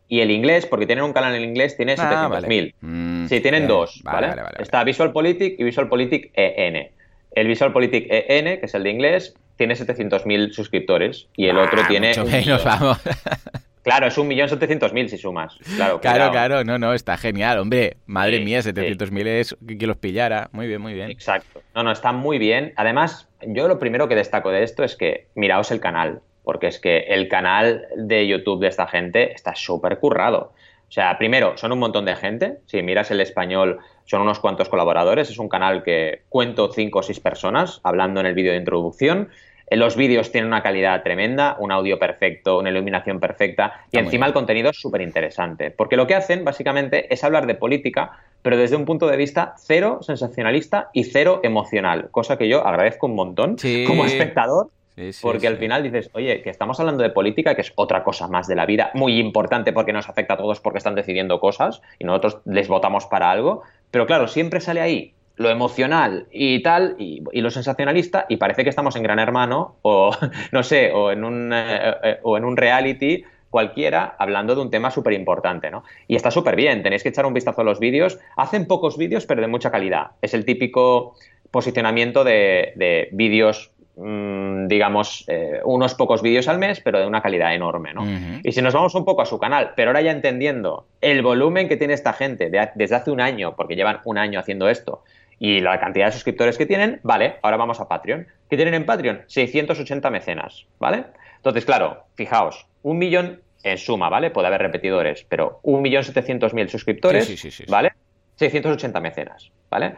Y 0.07 0.19
el 0.19 0.29
inglés, 0.29 0.67
porque 0.67 0.85
tienen 0.85 1.03
un 1.03 1.13
canal 1.13 1.33
en 1.33 1.41
inglés, 1.43 1.75
tiene 1.77 1.95
Ah, 1.97 2.29
700.000. 2.29 2.75
Mm, 2.81 3.25
Sí, 3.27 3.39
tienen 3.39 3.63
eh, 3.63 3.67
dos, 3.67 4.01
vale, 4.03 4.27
¿vale? 4.27 4.41
vale. 4.43 4.57
Está 4.59 4.83
Visual 4.83 5.11
Politic 5.11 5.59
y 5.59 5.63
Visual 5.63 5.89
Politic 5.89 6.29
EN. 6.35 6.91
El 7.31 7.47
Visual 7.47 7.73
Politic 7.73 8.05
EN, 8.09 8.59
que 8.59 8.65
es 8.67 8.75
el 8.75 8.83
de 8.83 8.89
inglés, 8.91 9.33
tiene 9.57 9.73
700.000 9.73 10.51
suscriptores 10.51 11.27
y 11.35 11.47
el 11.47 11.57
otro 11.57 11.81
Ah, 11.83 11.87
tiene... 11.87 12.09
mucho 12.09 12.25
menos, 12.25 12.63
vamos. 12.63 12.99
Claro, 13.85 14.07
es 14.07 14.17
1.700.000 14.17 15.07
si 15.09 15.17
sumas. 15.19 15.57
Claro, 15.75 16.01
Claro, 16.01 16.31
claro, 16.31 16.63
no, 16.63 16.79
no, 16.79 16.93
está 16.93 17.17
genial, 17.17 17.59
hombre. 17.59 17.97
Madre 18.07 18.39
Sí, 18.39 18.43
mía, 18.43 18.61
sí. 18.63 18.71
700.000 18.71 19.27
es 19.27 19.55
que 19.79 19.85
los 19.85 19.97
pillara. 19.97 20.49
Muy 20.53 20.65
bien, 20.65 20.81
muy 20.81 20.95
bien. 20.95 21.11
Exacto. 21.11 21.61
No, 21.75 21.83
no, 21.83 21.91
está 21.91 22.11
muy 22.11 22.39
bien. 22.39 22.73
Además, 22.77 23.29
yo 23.45 23.67
lo 23.67 23.77
primero 23.77 24.07
que 24.07 24.15
destaco 24.15 24.49
de 24.49 24.63
esto 24.63 24.83
es 24.83 24.95
que 24.95 25.27
miraos 25.35 25.69
el 25.69 25.79
canal, 25.79 26.21
porque 26.43 26.65
es 26.65 26.79
que 26.79 26.97
el 27.09 27.27
canal 27.27 27.85
de 27.95 28.27
YouTube 28.27 28.59
de 28.59 28.69
esta 28.69 28.87
gente 28.87 29.33
está 29.33 29.53
súper 29.53 29.99
currado. 29.99 30.53
O 30.87 30.91
sea, 30.91 31.17
primero, 31.19 31.55
son 31.55 31.71
un 31.71 31.79
montón 31.79 32.05
de 32.05 32.15
gente. 32.15 32.59
Si 32.65 32.81
miras 32.81 33.11
el 33.11 33.21
español, 33.21 33.79
son 34.05 34.21
unos 34.21 34.39
cuantos 34.39 34.67
colaboradores. 34.67 35.29
Es 35.29 35.37
un 35.37 35.49
canal 35.49 35.83
que 35.83 36.23
cuento 36.29 36.71
cinco 36.73 36.99
o 36.99 37.03
seis 37.03 37.19
personas 37.19 37.81
hablando 37.83 38.19
en 38.19 38.25
el 38.25 38.33
vídeo 38.33 38.51
de 38.51 38.57
introducción. 38.57 39.29
Eh, 39.67 39.75
Los 39.75 39.95
vídeos 39.95 40.31
tienen 40.31 40.47
una 40.47 40.61
calidad 40.61 41.01
tremenda, 41.03 41.55
un 41.59 41.71
audio 41.71 41.97
perfecto, 41.97 42.59
una 42.59 42.69
iluminación 42.69 43.19
perfecta 43.19 43.73
y 43.91 43.97
Está 43.97 43.99
encima 44.01 44.25
el 44.27 44.33
contenido 44.33 44.69
es 44.69 44.77
súper 44.79 45.01
interesante. 45.01 45.71
Porque 45.71 45.97
lo 45.97 46.07
que 46.07 46.15
hacen 46.15 46.43
básicamente 46.43 47.11
es 47.13 47.23
hablar 47.23 47.47
de 47.47 47.55
política, 47.55 48.11
pero 48.41 48.57
desde 48.57 48.75
un 48.75 48.85
punto 48.85 49.07
de 49.07 49.17
vista 49.17 49.55
cero 49.57 49.99
sensacionalista 50.01 50.89
y 50.93 51.03
cero 51.05 51.39
emocional, 51.43 52.09
cosa 52.11 52.37
que 52.37 52.47
yo 52.47 52.65
agradezco 52.65 53.07
un 53.07 53.15
montón 53.15 53.57
Sí. 53.57 53.85
como 53.87 54.05
espectador. 54.05 54.67
Sí, 54.95 55.11
sí, 55.11 55.19
Porque 55.23 55.45
al 55.47 55.57
final 55.57 55.83
dices, 55.83 56.09
oye, 56.13 56.41
que 56.41 56.49
estamos 56.49 56.79
hablando 56.79 57.03
de 57.03 57.09
política, 57.09 57.53
que 57.53 57.59
es 57.61 57.73
otra 57.75 58.01
cosa 58.01 58.29
más 58.29 58.47
de 58.47 58.55
la 58.55 58.65
vida, 58.65 58.91
muy 58.93 59.19
importante 59.19 59.73
porque 59.73 59.91
nos 59.91 60.07
afecta 60.07 60.35
a 60.35 60.37
todos 60.37 60.61
porque 60.61 60.77
están 60.77 60.95
decidiendo 60.95 61.41
cosas 61.41 61.81
y 61.99 62.05
nosotros 62.05 62.37
les 62.45 62.69
votamos 62.69 63.05
para 63.07 63.29
algo. 63.29 63.63
Pero 63.91 64.05
claro, 64.05 64.29
siempre 64.29 64.61
sale 64.61 64.79
ahí 64.79 65.13
lo 65.37 65.49
emocional 65.49 66.27
y 66.31 66.61
tal, 66.61 66.95
y, 66.97 67.21
y 67.31 67.41
lo 67.41 67.51
sensacionalista, 67.51 68.25
y 68.29 68.37
parece 68.37 68.63
que 68.63 68.69
estamos 68.69 68.95
en 68.95 69.03
Gran 69.03 69.19
Hermano 69.19 69.75
o, 69.81 70.11
no 70.51 70.63
sé, 70.63 70.91
o 70.93 71.11
en 71.11 71.23
un, 71.23 71.51
eh, 71.53 71.93
eh, 72.03 72.19
o 72.23 72.37
en 72.37 72.45
un 72.45 72.55
reality 72.57 73.23
cualquiera 73.49 74.15
hablando 74.19 74.53
de 74.55 74.61
un 74.61 74.69
tema 74.69 74.91
súper 74.91 75.13
importante, 75.13 75.71
¿no? 75.71 75.83
Y 76.07 76.15
está 76.17 76.29
súper 76.31 76.55
bien, 76.55 76.83
tenéis 76.83 77.03
que 77.03 77.09
echar 77.09 77.25
un 77.25 77.33
vistazo 77.33 77.61
a 77.61 77.63
los 77.63 77.79
vídeos. 77.79 78.19
Hacen 78.35 78.65
pocos 78.67 78.97
vídeos, 78.97 79.25
pero 79.25 79.39
de 79.41 79.47
mucha 79.47 79.71
calidad. 79.71 80.11
Es 80.21 80.33
el 80.33 80.43
típico 80.43 81.15
posicionamiento 81.51 82.23
de, 82.25 82.73
de 82.75 83.07
vídeos 83.13 83.71
mm, 83.97 84.67
digamos, 84.67 85.23
eh, 85.29 85.61
unos 85.63 85.95
pocos 85.95 86.21
vídeos 86.21 86.49
al 86.49 86.57
mes, 86.59 86.81
pero 86.81 86.99
de 86.99 87.07
una 87.07 87.21
calidad 87.21 87.55
enorme, 87.55 87.93
¿no? 87.93 88.03
Y 88.43 88.51
si 88.51 88.61
nos 88.61 88.73
vamos 88.73 88.93
un 88.93 89.05
poco 89.05 89.21
a 89.21 89.25
su 89.25 89.39
canal, 89.39 89.71
pero 89.77 89.91
ahora 89.91 90.01
ya 90.01 90.11
entendiendo 90.11 90.87
el 90.99 91.21
volumen 91.21 91.69
que 91.69 91.77
tiene 91.77 91.93
esta 91.93 92.11
gente 92.11 92.49
de- 92.49 92.69
desde 92.75 92.95
hace 92.95 93.09
un 93.11 93.21
año, 93.21 93.55
porque 93.55 93.77
llevan 93.77 93.99
un 94.03 94.17
año 94.17 94.37
haciendo 94.39 94.67
esto, 94.67 95.03
y 95.39 95.59
la 95.59 95.79
cantidad 95.79 96.07
de 96.07 96.11
suscriptores 96.13 96.57
que 96.57 96.65
tienen, 96.65 96.99
vale, 97.03 97.35
ahora 97.41 97.57
vamos 97.57 97.79
a 97.79 97.87
Patreon. 97.87 98.27
¿Qué 98.49 98.55
tienen 98.55 98.73
en 98.73 98.85
Patreon? 98.85 99.23
680 99.27 100.09
mecenas, 100.09 100.65
¿vale? 100.79 101.05
Entonces, 101.37 101.65
claro, 101.65 102.05
fijaos, 102.15 102.67
un 102.83 102.97
millón 102.97 103.41
en 103.63 103.77
suma, 103.77 104.09
¿vale? 104.09 104.31
Puede 104.31 104.47
haber 104.47 104.61
repetidores, 104.61 105.25
pero 105.27 105.59
un 105.63 105.81
millón 105.81 106.03
setecientos 106.03 106.53
mil 106.53 106.69
suscriptores, 106.69 107.25
Sí, 107.25 107.37
sí, 107.37 107.51
sí. 107.51 107.63
¿vale? 107.67 107.91
680 108.35 108.99
mecenas, 108.99 109.51
¿vale? 109.69 109.95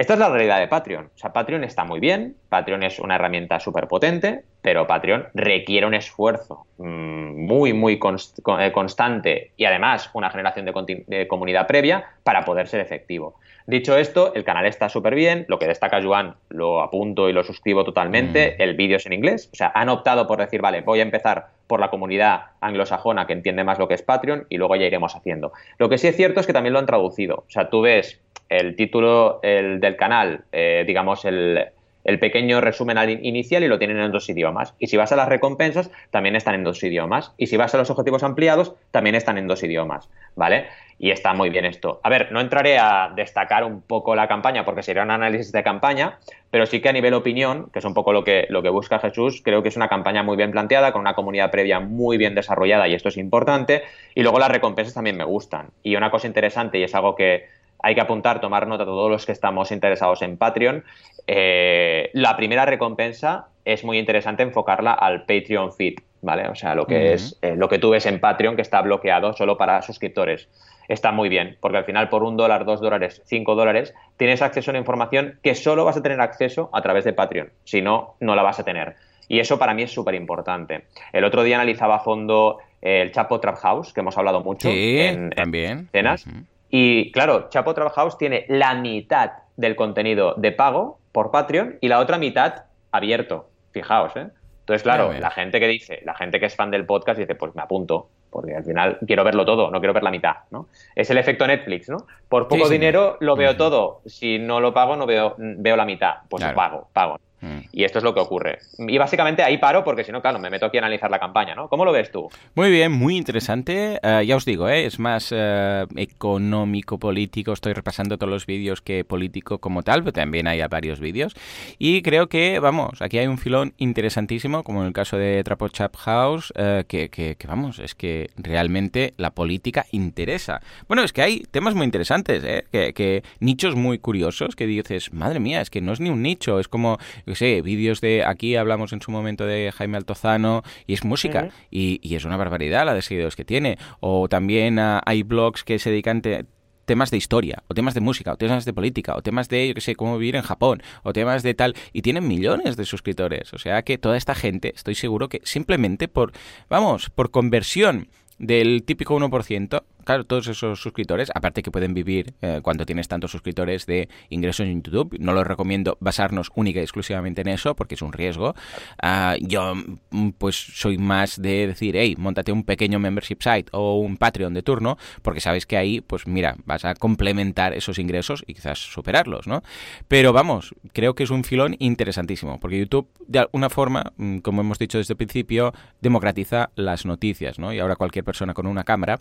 Esta 0.00 0.14
es 0.14 0.18
la 0.18 0.30
realidad 0.30 0.60
de 0.60 0.66
Patreon. 0.66 1.10
O 1.14 1.18
sea, 1.18 1.30
Patreon 1.30 1.62
está 1.62 1.84
muy 1.84 2.00
bien, 2.00 2.34
Patreon 2.48 2.82
es 2.84 2.98
una 3.00 3.16
herramienta 3.16 3.60
súper 3.60 3.86
potente, 3.86 4.44
pero 4.62 4.86
Patreon 4.86 5.26
requiere 5.34 5.84
un 5.86 5.92
esfuerzo 5.92 6.64
mm, 6.78 7.44
muy, 7.44 7.74
muy 7.74 7.98
const- 7.98 8.40
eh, 8.64 8.72
constante 8.72 9.50
y 9.58 9.66
además 9.66 10.08
una 10.14 10.30
generación 10.30 10.64
de 10.64 11.28
comunidad 11.28 11.66
previa 11.66 12.06
para 12.24 12.46
poder 12.46 12.66
ser 12.66 12.80
efectivo. 12.80 13.34
Dicho 13.66 13.94
esto, 13.98 14.32
el 14.34 14.42
canal 14.42 14.64
está 14.64 14.88
súper 14.88 15.14
bien, 15.14 15.44
lo 15.48 15.58
que 15.58 15.66
destaca 15.68 16.02
Joan 16.02 16.34
lo 16.48 16.80
apunto 16.80 17.28
y 17.28 17.34
lo 17.34 17.44
suscribo 17.44 17.84
totalmente, 17.84 18.56
Mm. 18.58 18.62
el 18.62 18.76
vídeo 18.76 18.96
es 18.96 19.04
en 19.04 19.12
inglés, 19.12 19.50
o 19.52 19.56
sea, 19.56 19.70
han 19.74 19.90
optado 19.90 20.26
por 20.26 20.38
decir, 20.38 20.62
vale, 20.62 20.80
voy 20.80 21.00
a 21.00 21.02
empezar 21.02 21.48
por 21.66 21.78
la 21.78 21.90
comunidad 21.90 22.44
anglosajona 22.62 23.26
que 23.26 23.34
entiende 23.34 23.64
más 23.64 23.78
lo 23.78 23.86
que 23.86 23.94
es 23.94 24.02
Patreon 24.02 24.46
y 24.48 24.56
luego 24.56 24.76
ya 24.76 24.86
iremos 24.86 25.14
haciendo. 25.14 25.52
Lo 25.78 25.90
que 25.90 25.98
sí 25.98 26.08
es 26.08 26.16
cierto 26.16 26.40
es 26.40 26.46
que 26.46 26.54
también 26.54 26.72
lo 26.72 26.78
han 26.78 26.86
traducido, 26.86 27.44
o 27.46 27.50
sea, 27.50 27.68
tú 27.68 27.82
ves 27.82 28.18
el 28.50 28.76
título 28.76 29.40
el 29.42 29.80
del 29.80 29.96
canal, 29.96 30.44
eh, 30.52 30.84
digamos, 30.86 31.24
el, 31.24 31.70
el 32.04 32.18
pequeño 32.18 32.60
resumen 32.60 32.98
inicial 33.22 33.62
y 33.62 33.68
lo 33.68 33.78
tienen 33.78 33.98
en 34.00 34.12
dos 34.12 34.28
idiomas. 34.28 34.74
Y 34.78 34.86
si 34.86 34.96
vas 34.96 35.12
a 35.12 35.16
las 35.16 35.28
recompensas, 35.28 35.90
también 36.10 36.36
están 36.36 36.54
en 36.54 36.64
dos 36.64 36.82
idiomas. 36.82 37.32
Y 37.36 37.46
si 37.46 37.56
vas 37.56 37.74
a 37.74 37.78
los 37.78 37.90
objetivos 37.90 38.22
ampliados, 38.22 38.74
también 38.90 39.14
están 39.14 39.38
en 39.38 39.46
dos 39.46 39.62
idiomas, 39.62 40.08
¿vale? 40.34 40.66
Y 40.98 41.10
está 41.10 41.32
muy 41.32 41.48
bien 41.48 41.64
esto. 41.64 42.00
A 42.02 42.10
ver, 42.10 42.30
no 42.30 42.40
entraré 42.40 42.78
a 42.78 43.12
destacar 43.14 43.64
un 43.64 43.80
poco 43.80 44.14
la 44.14 44.28
campaña 44.28 44.64
porque 44.64 44.82
sería 44.82 45.02
un 45.02 45.10
análisis 45.10 45.52
de 45.52 45.62
campaña, 45.62 46.18
pero 46.50 46.66
sí 46.66 46.80
que 46.80 46.90
a 46.90 46.92
nivel 46.92 47.14
opinión, 47.14 47.70
que 47.72 47.78
es 47.78 47.84
un 47.84 47.94
poco 47.94 48.12
lo 48.12 48.22
que, 48.22 48.46
lo 48.50 48.62
que 48.62 48.68
busca 48.68 48.98
Jesús, 48.98 49.40
creo 49.42 49.62
que 49.62 49.70
es 49.70 49.76
una 49.76 49.88
campaña 49.88 50.22
muy 50.22 50.36
bien 50.36 50.50
planteada, 50.50 50.92
con 50.92 51.00
una 51.00 51.14
comunidad 51.14 51.50
previa 51.50 51.80
muy 51.80 52.18
bien 52.18 52.34
desarrollada 52.34 52.86
y 52.86 52.94
esto 52.94 53.08
es 53.08 53.16
importante. 53.16 53.82
Y 54.14 54.22
luego 54.22 54.38
las 54.38 54.50
recompensas 54.50 54.94
también 54.94 55.16
me 55.16 55.24
gustan. 55.24 55.68
Y 55.82 55.96
una 55.96 56.10
cosa 56.10 56.26
interesante 56.26 56.78
y 56.78 56.82
es 56.82 56.94
algo 56.94 57.14
que 57.14 57.59
hay 57.82 57.94
que 57.94 58.00
apuntar, 58.00 58.40
tomar 58.40 58.66
nota 58.66 58.84
todos 58.84 59.10
los 59.10 59.26
que 59.26 59.32
estamos 59.32 59.72
interesados 59.72 60.22
en 60.22 60.36
Patreon. 60.36 60.84
Eh, 61.26 62.10
la 62.12 62.36
primera 62.36 62.66
recompensa 62.66 63.48
es 63.64 63.84
muy 63.84 63.98
interesante 63.98 64.42
enfocarla 64.42 64.92
al 64.92 65.24
Patreon 65.24 65.72
feed, 65.72 65.94
¿vale? 66.22 66.48
O 66.48 66.54
sea, 66.54 66.74
lo 66.74 66.86
que 66.86 67.12
es 67.12 67.38
eh, 67.42 67.54
lo 67.56 67.68
que 67.68 67.78
tú 67.78 67.90
ves 67.90 68.06
en 68.06 68.20
Patreon 68.20 68.56
que 68.56 68.62
está 68.62 68.80
bloqueado 68.82 69.32
solo 69.32 69.56
para 69.56 69.82
suscriptores. 69.82 70.48
Está 70.88 71.12
muy 71.12 71.28
bien, 71.28 71.56
porque 71.60 71.78
al 71.78 71.84
final 71.84 72.08
por 72.08 72.24
un 72.24 72.36
dólar, 72.36 72.64
dos 72.64 72.80
dólares, 72.80 73.22
cinco 73.24 73.54
dólares, 73.54 73.94
tienes 74.16 74.42
acceso 74.42 74.70
a 74.70 74.72
una 74.72 74.80
información 74.80 75.38
que 75.42 75.54
solo 75.54 75.84
vas 75.84 75.96
a 75.96 76.02
tener 76.02 76.20
acceso 76.20 76.68
a 76.72 76.82
través 76.82 77.04
de 77.04 77.12
Patreon. 77.12 77.50
Si 77.64 77.80
no, 77.80 78.16
no 78.18 78.34
la 78.34 78.42
vas 78.42 78.58
a 78.58 78.64
tener. 78.64 78.96
Y 79.28 79.38
eso 79.38 79.60
para 79.60 79.74
mí 79.74 79.84
es 79.84 79.92
súper 79.92 80.16
importante. 80.16 80.86
El 81.12 81.22
otro 81.22 81.44
día 81.44 81.54
analizaba 81.54 81.96
a 81.96 82.00
fondo 82.00 82.58
el 82.82 83.12
Chapo 83.12 83.38
Trap 83.38 83.56
House, 83.58 83.92
que 83.92 84.00
hemos 84.00 84.18
hablado 84.18 84.40
mucho 84.42 84.68
en, 84.68 85.30
también. 85.30 85.88
cenas. 85.92 86.26
Y 86.70 87.10
claro, 87.12 87.48
Chapo 87.48 87.74
House 87.74 88.16
tiene 88.16 88.46
la 88.48 88.74
mitad 88.74 89.32
del 89.56 89.76
contenido 89.76 90.34
de 90.36 90.52
pago 90.52 90.98
por 91.12 91.30
Patreon 91.30 91.78
y 91.80 91.88
la 91.88 91.98
otra 91.98 92.16
mitad 92.18 92.64
abierto. 92.92 93.48
Fijaos, 93.72 94.16
¿eh? 94.16 94.28
Entonces, 94.60 94.82
claro, 94.84 95.12
la 95.12 95.30
gente 95.30 95.58
que 95.58 95.66
dice, 95.66 96.00
la 96.04 96.14
gente 96.14 96.38
que 96.38 96.46
es 96.46 96.54
fan 96.54 96.70
del 96.70 96.86
podcast 96.86 97.18
dice, 97.18 97.34
pues 97.34 97.54
me 97.56 97.62
apunto, 97.62 98.08
porque 98.30 98.54
al 98.54 98.62
final 98.62 98.98
quiero 99.04 99.24
verlo 99.24 99.44
todo, 99.44 99.68
no 99.68 99.80
quiero 99.80 99.92
ver 99.92 100.04
la 100.04 100.12
mitad, 100.12 100.36
¿no? 100.52 100.68
Es 100.94 101.10
el 101.10 101.18
efecto 101.18 101.44
Netflix, 101.44 101.88
¿no? 101.88 102.06
Por 102.28 102.46
poco 102.46 102.68
dinero 102.68 103.16
lo 103.18 103.34
veo 103.34 103.56
todo, 103.56 104.00
si 104.06 104.38
no 104.38 104.60
lo 104.60 104.72
pago 104.72 104.94
no 104.94 105.06
veo, 105.06 105.34
veo 105.38 105.76
la 105.76 105.84
mitad, 105.84 106.18
pues 106.28 106.44
pago, 106.54 106.88
pago. 106.92 107.18
Mm. 107.40 107.58
Y 107.72 107.84
esto 107.84 107.98
es 107.98 108.04
lo 108.04 108.14
que 108.14 108.20
ocurre. 108.20 108.58
Y 108.78 108.98
básicamente 108.98 109.42
ahí 109.42 109.58
paro 109.58 109.84
porque 109.84 110.04
si 110.04 110.12
no, 110.12 110.20
claro, 110.20 110.38
me 110.38 110.50
meto 110.50 110.66
aquí 110.66 110.76
a 110.76 110.80
analizar 110.80 111.10
la 111.10 111.18
campaña, 111.18 111.54
¿no? 111.54 111.68
¿Cómo 111.68 111.84
lo 111.84 111.92
ves 111.92 112.10
tú? 112.10 112.28
Muy 112.54 112.70
bien, 112.70 112.92
muy 112.92 113.16
interesante. 113.16 113.98
Eh, 114.02 114.24
ya 114.26 114.36
os 114.36 114.44
digo, 114.44 114.68
¿eh? 114.68 114.86
es 114.86 114.98
más 114.98 115.32
eh, 115.32 115.86
económico, 115.96 116.98
político. 116.98 117.52
Estoy 117.52 117.72
repasando 117.72 118.18
todos 118.18 118.30
los 118.30 118.46
vídeos 118.46 118.82
que 118.82 119.04
político 119.04 119.58
como 119.58 119.82
tal, 119.82 120.00
pero 120.00 120.12
también 120.12 120.46
hay 120.46 120.60
varios 120.68 121.00
vídeos. 121.00 121.34
Y 121.78 122.02
creo 122.02 122.28
que, 122.28 122.58
vamos, 122.58 123.00
aquí 123.00 123.18
hay 123.18 123.26
un 123.26 123.38
filón 123.38 123.72
interesantísimo, 123.78 124.62
como 124.62 124.82
en 124.82 124.88
el 124.88 124.92
caso 124.92 125.16
de 125.16 125.42
Trapo 125.42 125.68
Chap 125.68 125.96
House, 125.96 126.52
que, 126.86 127.08
que, 127.10 127.36
vamos, 127.46 127.78
es 127.78 127.94
que 127.94 128.30
realmente 128.36 129.14
la 129.16 129.30
política 129.30 129.86
interesa. 129.92 130.60
Bueno, 130.86 131.02
es 131.02 131.12
que 131.12 131.22
hay 131.22 131.40
temas 131.50 131.74
muy 131.74 131.84
interesantes, 131.84 132.42
que, 132.70 132.92
que 132.92 133.22
nichos 133.40 133.74
muy 133.74 133.98
curiosos 133.98 134.54
que 134.54 134.66
dices, 134.66 135.12
madre 135.12 135.40
mía, 135.40 135.60
es 135.60 135.70
que 135.70 135.80
no 135.80 135.92
es 135.92 136.00
ni 136.00 136.10
un 136.10 136.22
nicho, 136.22 136.60
es 136.60 136.68
como 136.68 136.98
sé, 137.34 137.62
vídeos 137.62 138.00
de 138.00 138.24
aquí 138.24 138.56
hablamos 138.56 138.92
en 138.92 139.00
su 139.00 139.10
momento 139.10 139.46
de 139.46 139.72
Jaime 139.72 139.96
Altozano 139.96 140.62
y 140.86 140.94
es 140.94 141.04
música 141.04 141.50
y, 141.70 142.00
es 142.14 142.24
una 142.24 142.36
barbaridad 142.36 142.84
la 142.84 142.94
de 142.94 143.02
seguidores 143.02 143.36
que 143.36 143.44
tiene. 143.44 143.78
O 144.00 144.28
también 144.28 144.78
ah, 144.78 145.00
hay 145.04 145.22
blogs 145.22 145.64
que 145.64 145.78
se 145.78 145.90
dedican 145.90 146.22
a 146.24 146.44
temas 146.90 147.12
de 147.12 147.16
historia, 147.16 147.62
o 147.68 147.74
temas 147.74 147.94
de 147.94 148.00
música, 148.00 148.32
o 148.32 148.36
temas 148.36 148.64
de 148.64 148.72
política, 148.72 149.14
o 149.14 149.22
temas 149.22 149.48
de, 149.48 149.68
yo 149.68 149.74
qué 149.74 149.80
sé, 149.80 149.94
cómo 149.94 150.18
vivir 150.18 150.34
en 150.34 150.42
Japón, 150.42 150.82
o 151.04 151.12
temas 151.12 151.44
de 151.44 151.54
tal, 151.54 151.76
y 151.92 152.02
tienen 152.02 152.26
millones 152.26 152.76
de 152.76 152.84
suscriptores. 152.84 153.54
O 153.54 153.58
sea 153.58 153.82
que 153.82 153.96
toda 153.96 154.16
esta 154.16 154.34
gente, 154.34 154.72
estoy 154.74 154.96
seguro 154.96 155.28
que 155.28 155.40
simplemente 155.44 156.08
por, 156.08 156.32
vamos, 156.68 157.08
por 157.10 157.30
conversión 157.30 158.08
del 158.40 158.82
típico 158.82 159.14
1%, 159.16 159.84
claro, 160.04 160.24
todos 160.24 160.48
esos 160.48 160.80
suscriptores, 160.80 161.30
aparte 161.34 161.62
que 161.62 161.70
pueden 161.70 161.94
vivir 161.94 162.34
eh, 162.42 162.60
cuando 162.62 162.86
tienes 162.86 163.08
tantos 163.08 163.30
suscriptores 163.30 163.86
de 163.86 164.08
ingresos 164.28 164.66
en 164.66 164.82
YouTube, 164.82 165.16
no 165.18 165.32
los 165.32 165.46
recomiendo 165.46 165.96
basarnos 166.00 166.50
única 166.54 166.80
y 166.80 166.82
exclusivamente 166.82 167.40
en 167.40 167.48
eso 167.48 167.74
porque 167.74 167.94
es 167.94 168.02
un 168.02 168.12
riesgo. 168.12 168.54
Ah, 169.02 169.36
yo 169.40 169.74
mm, 169.74 170.30
pues 170.38 170.56
soy 170.56 170.98
más 170.98 171.40
de 171.40 171.66
decir, 171.68 171.96
hey, 171.96 172.14
montate 172.18 172.52
un 172.52 172.64
pequeño 172.64 172.98
membership 172.98 173.38
site 173.40 173.70
o 173.72 173.98
un 173.98 174.16
Patreon 174.16 174.54
de 174.54 174.62
turno 174.62 174.98
porque 175.22 175.40
sabes 175.40 175.66
que 175.66 175.76
ahí, 175.76 176.00
pues 176.00 176.26
mira, 176.26 176.56
vas 176.64 176.84
a 176.84 176.94
complementar 176.94 177.72
esos 177.74 177.98
ingresos 177.98 178.44
y 178.46 178.54
quizás 178.54 178.78
superarlos, 178.78 179.46
¿no? 179.46 179.62
Pero 180.08 180.32
vamos, 180.32 180.74
creo 180.92 181.14
que 181.14 181.24
es 181.24 181.30
un 181.30 181.44
filón 181.44 181.76
interesantísimo 181.78 182.58
porque 182.60 182.78
YouTube 182.78 183.08
de 183.26 183.38
alguna 183.38 183.70
forma, 183.70 184.12
mm, 184.16 184.38
como 184.38 184.60
hemos 184.60 184.78
dicho 184.78 184.98
desde 184.98 185.14
el 185.14 185.18
principio, 185.18 185.72
democratiza 186.00 186.70
las 186.74 187.06
noticias, 187.06 187.58
¿no? 187.58 187.72
Y 187.72 187.78
ahora 187.78 187.96
cualquier 187.96 188.24
persona 188.24 188.54
con 188.54 188.66
una 188.66 188.84
cámara 188.84 189.20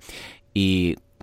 y 0.54 0.69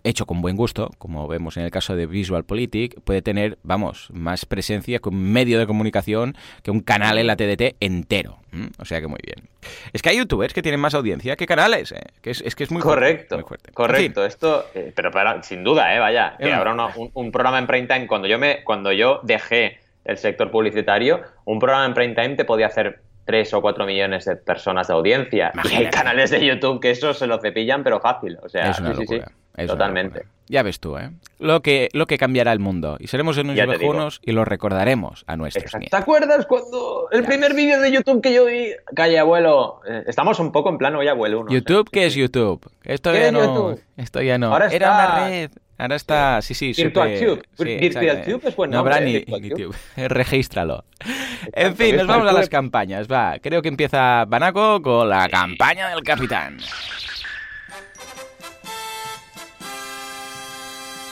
hecho 0.06 0.26
con 0.26 0.40
buen 0.40 0.56
gusto, 0.56 0.90
como 0.98 1.26
vemos 1.26 1.56
en 1.56 1.64
el 1.64 1.70
caso 1.70 1.96
de 1.96 2.06
Visual 2.06 2.44
Politic, 2.44 3.00
puede 3.02 3.22
tener, 3.22 3.58
vamos, 3.62 4.08
más 4.12 4.46
presencia 4.46 4.98
que 5.00 5.08
un 5.08 5.32
medio 5.32 5.58
de 5.58 5.66
comunicación 5.66 6.36
que 6.62 6.70
un 6.70 6.80
canal 6.80 7.18
en 7.18 7.26
la 7.26 7.36
TDT 7.36 7.76
entero. 7.80 8.38
O 8.78 8.84
sea 8.84 9.00
que 9.00 9.08
muy 9.08 9.18
bien. 9.22 9.48
Es 9.92 10.02
que 10.02 10.10
hay 10.10 10.18
youtubers 10.18 10.54
que 10.54 10.62
tienen 10.62 10.80
más 10.80 10.94
audiencia 10.94 11.36
que 11.36 11.46
canales, 11.46 11.92
¿eh? 11.92 12.00
que 12.22 12.30
es, 12.30 12.54
que 12.54 12.64
es 12.64 12.70
muy 12.70 12.80
correcto. 12.80 13.34
Fuerte, 13.34 13.36
muy 13.36 13.48
fuerte. 13.48 13.72
Correcto, 13.72 14.24
esto, 14.24 14.66
eh, 14.74 14.92
pero 14.94 15.10
sin 15.42 15.64
duda, 15.64 15.94
¿eh? 15.94 15.98
vaya, 15.98 16.36
que 16.38 16.52
habrá 16.52 16.74
un, 17.14 17.32
programa 17.32 17.58
en 17.58 17.66
prime 17.66 17.86
time. 17.86 18.06
Cuando 18.06 18.28
yo, 18.28 18.38
me, 18.38 18.62
cuando 18.64 18.92
yo 18.92 19.20
dejé 19.24 19.80
el 20.04 20.16
sector 20.16 20.50
publicitario, 20.50 21.20
un 21.44 21.58
programa 21.58 21.84
en 21.84 21.94
prime 21.94 22.14
time 22.14 22.36
te 22.36 22.44
podía 22.44 22.66
hacer 22.66 23.02
3 23.26 23.54
o 23.54 23.60
4 23.60 23.84
millones 23.84 24.24
de 24.24 24.36
personas 24.36 24.88
de 24.88 24.94
audiencia. 24.94 25.52
Y 25.70 25.74
hay 25.74 25.90
canales 25.90 26.30
de 26.30 26.44
YouTube 26.44 26.80
que 26.80 26.90
eso 26.90 27.12
se 27.12 27.26
lo 27.26 27.38
cepillan, 27.38 27.84
pero 27.84 28.00
fácil. 28.00 28.38
O 28.42 28.48
sea, 28.48 28.72
sí, 28.72 28.82
sí, 28.96 29.06
sí, 29.06 29.66
totalmente. 29.66 30.24
Ya 30.48 30.62
ves 30.62 30.78
tú, 30.78 30.96
¿eh? 30.96 31.10
Lo 31.40 31.60
que, 31.60 31.88
lo 31.92 32.06
que 32.06 32.18
cambiará 32.18 32.52
el 32.52 32.60
mundo. 32.60 32.96
Y 33.00 33.08
seremos 33.08 33.36
en 33.36 33.50
unos 33.50 33.66
viejunos 33.66 34.20
y 34.22 34.30
lo 34.30 34.44
recordaremos 34.44 35.24
a 35.26 35.36
nuestros 35.36 35.74
nietos. 35.74 35.90
¿Te 35.90 35.96
acuerdas 35.96 36.46
cuando 36.46 37.08
el 37.10 37.24
primer 37.24 37.52
vídeo 37.52 37.80
de 37.80 37.90
YouTube 37.90 38.22
que 38.22 38.32
yo 38.32 38.44
vi? 38.44 38.70
Calle 38.94 39.18
abuelo. 39.18 39.80
Eh, 39.88 40.04
estamos 40.06 40.38
un 40.38 40.52
poco 40.52 40.68
en 40.70 40.78
plano 40.78 41.00
oye 41.00 41.10
abuelo 41.10 41.40
uno. 41.40 41.50
¿YouTube? 41.50 41.90
¿Qué 41.90 42.06
es 42.06 42.14
YouTube? 42.14 42.70
Esto 42.84 43.12
ya 43.12 43.32
no. 43.32 43.74
Esto 43.96 44.22
ya 44.22 44.38
no. 44.38 44.56
Era 44.56 44.94
una 44.94 45.28
red. 45.28 45.50
Ahora 45.78 45.96
está, 45.96 46.40
sí, 46.40 46.54
sí. 46.54 46.72
Virtual 46.76 47.18
Tube. 47.18 47.42
Virtual 47.58 48.22
Tube 48.24 48.48
es 48.48 48.56
buen 48.56 48.70
No 48.70 48.78
habrá 48.78 49.00
ni, 49.00 49.20
Tube. 49.20 49.76
Regístralo. 49.96 50.84
En 51.52 51.76
fin, 51.76 51.96
nos 51.96 52.06
vamos 52.06 52.28
a 52.28 52.32
las 52.32 52.48
campañas. 52.48 53.06
Va, 53.10 53.38
creo 53.40 53.60
que 53.60 53.68
empieza 53.68 54.24
Banaco 54.26 54.80
con 54.80 55.08
la 55.08 55.28
campaña 55.28 55.90
del 55.90 56.02
capitán. 56.02 56.58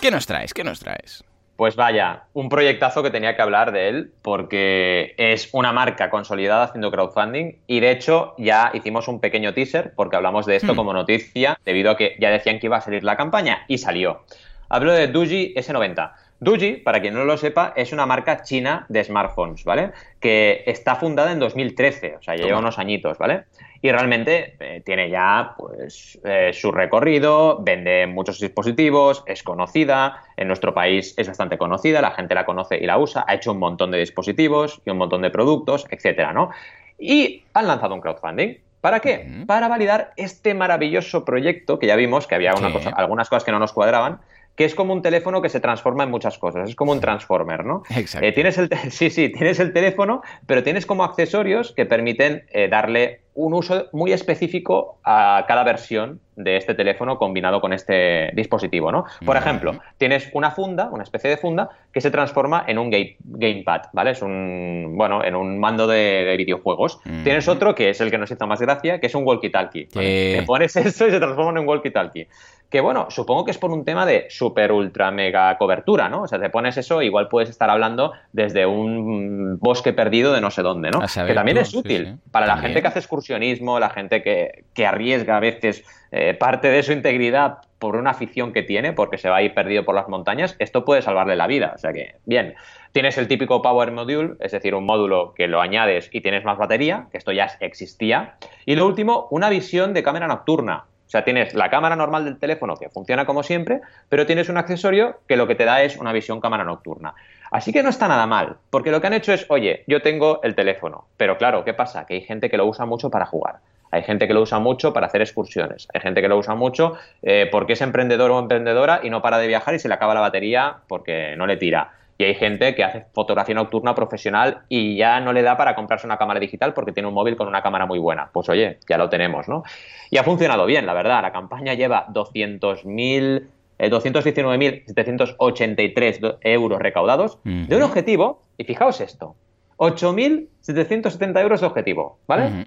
¿Qué 0.00 0.10
nos 0.10 0.26
traes? 0.26 0.52
¿Qué 0.52 0.64
nos 0.64 0.80
traes? 0.80 1.24
Pues 1.56 1.76
vaya, 1.76 2.24
un 2.32 2.48
proyectazo 2.48 3.02
que 3.02 3.10
tenía 3.10 3.36
que 3.36 3.42
hablar 3.42 3.70
de 3.70 3.88
él 3.88 4.12
porque 4.22 5.14
es 5.18 5.48
una 5.52 5.72
marca 5.72 6.10
consolidada 6.10 6.64
haciendo 6.64 6.90
crowdfunding 6.90 7.58
y 7.68 7.78
de 7.78 7.92
hecho 7.92 8.34
ya 8.36 8.72
hicimos 8.74 9.06
un 9.06 9.20
pequeño 9.20 9.54
teaser 9.54 9.92
porque 9.94 10.16
hablamos 10.16 10.46
de 10.46 10.56
esto 10.56 10.72
hmm. 10.72 10.76
como 10.76 10.92
noticia 10.92 11.58
debido 11.64 11.92
a 11.92 11.96
que 11.96 12.16
ya 12.18 12.30
decían 12.30 12.58
que 12.58 12.66
iba 12.66 12.78
a 12.78 12.80
salir 12.80 13.04
la 13.04 13.16
campaña 13.16 13.64
y 13.68 13.78
salió. 13.78 14.24
Hablo 14.68 14.92
de 14.92 15.08
Duji 15.08 15.54
S90. 15.54 16.12
Duji, 16.40 16.72
para 16.72 17.00
quien 17.00 17.14
no 17.14 17.24
lo 17.24 17.36
sepa, 17.38 17.72
es 17.74 17.92
una 17.92 18.06
marca 18.06 18.42
china 18.42 18.84
de 18.88 19.02
smartphones, 19.02 19.64
¿vale? 19.64 19.92
Que 20.20 20.62
está 20.66 20.96
fundada 20.96 21.32
en 21.32 21.38
2013, 21.38 22.16
o 22.16 22.22
sea, 22.22 22.36
ya 22.36 22.44
lleva 22.44 22.58
unos 22.58 22.78
añitos, 22.78 23.16
¿vale? 23.16 23.44
Y 23.80 23.90
realmente 23.90 24.56
eh, 24.60 24.82
tiene 24.84 25.08
ya 25.08 25.54
pues 25.56 26.18
eh, 26.24 26.50
su 26.52 26.70
recorrido, 26.70 27.62
vende 27.62 28.06
muchos 28.06 28.40
dispositivos, 28.40 29.22
es 29.26 29.42
conocida, 29.42 30.22
en 30.36 30.48
nuestro 30.48 30.74
país 30.74 31.14
es 31.16 31.28
bastante 31.28 31.56
conocida, 31.56 32.02
la 32.02 32.10
gente 32.10 32.34
la 32.34 32.44
conoce 32.44 32.76
y 32.76 32.86
la 32.86 32.98
usa, 32.98 33.24
ha 33.26 33.34
hecho 33.34 33.52
un 33.52 33.58
montón 33.58 33.90
de 33.90 33.98
dispositivos 33.98 34.82
y 34.84 34.90
un 34.90 34.98
montón 34.98 35.22
de 35.22 35.30
productos, 35.30 35.86
etcétera, 35.88 36.32
¿no? 36.32 36.50
Y 36.98 37.44
han 37.54 37.66
lanzado 37.66 37.94
un 37.94 38.00
crowdfunding. 38.00 38.56
¿Para 38.80 39.00
qué? 39.00 39.44
Para 39.46 39.68
validar 39.68 40.12
este 40.16 40.52
maravilloso 40.52 41.24
proyecto 41.24 41.78
que 41.78 41.86
ya 41.86 41.96
vimos 41.96 42.26
que 42.26 42.34
había 42.34 42.52
algunas 42.52 43.30
cosas 43.30 43.42
que 43.42 43.50
no 43.50 43.58
nos 43.58 43.72
cuadraban, 43.72 44.20
que 44.56 44.64
es 44.64 44.74
como 44.74 44.92
un 44.92 45.02
teléfono 45.02 45.42
que 45.42 45.48
se 45.48 45.60
transforma 45.60 46.04
en 46.04 46.10
muchas 46.10 46.38
cosas, 46.38 46.68
es 46.68 46.76
como 46.76 46.92
un 46.92 47.00
transformer, 47.00 47.64
¿no? 47.64 47.82
Exacto. 47.96 48.26
Eh, 48.26 48.32
tienes 48.32 48.58
el 48.58 48.68
sí, 48.90 49.10
sí, 49.10 49.30
tienes 49.30 49.60
el 49.60 49.72
teléfono, 49.72 50.22
pero 50.46 50.62
tienes 50.62 50.86
como 50.86 51.04
accesorios 51.04 51.72
que 51.72 51.86
permiten 51.86 52.44
eh, 52.50 52.68
darle 52.68 53.20
un 53.34 53.52
uso 53.52 53.86
muy 53.92 54.12
específico 54.12 54.98
a 55.02 55.44
cada 55.48 55.64
versión 55.64 56.20
de 56.36 56.56
este 56.56 56.74
teléfono 56.74 57.18
combinado 57.18 57.60
con 57.60 57.72
este 57.72 58.30
dispositivo, 58.34 58.92
¿no? 58.92 59.06
Por 59.24 59.36
ejemplo, 59.36 59.80
tienes 59.98 60.30
una 60.34 60.52
funda, 60.52 60.88
una 60.90 61.02
especie 61.02 61.30
de 61.30 61.36
funda, 61.36 61.68
que 61.92 62.00
se 62.00 62.12
transforma 62.12 62.64
en 62.66 62.78
un 62.78 62.90
gamepad, 62.90 63.82
¿vale? 63.92 64.12
Es 64.12 64.22
un, 64.22 64.94
bueno, 64.96 65.24
en 65.24 65.34
un 65.34 65.58
mando 65.58 65.88
de, 65.88 66.34
videojuegos. 66.38 67.00
Tienes 67.24 67.48
otro 67.48 67.74
que 67.74 67.90
es 67.90 68.00
el 68.00 68.10
que 68.10 68.18
nos 68.18 68.30
hizo 68.30 68.46
más 68.46 68.60
gracia, 68.60 69.00
que 69.00 69.08
es 69.08 69.14
un 69.14 69.24
walkie-talkie. 69.24 69.88
Te 69.90 70.42
pones 70.44 70.76
eso 70.76 71.08
y 71.08 71.10
se 71.10 71.18
transforma 71.18 71.50
en 71.50 71.58
un 71.58 71.66
walkie-talkie. 71.66 72.28
Que 72.74 72.80
bueno, 72.80 73.06
supongo 73.08 73.44
que 73.44 73.52
es 73.52 73.58
por 73.58 73.70
un 73.70 73.84
tema 73.84 74.04
de 74.04 74.26
super 74.30 74.72
ultra 74.72 75.12
mega 75.12 75.56
cobertura, 75.58 76.08
¿no? 76.08 76.22
O 76.22 76.26
sea, 76.26 76.40
te 76.40 76.50
pones 76.50 76.76
eso, 76.76 77.02
igual 77.02 77.28
puedes 77.28 77.48
estar 77.48 77.70
hablando 77.70 78.14
desde 78.32 78.66
un 78.66 79.60
bosque 79.60 79.92
perdido 79.92 80.32
de 80.32 80.40
no 80.40 80.50
sé 80.50 80.62
dónde, 80.62 80.90
¿no? 80.90 80.98
Que 81.00 81.34
también 81.34 81.58
es 81.58 81.72
útil 81.72 82.18
para 82.32 82.48
la 82.48 82.56
gente 82.56 82.82
que 82.82 82.88
hace 82.88 82.98
excursionismo, 82.98 83.78
la 83.78 83.90
gente 83.90 84.24
que, 84.24 84.64
que 84.74 84.86
arriesga 84.86 85.36
a 85.36 85.40
veces 85.40 85.84
eh, 86.10 86.34
parte 86.34 86.66
de 86.66 86.82
su 86.82 86.90
integridad 86.90 87.58
por 87.78 87.94
una 87.94 88.10
afición 88.10 88.52
que 88.52 88.64
tiene, 88.64 88.92
porque 88.92 89.18
se 89.18 89.28
va 89.28 89.36
a 89.36 89.42
ir 89.42 89.54
perdido 89.54 89.84
por 89.84 89.94
las 89.94 90.08
montañas, 90.08 90.56
esto 90.58 90.84
puede 90.84 91.00
salvarle 91.00 91.36
la 91.36 91.46
vida. 91.46 91.74
O 91.76 91.78
sea 91.78 91.92
que, 91.92 92.16
bien, 92.24 92.56
tienes 92.90 93.16
el 93.18 93.28
típico 93.28 93.62
Power 93.62 93.92
Module, 93.92 94.34
es 94.40 94.50
decir, 94.50 94.74
un 94.74 94.84
módulo 94.84 95.32
que 95.34 95.46
lo 95.46 95.60
añades 95.60 96.10
y 96.12 96.22
tienes 96.22 96.44
más 96.44 96.58
batería, 96.58 97.06
que 97.12 97.18
esto 97.18 97.30
ya 97.30 97.50
existía. 97.60 98.34
Y 98.66 98.74
lo 98.74 98.84
último, 98.84 99.28
una 99.30 99.48
visión 99.48 99.94
de 99.94 100.02
cámara 100.02 100.26
nocturna. 100.26 100.86
O 101.06 101.10
sea, 101.10 101.24
tienes 101.24 101.54
la 101.54 101.70
cámara 101.70 101.96
normal 101.96 102.24
del 102.24 102.38
teléfono 102.38 102.76
que 102.76 102.88
funciona 102.88 103.26
como 103.26 103.42
siempre, 103.42 103.80
pero 104.08 104.26
tienes 104.26 104.48
un 104.48 104.56
accesorio 104.56 105.20
que 105.28 105.36
lo 105.36 105.46
que 105.46 105.54
te 105.54 105.64
da 105.64 105.82
es 105.82 105.96
una 105.96 106.12
visión 106.12 106.40
cámara 106.40 106.64
nocturna. 106.64 107.14
Así 107.50 107.72
que 107.72 107.82
no 107.82 107.90
está 107.90 108.08
nada 108.08 108.26
mal, 108.26 108.56
porque 108.70 108.90
lo 108.90 109.00
que 109.00 109.06
han 109.06 109.12
hecho 109.12 109.32
es, 109.32 109.46
oye, 109.48 109.84
yo 109.86 110.02
tengo 110.02 110.40
el 110.42 110.54
teléfono, 110.54 111.06
pero 111.16 111.38
claro, 111.38 111.64
¿qué 111.64 111.74
pasa? 111.74 112.06
Que 112.06 112.14
hay 112.14 112.20
gente 112.22 112.50
que 112.50 112.56
lo 112.56 112.66
usa 112.66 112.86
mucho 112.86 113.10
para 113.10 113.26
jugar. 113.26 113.56
Hay 113.94 114.02
gente 114.02 114.26
que 114.26 114.34
lo 114.34 114.42
usa 114.42 114.58
mucho 114.58 114.92
para 114.92 115.06
hacer 115.06 115.20
excursiones. 115.20 115.86
Hay 115.94 116.00
gente 116.00 116.20
que 116.20 116.26
lo 116.26 116.36
usa 116.36 116.56
mucho 116.56 116.96
eh, 117.22 117.48
porque 117.52 117.74
es 117.74 117.80
emprendedor 117.80 118.32
o 118.32 118.40
emprendedora 118.40 118.98
y 119.04 119.10
no 119.10 119.22
para 119.22 119.38
de 119.38 119.46
viajar 119.46 119.74
y 119.74 119.78
se 119.78 119.86
le 119.86 119.94
acaba 119.94 120.14
la 120.14 120.20
batería 120.20 120.78
porque 120.88 121.36
no 121.36 121.46
le 121.46 121.56
tira. 121.56 121.92
Y 122.16 122.24
hay 122.24 122.34
gente 122.34 122.74
que 122.74 122.84
hace 122.84 123.06
fotografía 123.12 123.54
nocturna 123.54 123.94
profesional 123.94 124.62
y 124.68 124.96
ya 124.96 125.20
no 125.20 125.32
le 125.32 125.42
da 125.42 125.56
para 125.56 125.74
comprarse 125.74 126.06
una 126.06 126.16
cámara 126.16 126.38
digital 126.38 126.72
porque 126.72 126.92
tiene 126.92 127.08
un 127.08 127.14
móvil 127.14 127.36
con 127.36 127.48
una 127.48 127.62
cámara 127.62 127.86
muy 127.86 127.98
buena. 127.98 128.30
Pues 128.32 128.48
oye, 128.48 128.78
ya 128.88 128.98
lo 128.98 129.08
tenemos, 129.08 129.48
¿no? 129.48 129.64
Y 130.10 130.18
ha 130.18 130.22
funcionado 130.22 130.64
bien, 130.66 130.86
la 130.86 130.94
verdad. 130.94 131.22
La 131.22 131.32
campaña 131.32 131.74
lleva 131.74 132.06
200.000 132.08 133.48
219.783 133.78 136.38
eh, 136.40 136.52
euros 136.52 136.78
recaudados 136.78 137.38
de 137.44 137.76
un 137.76 137.82
objetivo, 137.82 138.42
y 138.56 138.64
fijaos 138.64 139.00
esto, 139.00 139.34
8.770 139.78 141.40
euros 141.40 141.60
de 141.60 141.66
objetivo, 141.66 142.18
¿vale? 142.26 142.66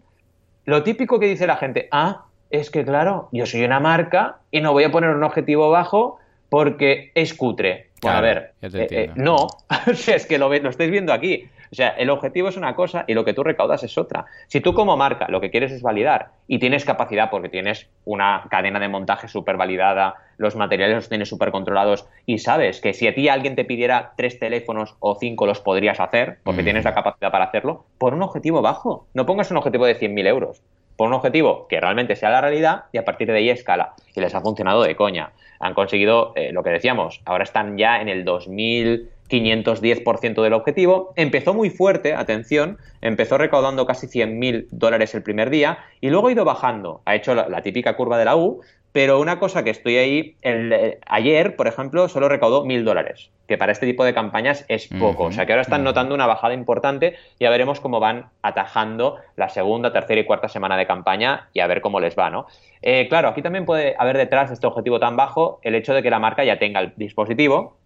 lo 0.65 0.83
típico 0.83 1.19
que 1.19 1.27
dice 1.27 1.47
la 1.47 1.55
gente, 1.55 1.87
ah, 1.91 2.25
es 2.49 2.69
que 2.69 2.83
claro, 2.83 3.29
yo 3.31 3.45
soy 3.45 3.63
una 3.63 3.79
marca 3.79 4.39
y 4.51 4.59
no 4.61 4.73
voy 4.73 4.83
a 4.83 4.91
poner 4.91 5.11
un 5.11 5.23
objetivo 5.23 5.69
bajo 5.69 6.17
porque 6.49 7.11
es 7.15 7.33
cutre. 7.33 7.86
Bueno, 8.01 8.17
a 8.17 8.21
ver, 8.21 8.53
eh, 8.61 8.87
eh, 8.91 9.11
no, 9.15 9.47
es 9.87 10.25
que 10.25 10.37
lo, 10.37 10.49
lo 10.49 10.69
estáis 10.69 10.91
viendo 10.91 11.13
aquí. 11.13 11.49
O 11.71 11.75
sea, 11.75 11.89
el 11.89 12.09
objetivo 12.09 12.49
es 12.49 12.57
una 12.57 12.75
cosa 12.75 13.03
y 13.07 13.13
lo 13.13 13.25
que 13.25 13.33
tú 13.33 13.43
recaudas 13.43 13.83
es 13.83 13.97
otra. 13.97 14.25
Si 14.47 14.61
tú 14.61 14.73
como 14.73 14.95
marca 14.95 15.27
lo 15.29 15.41
que 15.41 15.51
quieres 15.51 15.71
es 15.71 15.81
validar 15.81 16.29
y 16.47 16.59
tienes 16.59 16.85
capacidad 16.85 17.29
porque 17.29 17.49
tienes 17.49 17.89
una 18.05 18.45
cadena 18.49 18.79
de 18.79 18.87
montaje 18.87 19.27
súper 19.27 19.57
validada, 19.57 20.15
los 20.37 20.55
materiales 20.55 20.95
los 20.95 21.09
tienes 21.09 21.27
súper 21.27 21.51
controlados 21.51 22.07
y 22.25 22.37
sabes 22.37 22.79
que 22.79 22.93
si 22.93 23.07
a 23.07 23.13
ti 23.13 23.27
alguien 23.27 23.55
te 23.55 23.65
pidiera 23.65 24.13
tres 24.15 24.39
teléfonos 24.39 24.95
o 24.99 25.15
cinco 25.15 25.45
los 25.45 25.59
podrías 25.59 25.99
hacer 25.99 26.37
porque 26.43 26.63
tienes 26.63 26.85
la 26.85 26.93
capacidad 26.93 27.31
para 27.31 27.45
hacerlo, 27.45 27.85
por 27.97 28.13
un 28.13 28.21
objetivo 28.21 28.61
bajo. 28.61 29.07
No 29.13 29.25
pongas 29.25 29.51
un 29.51 29.57
objetivo 29.57 29.85
de 29.85 29.99
100.000 29.99 30.27
euros. 30.27 30.61
Pon 30.95 31.09
un 31.09 31.13
objetivo 31.13 31.67
que 31.67 31.79
realmente 31.79 32.15
sea 32.15 32.31
la 32.31 32.41
realidad 32.41 32.85
y 32.91 32.97
a 32.97 33.05
partir 33.05 33.27
de 33.27 33.37
ahí 33.37 33.49
escala. 33.49 33.93
Y 34.15 34.19
les 34.19 34.33
ha 34.33 34.41
funcionado 34.41 34.81
de 34.81 34.95
coña. 34.95 35.31
Han 35.59 35.73
conseguido 35.73 36.33
eh, 36.35 36.51
lo 36.51 36.63
que 36.63 36.69
decíamos, 36.69 37.21
ahora 37.25 37.43
están 37.43 37.77
ya 37.77 38.01
en 38.01 38.09
el 38.09 38.25
2000 38.25 39.09
510% 39.29 40.41
del 40.41 40.53
objetivo. 40.53 41.13
Empezó 41.15 41.53
muy 41.53 41.69
fuerte, 41.69 42.13
atención, 42.13 42.77
empezó 43.01 43.37
recaudando 43.37 43.85
casi 43.85 44.07
100.000 44.07 44.67
dólares 44.71 45.13
el 45.15 45.23
primer 45.23 45.49
día 45.49 45.79
y 46.01 46.09
luego 46.09 46.27
ha 46.27 46.31
ido 46.31 46.45
bajando. 46.45 47.01
Ha 47.05 47.15
hecho 47.15 47.35
la, 47.35 47.61
típica 47.61 47.95
curva 47.95 48.17
de 48.17 48.25
la 48.25 48.35
U, 48.35 48.61
pero 48.97 49.19
una 49.19 49.37
cosa 49.37 49.63
que 49.63 49.69
estoy 49.69 49.95
ahí, 49.97 50.35
el, 50.41 50.97
ayer, 51.05 51.55
por 51.55 51.67
ejemplo, 51.67 52.09
solo 52.09 52.29
recaudó 52.29 52.65
1.000 52.65 52.83
dólares, 52.83 53.29
que 53.47 53.55
para 53.55 53.71
este 53.71 53.85
tipo 53.85 54.03
de 54.03 54.11
campañas 54.11 54.65
es 54.69 54.87
poco. 54.87 55.25
O 55.25 55.31
sea 55.31 55.45
que 55.45 55.51
ahora 55.53 55.61
están 55.61 55.83
notando 55.83 56.15
una 56.15 56.25
bajada 56.25 56.55
importante. 56.55 57.15
y 57.37 57.43
Ya 57.43 57.51
veremos 57.51 57.79
cómo 57.79 57.99
van 57.99 58.31
atajando 58.41 59.17
la 59.35 59.49
segunda, 59.49 59.93
tercera 59.93 60.19
y 60.19 60.25
cuarta 60.25 60.49
semana 60.49 60.77
de 60.77 60.87
campaña 60.87 61.47
y 61.53 61.59
a 61.59 61.67
ver 61.67 61.81
cómo 61.81 61.99
les 61.99 62.17
va, 62.17 62.31
¿no? 62.31 62.47
Eh, 62.81 63.07
claro, 63.07 63.27
aquí 63.27 63.43
también 63.43 63.65
puede 63.65 63.95
haber 63.99 64.17
detrás 64.17 64.49
de 64.49 64.55
este 64.55 64.65
objetivo 64.65 64.99
tan 64.99 65.15
bajo 65.15 65.59
el 65.61 65.75
hecho 65.75 65.93
de 65.93 66.01
que 66.01 66.09
la 66.09 66.17
marca 66.17 66.43
ya 66.43 66.57
tenga 66.57 66.79
el 66.79 66.93
dispositivo, 66.95 67.77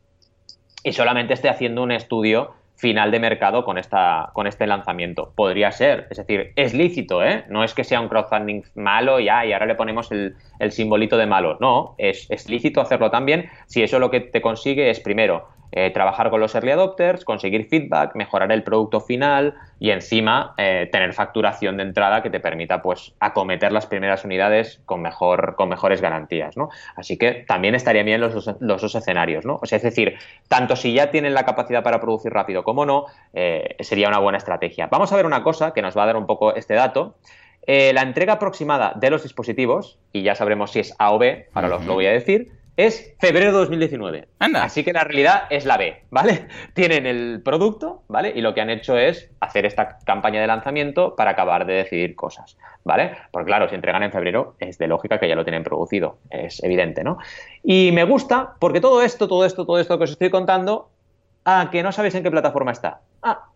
y 0.84 0.94
solamente 0.94 1.34
esté 1.34 1.50
haciendo 1.50 1.84
un 1.84 1.92
estudio 1.92 2.54
final 2.82 3.12
de 3.12 3.20
mercado 3.20 3.64
con, 3.64 3.78
esta, 3.78 4.32
con 4.34 4.48
este 4.48 4.66
lanzamiento. 4.66 5.32
Podría 5.36 5.72
ser, 5.72 6.08
es 6.10 6.18
decir, 6.18 6.52
es 6.56 6.74
lícito, 6.74 7.24
¿eh? 7.24 7.46
No 7.48 7.64
es 7.64 7.76
que 7.76 7.84
sea 7.84 8.02
un 8.02 8.10
crowdfunding 8.10 8.64
malo 8.74 9.20
ya 9.20 9.46
y 9.46 9.54
ahora 9.54 9.68
le 9.68 9.76
ponemos 9.76 10.12
el, 10.12 10.36
el 10.58 10.72
simbolito 10.72 11.16
de 11.16 11.28
malo. 11.28 11.58
No, 11.62 11.94
es, 12.00 12.26
es 12.32 12.50
lícito 12.50 12.82
hacerlo 12.82 13.12
también 13.12 13.50
si 13.68 13.84
eso 13.84 14.00
lo 14.00 14.10
que 14.10 14.20
te 14.20 14.42
consigue 14.42 14.90
es, 14.90 15.00
primero, 15.00 15.48
eh, 15.74 15.90
trabajar 15.92 16.30
con 16.30 16.42
los 16.42 16.54
early 16.54 16.72
adopters, 16.72 17.24
conseguir 17.24 17.66
feedback, 17.70 18.14
mejorar 18.16 18.52
el 18.52 18.62
producto 18.62 19.00
final 19.00 19.56
y 19.80 19.92
encima 19.92 20.54
eh, 20.58 20.90
tener 20.92 21.14
facturación 21.14 21.78
de 21.78 21.84
entrada 21.84 22.22
que 22.22 22.30
te 22.30 22.42
permita 22.42 22.82
pues 22.82 23.14
acometer 23.22 23.72
las 23.72 23.86
primeras 23.86 24.26
unidades 24.26 24.82
con, 24.86 25.02
mejor, 25.02 25.56
con 25.56 25.70
mejores 25.70 26.02
garantías. 26.02 26.58
¿no? 26.58 26.70
Así 26.98 27.18
que 27.18 27.46
también 27.48 27.74
estarían 27.74 28.06
bien 28.06 28.20
los, 28.20 28.50
los 28.60 28.82
dos 28.82 28.96
escenarios. 28.96 29.46
¿no? 29.46 29.60
O 29.62 29.66
sea, 29.66 29.78
es 29.78 29.84
decir, 29.84 30.16
tanto 30.50 30.76
si 30.76 30.92
ya 30.94 31.10
tienen 31.10 31.34
la 31.34 31.46
capacidad 31.46 31.84
para 31.84 32.02
producir 32.02 32.34
rápido 32.34 32.66
como 32.66 32.86
no, 32.86 33.06
eh, 33.34 33.78
sería 33.80 34.10
una 34.10 34.20
buena 34.20 34.40
estrategia. 34.40 34.88
Vamos 34.88 35.14
a 35.14 35.16
ver 35.16 35.26
una 35.26 35.42
cosa 35.42 35.74
que 35.74 35.82
nos 35.82 35.98
va 35.98 36.04
a 36.04 36.08
dar 36.08 36.18
un 36.18 36.26
poco 36.26 36.54
este 36.54 36.74
dato. 36.74 37.16
la 37.66 38.02
entrega 38.02 38.34
aproximada 38.34 38.94
de 38.98 39.10
los 39.10 39.24
dispositivos, 39.24 40.00
y 40.12 40.24
ya 40.24 40.36
sabremos 40.36 40.72
si 40.72 40.80
es 40.82 40.94
A 41.00 41.14
o 41.14 41.18
B, 41.18 41.48
ahora 41.54 41.70
lo 41.70 41.80
voy 41.80 42.08
a 42.08 42.12
decir, 42.12 42.61
es 42.78 43.14
febrero 43.20 43.52
de 43.52 43.58
2019. 43.60 44.28
Anda. 44.40 44.64
Así 44.64 44.84
que 44.84 44.94
la 44.94 45.04
realidad 45.04 45.44
es 45.50 45.66
la 45.66 45.78
B, 45.78 46.04
¿vale? 46.10 46.48
Tienen 46.74 47.06
el 47.06 47.42
producto, 47.44 48.04
¿vale? 48.08 48.32
Y 48.36 48.42
lo 48.42 48.54
que 48.54 48.62
han 48.62 48.70
hecho 48.70 48.98
es 48.98 49.30
hacer 49.40 49.66
esta 49.66 50.00
campaña 50.06 50.42
de 50.42 50.48
lanzamiento 50.48 51.16
para 51.16 51.32
acabar 51.32 51.66
de 51.66 51.74
decidir 51.74 52.16
cosas, 52.16 52.58
¿vale? 52.84 53.16
Porque 53.32 53.48
claro, 53.48 53.70
si 53.70 53.76
entregan 53.76 54.04
en 54.04 54.12
febrero 54.12 54.56
es 54.60 54.78
de 54.78 54.88
lógica 54.88 55.20
que 55.20 55.28
ya 55.28 55.36
lo 55.36 55.44
tienen 55.44 55.64
producido, 55.64 56.18
es 56.30 56.64
evidente, 56.64 57.04
¿no? 57.04 57.18
Y 57.64 57.92
me 57.92 58.04
gusta 58.04 58.56
porque 58.60 58.82
todo 58.82 59.02
esto, 59.02 59.28
todo 59.28 59.46
esto, 59.46 59.66
todo 59.66 59.80
esto 59.80 59.98
que 59.98 60.06
os 60.06 60.12
estoy 60.12 60.30
contando, 60.30 60.90
ah, 61.46 61.70
que 61.72 61.84
no 61.84 61.92
sabéis 61.92 62.16
en 62.16 62.24
qué 62.24 62.32
plataforma 62.32 62.72
está. 62.72 63.02
Ah, 63.22 63.48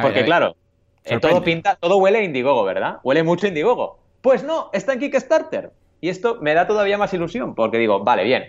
porque 0.00 0.24
claro, 0.24 0.56
eh, 1.04 1.20
todo 1.20 1.42
pinta, 1.42 1.76
todo 1.76 1.98
huele 1.98 2.18
a 2.18 2.22
Indiegogo, 2.22 2.64
¿verdad? 2.64 2.98
Huele 3.02 3.22
mucho 3.22 3.46
a 3.46 3.48
Indiegogo. 3.48 3.98
Pues 4.20 4.42
no, 4.42 4.70
está 4.72 4.94
en 4.94 5.00
Kickstarter. 5.00 5.70
Y 6.00 6.08
esto 6.08 6.38
me 6.40 6.54
da 6.54 6.66
todavía 6.66 6.98
más 6.98 7.14
ilusión, 7.14 7.54
porque 7.54 7.78
digo, 7.78 8.04
vale, 8.04 8.24
bien, 8.24 8.44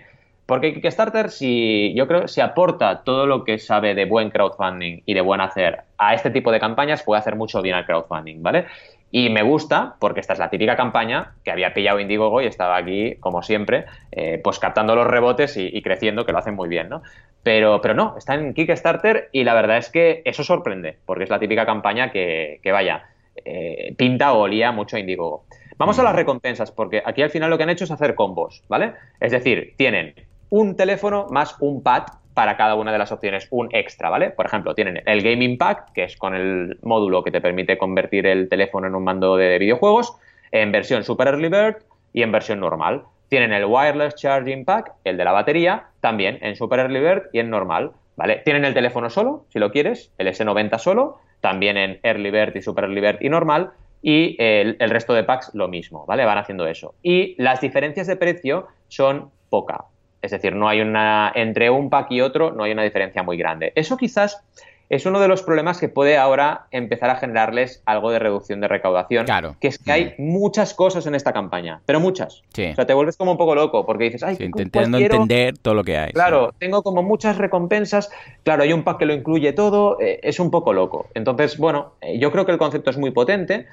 porque 0.46 0.72
Kickstarter, 0.72 1.30
si 1.30 1.92
yo 1.94 2.06
creo, 2.06 2.28
si 2.28 2.40
aporta 2.40 3.02
todo 3.02 3.26
lo 3.26 3.42
que 3.42 3.58
sabe 3.58 3.94
de 3.94 4.04
buen 4.04 4.30
crowdfunding 4.30 5.02
y 5.04 5.14
de 5.14 5.20
buen 5.20 5.40
hacer 5.40 5.80
a 5.98 6.14
este 6.14 6.30
tipo 6.30 6.52
de 6.52 6.60
campañas, 6.60 7.02
puede 7.02 7.18
hacer 7.18 7.34
mucho 7.34 7.60
bien 7.62 7.74
al 7.74 7.84
crowdfunding, 7.84 8.42
¿vale? 8.42 8.66
Y 9.10 9.30
me 9.30 9.42
gusta 9.42 9.96
porque 9.98 10.20
esta 10.20 10.34
es 10.34 10.38
la 10.38 10.50
típica 10.50 10.76
campaña 10.76 11.34
que 11.44 11.50
había 11.50 11.74
pillado 11.74 12.00
Indiegogo 12.00 12.42
y 12.42 12.46
estaba 12.46 12.76
aquí, 12.76 13.16
como 13.16 13.42
siempre, 13.42 13.86
eh, 14.12 14.40
pues 14.42 14.58
captando 14.58 14.94
los 14.94 15.06
rebotes 15.06 15.56
y, 15.56 15.80
creciendo, 15.82 16.24
que 16.24 16.32
lo 16.32 16.38
hacen 16.38 16.54
muy 16.54 16.68
bien, 16.68 16.88
¿no? 16.88 17.02
Pero, 17.42 17.80
pero 17.80 17.94
no, 17.94 18.14
está 18.16 18.34
en 18.34 18.54
Kickstarter 18.54 19.30
y 19.32 19.44
la 19.44 19.54
verdad 19.54 19.78
es 19.78 19.90
que 19.90 20.22
eso 20.24 20.44
sorprende, 20.44 20.98
porque 21.06 21.24
es 21.24 21.30
la 21.30 21.38
típica 21.38 21.66
campaña 21.66 22.10
que, 22.10 22.60
vaya, 22.72 23.04
eh, 23.44 23.94
pinta 23.96 24.32
o 24.32 24.40
olía 24.40 24.70
mucho 24.70 24.96
a 24.96 25.00
Indiegogo. 25.00 25.44
Vamos 25.78 25.98
a 25.98 26.02
las 26.02 26.14
recompensas, 26.14 26.72
porque 26.72 27.02
aquí 27.04 27.22
al 27.22 27.30
final 27.30 27.50
lo 27.50 27.56
que 27.56 27.64
han 27.64 27.70
hecho 27.70 27.84
es 27.84 27.90
hacer 27.90 28.14
combos, 28.14 28.62
¿vale? 28.68 28.94
Es 29.20 29.30
decir, 29.30 29.74
tienen 29.76 30.14
un 30.50 30.76
teléfono 30.76 31.26
más 31.30 31.56
un 31.60 31.82
pad 31.82 32.04
para 32.34 32.56
cada 32.56 32.74
una 32.74 32.92
de 32.92 32.98
las 32.98 33.12
opciones, 33.12 33.48
un 33.50 33.68
extra, 33.72 34.10
¿vale? 34.10 34.30
Por 34.30 34.44
ejemplo, 34.44 34.74
tienen 34.74 35.02
el 35.06 35.22
Gaming 35.22 35.56
Pack, 35.56 35.92
que 35.94 36.04
es 36.04 36.16
con 36.16 36.34
el 36.34 36.78
módulo 36.82 37.22
que 37.22 37.30
te 37.30 37.40
permite 37.40 37.78
convertir 37.78 38.26
el 38.26 38.48
teléfono 38.48 38.86
en 38.86 38.94
un 38.94 39.04
mando 39.04 39.36
de 39.36 39.58
videojuegos, 39.58 40.16
en 40.52 40.70
versión 40.70 41.02
Super 41.02 41.28
Early 41.28 41.48
Bird 41.48 41.76
y 42.12 42.22
en 42.22 42.32
versión 42.32 42.60
normal. 42.60 43.04
Tienen 43.28 43.52
el 43.52 43.64
Wireless 43.64 44.16
Charging 44.16 44.64
Pack, 44.64 44.92
el 45.04 45.16
de 45.16 45.24
la 45.24 45.32
batería, 45.32 45.86
también 46.00 46.38
en 46.42 46.56
Super 46.56 46.80
Early 46.80 47.00
Bird 47.00 47.22
y 47.32 47.38
en 47.38 47.48
normal, 47.48 47.92
¿vale? 48.16 48.42
Tienen 48.44 48.66
el 48.66 48.74
teléfono 48.74 49.08
solo, 49.08 49.46
si 49.48 49.58
lo 49.58 49.70
quieres, 49.72 50.12
el 50.18 50.28
S90 50.28 50.78
solo, 50.78 51.18
también 51.40 51.76
en 51.78 52.00
Early 52.02 52.30
Bird 52.30 52.54
y 52.54 52.60
Super 52.60 52.84
Early 52.84 53.00
Bird 53.00 53.18
y 53.22 53.30
normal, 53.30 53.70
y 54.02 54.36
el, 54.38 54.76
resto 54.90 55.14
de 55.14 55.24
packs 55.24 55.50
lo 55.54 55.68
mismo, 55.68 56.04
¿vale? 56.06 56.24
Van 56.24 56.38
haciendo 56.38 56.66
eso. 56.66 56.94
Y 57.02 57.34
las 57.42 57.60
diferencias 57.60 58.06
de 58.06 58.16
precio 58.16 58.68
son 58.88 59.30
poca. 59.50 59.86
Es 60.26 60.32
decir, 60.32 60.56
no 60.56 60.68
hay 60.68 60.80
una 60.80 61.30
entre 61.34 61.70
un 61.70 61.88
pack 61.88 62.10
y 62.10 62.20
otro 62.20 62.50
no 62.50 62.64
hay 62.64 62.72
una 62.72 62.82
diferencia 62.82 63.22
muy 63.22 63.36
grande. 63.36 63.72
Eso 63.76 63.96
quizás 63.96 64.42
es 64.88 65.06
uno 65.06 65.20
de 65.20 65.28
los 65.28 65.42
problemas 65.42 65.78
que 65.78 65.88
puede 65.88 66.16
ahora 66.16 66.66
empezar 66.72 67.10
a 67.10 67.16
generarles 67.16 67.80
algo 67.86 68.10
de 68.10 68.18
reducción 68.18 68.60
de 68.60 68.68
recaudación. 68.68 69.24
Claro. 69.24 69.56
Que 69.60 69.68
es 69.68 69.78
que 69.78 69.92
hay 69.92 70.14
mm. 70.18 70.22
muchas 70.22 70.74
cosas 70.74 71.06
en 71.06 71.14
esta 71.14 71.32
campaña, 71.32 71.80
pero 71.86 72.00
muchas. 72.00 72.42
Sí. 72.52 72.66
O 72.66 72.74
sea, 72.74 72.86
te 72.86 72.94
vuelves 72.94 73.16
como 73.16 73.32
un 73.32 73.38
poco 73.38 73.54
loco 73.54 73.86
porque 73.86 74.04
dices, 74.04 74.22
ay, 74.24 74.36
intentando 74.40 74.98
entender 74.98 75.58
todo 75.58 75.74
lo 75.74 75.84
que 75.84 75.96
hay. 75.96 76.12
Claro, 76.12 76.54
tengo 76.58 76.82
como 76.82 77.02
muchas 77.02 77.38
recompensas. 77.38 78.10
Claro, 78.42 78.64
hay 78.64 78.72
un 78.72 78.82
pack 78.82 78.98
que 78.98 79.06
lo 79.06 79.14
incluye 79.14 79.52
todo. 79.52 80.00
Eh, 80.00 80.18
es 80.22 80.40
un 80.40 80.50
poco 80.50 80.72
loco. 80.72 81.08
Entonces, 81.14 81.56
bueno, 81.56 81.92
eh, 82.00 82.18
yo 82.18 82.32
creo 82.32 82.46
que 82.46 82.52
el 82.52 82.58
concepto 82.58 82.90
es 82.90 82.98
muy 82.98 83.12
potente 83.12 83.66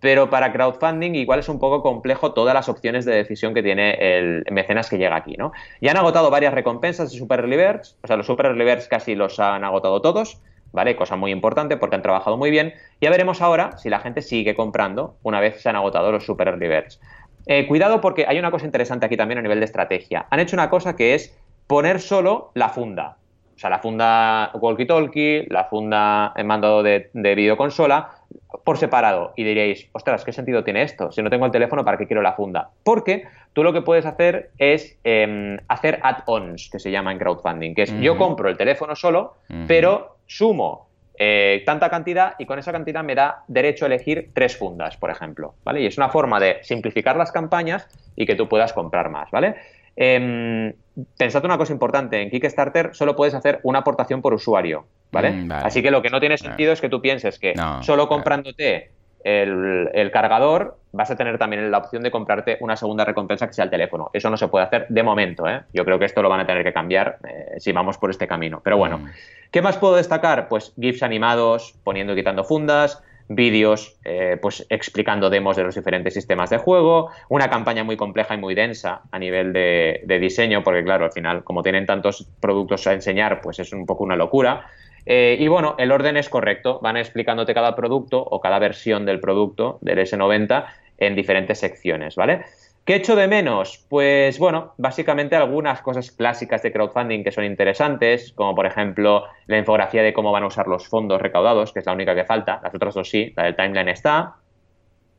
pero 0.00 0.30
para 0.30 0.52
crowdfunding 0.52 1.14
igual 1.14 1.40
es 1.40 1.48
un 1.48 1.58
poco 1.58 1.82
complejo 1.82 2.32
todas 2.32 2.54
las 2.54 2.68
opciones 2.68 3.04
de 3.04 3.14
decisión 3.14 3.54
que 3.54 3.62
tiene 3.62 3.94
el 4.00 4.44
mecenas 4.50 4.88
que 4.88 4.98
llega 4.98 5.16
aquí, 5.16 5.36
¿no? 5.36 5.52
Ya 5.80 5.90
han 5.90 5.96
agotado 5.96 6.30
varias 6.30 6.54
recompensas 6.54 7.10
de 7.10 7.18
Super 7.18 7.46
Birds, 7.46 7.96
o 8.02 8.06
sea, 8.06 8.16
los 8.16 8.26
Super 8.26 8.54
Birds 8.54 8.88
casi 8.88 9.14
los 9.14 9.40
han 9.40 9.64
agotado 9.64 10.00
todos, 10.00 10.40
¿vale? 10.72 10.96
Cosa 10.96 11.16
muy 11.16 11.32
importante 11.32 11.76
porque 11.76 11.96
han 11.96 12.02
trabajado 12.02 12.36
muy 12.36 12.50
bien. 12.50 12.74
Ya 13.00 13.10
veremos 13.10 13.42
ahora 13.42 13.76
si 13.78 13.90
la 13.90 14.00
gente 14.00 14.22
sigue 14.22 14.54
comprando 14.54 15.16
una 15.22 15.40
vez 15.40 15.60
se 15.60 15.68
han 15.68 15.76
agotado 15.76 16.12
los 16.12 16.24
Super 16.24 16.56
Birds. 16.56 17.00
Eh, 17.46 17.66
cuidado 17.66 18.00
porque 18.00 18.26
hay 18.28 18.38
una 18.38 18.50
cosa 18.50 18.66
interesante 18.66 19.06
aquí 19.06 19.16
también 19.16 19.38
a 19.38 19.42
nivel 19.42 19.58
de 19.60 19.64
estrategia. 19.64 20.26
Han 20.30 20.40
hecho 20.40 20.54
una 20.54 20.70
cosa 20.70 20.96
que 20.96 21.14
es 21.14 21.36
poner 21.66 22.00
solo 22.00 22.50
la 22.54 22.68
funda. 22.68 23.16
O 23.56 23.58
sea, 23.58 23.70
la 23.70 23.80
funda 23.80 24.52
walkie-talkie, 24.52 25.46
la 25.48 25.64
funda 25.64 26.32
en 26.36 26.46
mando 26.46 26.82
de, 26.82 27.10
de 27.12 27.34
videoconsola, 27.34 28.17
por 28.64 28.78
separado. 28.78 29.32
Y 29.36 29.44
diréis, 29.44 29.88
ostras, 29.92 30.24
¿qué 30.24 30.32
sentido 30.32 30.64
tiene 30.64 30.82
esto? 30.82 31.10
Si 31.12 31.22
no 31.22 31.30
tengo 31.30 31.46
el 31.46 31.52
teléfono, 31.52 31.84
¿para 31.84 31.96
qué 31.96 32.06
quiero 32.06 32.22
la 32.22 32.34
funda? 32.34 32.70
Porque 32.82 33.24
tú 33.52 33.62
lo 33.62 33.72
que 33.72 33.82
puedes 33.82 34.06
hacer 34.06 34.50
es 34.58 34.98
em, 35.04 35.58
hacer 35.68 36.00
add-ons, 36.02 36.68
que 36.70 36.78
se 36.78 36.90
llama 36.90 37.12
en 37.12 37.18
crowdfunding, 37.18 37.74
que 37.74 37.82
es 37.82 38.00
yo 38.00 38.16
compro 38.16 38.48
el 38.48 38.56
teléfono 38.56 38.94
solo, 38.94 39.34
pero 39.66 40.16
sumo 40.26 40.88
eh, 41.20 41.62
tanta 41.66 41.90
cantidad 41.90 42.34
y 42.38 42.46
con 42.46 42.58
esa 42.58 42.70
cantidad 42.70 43.02
me 43.02 43.14
da 43.14 43.42
derecho 43.48 43.84
a 43.84 43.88
elegir 43.88 44.30
tres 44.34 44.56
fundas, 44.56 44.96
por 44.96 45.10
ejemplo, 45.10 45.54
¿vale? 45.64 45.80
Y 45.80 45.86
es 45.86 45.96
una 45.96 46.10
forma 46.10 46.38
de 46.38 46.58
simplificar 46.62 47.16
las 47.16 47.32
campañas 47.32 47.88
y 48.14 48.24
que 48.24 48.36
tú 48.36 48.48
puedas 48.48 48.72
comprar 48.72 49.10
más, 49.10 49.30
¿vale? 49.30 49.56
Eh, 49.96 50.72
pensad 51.16 51.44
una 51.44 51.58
cosa 51.58 51.72
importante, 51.72 52.22
en 52.22 52.30
Kickstarter 52.30 52.90
solo 52.92 53.16
puedes 53.16 53.34
hacer 53.34 53.58
una 53.64 53.80
aportación 53.80 54.22
por 54.22 54.32
usuario, 54.32 54.84
¿vale? 55.10 55.30
Mm, 55.30 55.52
Así 55.52 55.82
que 55.82 55.90
lo 55.90 56.02
que 56.02 56.10
no 56.10 56.20
tiene 56.20 56.38
sentido 56.38 56.72
es 56.72 56.80
que 56.80 56.88
tú 56.88 57.00
pienses 57.00 57.38
que 57.38 57.54
solo 57.82 58.08
comprándote 58.08 58.90
el, 59.24 60.10
cargador, 60.12 60.78
vas 60.92 61.10
a 61.10 61.16
tener 61.16 61.38
también 61.38 61.70
la 61.70 61.78
opción 61.78 62.02
de 62.02 62.10
comprarte 62.10 62.56
una 62.60 62.76
segunda 62.76 63.04
recompensa 63.04 63.46
que 63.46 63.52
sea 63.52 63.64
el 63.64 63.70
teléfono. 63.70 64.10
Eso 64.12 64.30
no 64.30 64.36
se 64.36 64.48
puede 64.48 64.64
hacer 64.64 64.86
de 64.88 65.02
momento. 65.02 65.48
¿eh? 65.48 65.62
Yo 65.72 65.84
creo 65.84 65.98
que 65.98 66.04
esto 66.04 66.22
lo 66.22 66.28
van 66.28 66.40
a 66.40 66.46
tener 66.46 66.64
que 66.64 66.72
cambiar 66.72 67.18
eh, 67.28 67.56
si 67.58 67.72
vamos 67.72 67.98
por 67.98 68.10
este 68.10 68.26
camino. 68.26 68.60
Pero 68.62 68.78
bueno, 68.78 68.98
mm. 68.98 69.08
¿qué 69.50 69.62
más 69.62 69.76
puedo 69.76 69.96
destacar? 69.96 70.48
Pues 70.48 70.72
GIFs 70.78 71.02
animados, 71.02 71.74
poniendo 71.84 72.12
y 72.12 72.16
quitando 72.16 72.44
fundas, 72.44 73.02
vídeos 73.30 73.98
eh, 74.04 74.38
pues 74.40 74.66
explicando 74.70 75.28
demos 75.28 75.56
de 75.56 75.64
los 75.64 75.74
diferentes 75.74 76.14
sistemas 76.14 76.48
de 76.48 76.56
juego, 76.56 77.10
una 77.28 77.50
campaña 77.50 77.84
muy 77.84 77.98
compleja 77.98 78.34
y 78.34 78.38
muy 78.38 78.54
densa 78.54 79.02
a 79.10 79.18
nivel 79.18 79.52
de, 79.52 80.00
de 80.04 80.18
diseño, 80.18 80.64
porque 80.64 80.82
claro, 80.82 81.04
al 81.04 81.12
final, 81.12 81.44
como 81.44 81.62
tienen 81.62 81.84
tantos 81.84 82.26
productos 82.40 82.86
a 82.86 82.94
enseñar, 82.94 83.42
pues 83.42 83.58
es 83.58 83.72
un 83.72 83.84
poco 83.84 84.04
una 84.04 84.16
locura. 84.16 84.66
Eh, 85.06 85.36
y 85.38 85.48
bueno, 85.48 85.74
el 85.78 85.92
orden 85.92 86.16
es 86.16 86.28
correcto, 86.28 86.80
van 86.82 86.96
explicándote 86.96 87.54
cada 87.54 87.74
producto 87.74 88.22
o 88.22 88.40
cada 88.40 88.58
versión 88.58 89.06
del 89.06 89.20
producto 89.20 89.78
del 89.80 89.98
S90 89.98 90.66
en 90.98 91.14
diferentes 91.14 91.58
secciones, 91.58 92.16
¿vale? 92.16 92.44
¿Qué 92.88 92.94
echo 92.94 93.16
de 93.16 93.28
menos? 93.28 93.84
Pues 93.90 94.38
bueno, 94.38 94.72
básicamente 94.78 95.36
algunas 95.36 95.82
cosas 95.82 96.10
clásicas 96.10 96.62
de 96.62 96.72
crowdfunding 96.72 97.22
que 97.22 97.30
son 97.30 97.44
interesantes, 97.44 98.32
como 98.32 98.54
por 98.54 98.64
ejemplo 98.64 99.24
la 99.46 99.58
infografía 99.58 100.02
de 100.02 100.14
cómo 100.14 100.32
van 100.32 100.44
a 100.44 100.46
usar 100.46 100.66
los 100.68 100.88
fondos 100.88 101.20
recaudados, 101.20 101.72
que 101.72 101.80
es 101.80 101.86
la 101.86 101.92
única 101.92 102.14
que 102.14 102.24
falta, 102.24 102.60
las 102.62 102.74
otras 102.74 102.94
dos 102.94 103.10
sí, 103.10 103.32
la 103.36 103.44
del 103.44 103.56
timeline 103.56 103.88
está, 103.88 104.36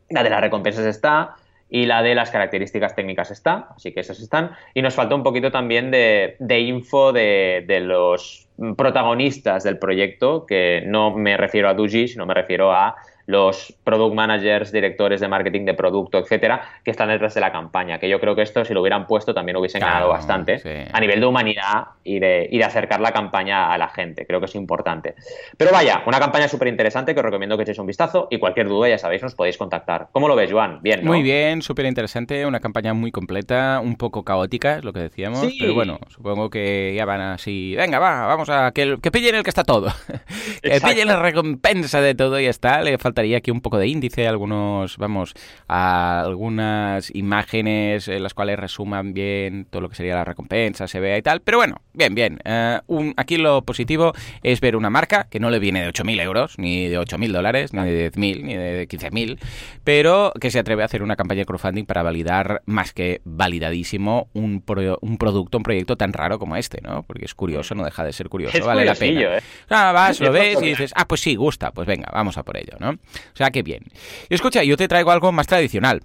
la 0.09 0.23
de 0.23 0.30
las 0.32 0.41
recompensas 0.41 0.86
está, 0.86 1.36
y 1.70 1.86
la 1.86 2.01
de 2.01 2.15
las 2.15 2.32
características 2.32 2.95
técnicas 2.95 3.32
está, 3.32 3.70
así 3.76 3.93
que 3.93 3.99
esas 3.99 4.20
están. 4.20 4.51
Y 4.74 4.82
nos 4.82 4.95
falta 4.95 5.15
un 5.15 5.24
poquito 5.24 5.51
también 5.51 5.91
de, 5.91 6.36
info 6.59 7.13
de, 7.13 7.63
de, 7.67 7.80
los 7.80 8.47
protagonistas 8.76 9.63
del 9.63 9.78
proyecto, 9.78 10.45
que 10.45 10.84
no 10.86 11.15
me 11.15 11.38
refiero 11.38 11.70
a 11.70 11.74
Duji, 11.74 12.07
sino 12.07 12.26
me 12.26 12.34
refiero 12.34 12.72
a 12.72 12.95
los 13.30 13.75
product 13.84 14.15
managers, 14.15 14.71
directores 14.71 15.21
de 15.21 15.27
marketing 15.27 15.63
de 15.63 15.75
producto, 15.75 16.17
etcétera, 16.17 16.63
que 16.84 16.89
están 16.89 17.09
detrás 17.09 17.36
de 17.36 17.41
la 17.41 17.51
campaña. 17.51 17.99
Que 17.99 18.09
yo 18.09 18.19
creo 18.19 18.36
que 18.36 18.41
esto, 18.41 18.65
si 18.65 18.73
lo 18.73 18.82
hubieran 18.82 19.05
puesto, 19.05 19.36
también 19.36 19.55
hubiesen 19.55 19.82
ganado 19.82 20.09
bastante 20.09 20.89
a 20.91 20.99
nivel 20.99 21.19
de 21.19 21.27
humanidad 21.27 21.89
y 22.03 22.17
de, 22.17 22.49
y 22.49 22.57
de, 22.57 22.63
acercar 22.63 22.99
la 22.99 23.11
campaña 23.11 23.71
a 23.71 23.77
la 23.77 23.89
gente. 23.89 24.25
Creo 24.25 24.39
que 24.39 24.47
es 24.47 24.55
importante. 24.55 25.13
Pero 25.57 25.69
vaya, 25.71 26.01
una 26.07 26.17
campaña 26.17 26.47
súper 26.47 26.69
interesante 26.69 27.13
que 27.13 27.19
os 27.19 27.23
recomiendo 27.23 27.55
que 27.55 27.61
echéis 27.61 27.77
un 27.77 27.86
vistazo 27.86 28.27
y 28.32 28.39
cualquier 28.39 28.67
duda, 28.67 28.89
ya 28.89 28.97
sabéis, 28.97 29.21
nos 29.21 29.36
podéis 29.36 29.59
contactar. 29.59 30.07
¿Cómo 30.11 30.27
lo 30.27 30.36
ves, 30.36 30.51
Joan? 30.51 30.80
Bien, 30.82 31.05
Muy 31.05 31.21
bien, 31.21 31.61
súper 31.61 31.86
interesante. 31.86 32.47
Una 32.47 32.59
campaña 32.59 32.95
muy 32.95 33.11
completa, 33.11 33.80
un 33.80 33.95
poco 33.95 34.23
caótica, 34.23 34.77
es 34.77 34.84
lo 34.84 34.91
que 34.91 35.01
decíamos. 35.01 35.45
Pero 35.59 35.75
bueno, 35.75 35.99
supongo 36.07 36.49
que 36.49 36.95
ya 36.95 37.05
van 37.05 37.21
así. 37.21 37.75
Venga, 37.77 37.99
va, 37.99 38.25
vamos 38.25 38.49
a 38.49 38.71
que, 38.71 38.97
que 38.99 39.11
pillen 39.11 39.36
el 39.36 39.43
que 39.43 39.51
está 39.51 39.63
todo. 39.63 39.93
que 40.63 40.82
pillen 40.82 41.07
la 41.07 41.21
recompensa 41.21 42.01
de 42.01 42.15
todo 42.15 42.39
y 42.39 42.45
ya 42.45 42.49
está. 42.49 42.82
Le 42.82 42.97
falta 42.97 43.18
aquí 43.20 43.51
un 43.51 43.61
poco 43.61 43.78
de 43.78 43.88
índice, 43.88 44.28
algunos, 44.28 44.97
vamos, 44.97 45.34
a 45.67 46.22
algunas 46.22 47.13
imágenes 47.15 48.07
en 48.07 48.24
las 48.24 48.34
cuales 48.34 48.59
resuman 48.59 49.13
bien 49.13 49.65
todo 49.70 49.82
lo 49.82 49.89
que 49.89 49.95
sería 49.95 50.15
la 50.15 50.26
recompensa, 50.26 50.88
se 50.88 50.99
vea 50.99 51.17
y 51.17 51.22
tal. 51.22 51.41
Pero 51.41 51.57
bueno, 51.57 51.82
bien, 51.93 52.15
bien. 52.15 52.39
Eh, 52.43 52.80
un, 52.88 53.13
aquí 53.17 53.38
lo 53.38 53.63
positivo 53.63 54.13
es 54.43 54.61
ver 54.61 54.76
una 54.76 54.89
marca 54.89 55.28
que 55.30 55.39
no 55.39 55.49
le 55.49 55.59
viene 55.59 55.82
de 55.82 55.89
8.000 55.89 56.22
euros, 56.22 56.57
ni 56.57 56.88
de 56.88 56.99
8.000 56.99 57.32
dólares, 57.32 57.74
ni 57.74 57.89
de 57.89 58.11
10.000, 58.11 58.43
ni 58.43 58.55
de 58.55 58.88
15.000, 58.88 59.39
pero 59.84 60.32
que 60.39 60.51
se 60.51 60.59
atreve 60.59 60.84
a 60.84 60.86
hacer 60.86 61.03
una 61.03 61.15
campaña 61.15 61.39
de 61.39 61.45
crowdfunding 61.45 61.86
para 61.86 62.03
validar, 62.03 62.61
más 62.65 62.93
que 62.93 63.22
validadísimo, 63.26 64.30
un, 64.34 64.63
un 65.01 65.17
producto, 65.17 65.57
un 65.57 65.63
proyecto 65.63 65.95
tan 65.97 66.13
raro 66.13 66.39
como 66.39 66.55
este, 66.55 66.82
¿no? 66.82 67.03
Porque 67.03 67.26
es 67.26 67.36
curioso, 67.36 67.76
no 67.76 67.84
deja 67.84 68.03
de 68.03 68.13
ser 68.13 68.30
curioso, 68.30 68.65
vale 68.65 68.86
la 68.86 68.95
pena. 68.95 69.38
¿eh? 69.38 69.41
Ah, 69.70 69.91
vas, 69.91 70.20
lo 70.20 70.32
ves 70.34 70.61
y 70.61 70.67
dices, 70.67 70.91
ah, 70.95 71.07
pues 71.07 71.22
sí, 71.22 71.36
gusta, 71.36 71.72
pues 71.72 71.88
venga, 71.88 72.09
vamos 72.13 72.38
a 72.38 72.43
por 72.43 72.57
ello, 72.57 72.78
¿no? 72.80 72.99
O 73.34 73.38
sea, 73.38 73.52
que 73.52 73.64
bien. 73.64 73.84
Escucha, 74.30 74.64
yo 74.64 74.78
te 74.78 74.88
traigo 74.88 75.12
algo 75.12 75.32
más 75.32 75.47
tradicional. 75.47 76.02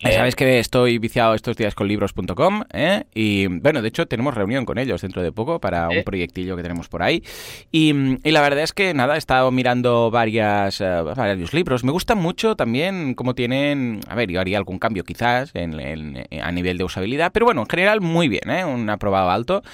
Ya 0.00 0.12
sabes 0.12 0.36
que 0.36 0.60
estoy 0.60 0.98
viciado 0.98 1.34
estos 1.34 1.56
días 1.56 1.74
con 1.74 1.88
libros.com 1.88 2.62
¿eh? 2.72 3.02
y 3.14 3.48
bueno, 3.48 3.82
de 3.82 3.88
hecho 3.88 4.06
tenemos 4.06 4.32
reunión 4.32 4.64
con 4.64 4.78
ellos 4.78 5.02
dentro 5.02 5.22
de 5.24 5.32
poco 5.32 5.60
para 5.60 5.88
un 5.88 6.04
proyectillo 6.04 6.54
que 6.56 6.62
tenemos 6.62 6.88
por 6.88 7.02
ahí 7.02 7.24
y, 7.72 7.92
la 8.30 8.40
verdad 8.40 8.62
es 8.62 8.72
que 8.72 8.94
nada, 8.94 9.16
he 9.16 9.18
estado 9.18 9.50
mirando 9.50 10.12
varias, 10.12 10.80
eh, 10.80 11.02
varios 11.16 11.52
libros, 11.52 11.82
me 11.82 11.90
gusta 11.90 12.14
mucho 12.14 12.54
también 12.54 13.14
cómo 13.14 13.34
tienen, 13.34 14.00
a 14.08 14.14
ver, 14.14 14.30
yo 14.30 14.40
haría 14.40 14.56
algún 14.58 14.78
cambio 14.78 15.02
quizás 15.02 15.50
en, 15.54 16.28
a 16.40 16.52
nivel 16.52 16.78
de 16.78 16.84
usabilidad, 16.84 17.32
pero 17.32 17.46
bueno, 17.46 17.62
en 17.62 17.68
general 17.68 18.00
muy 18.00 18.28
bien, 18.28 18.48
¿eh? 18.50 18.64
un 18.64 18.88
aprobado 18.90 19.30
alto, 19.30 19.64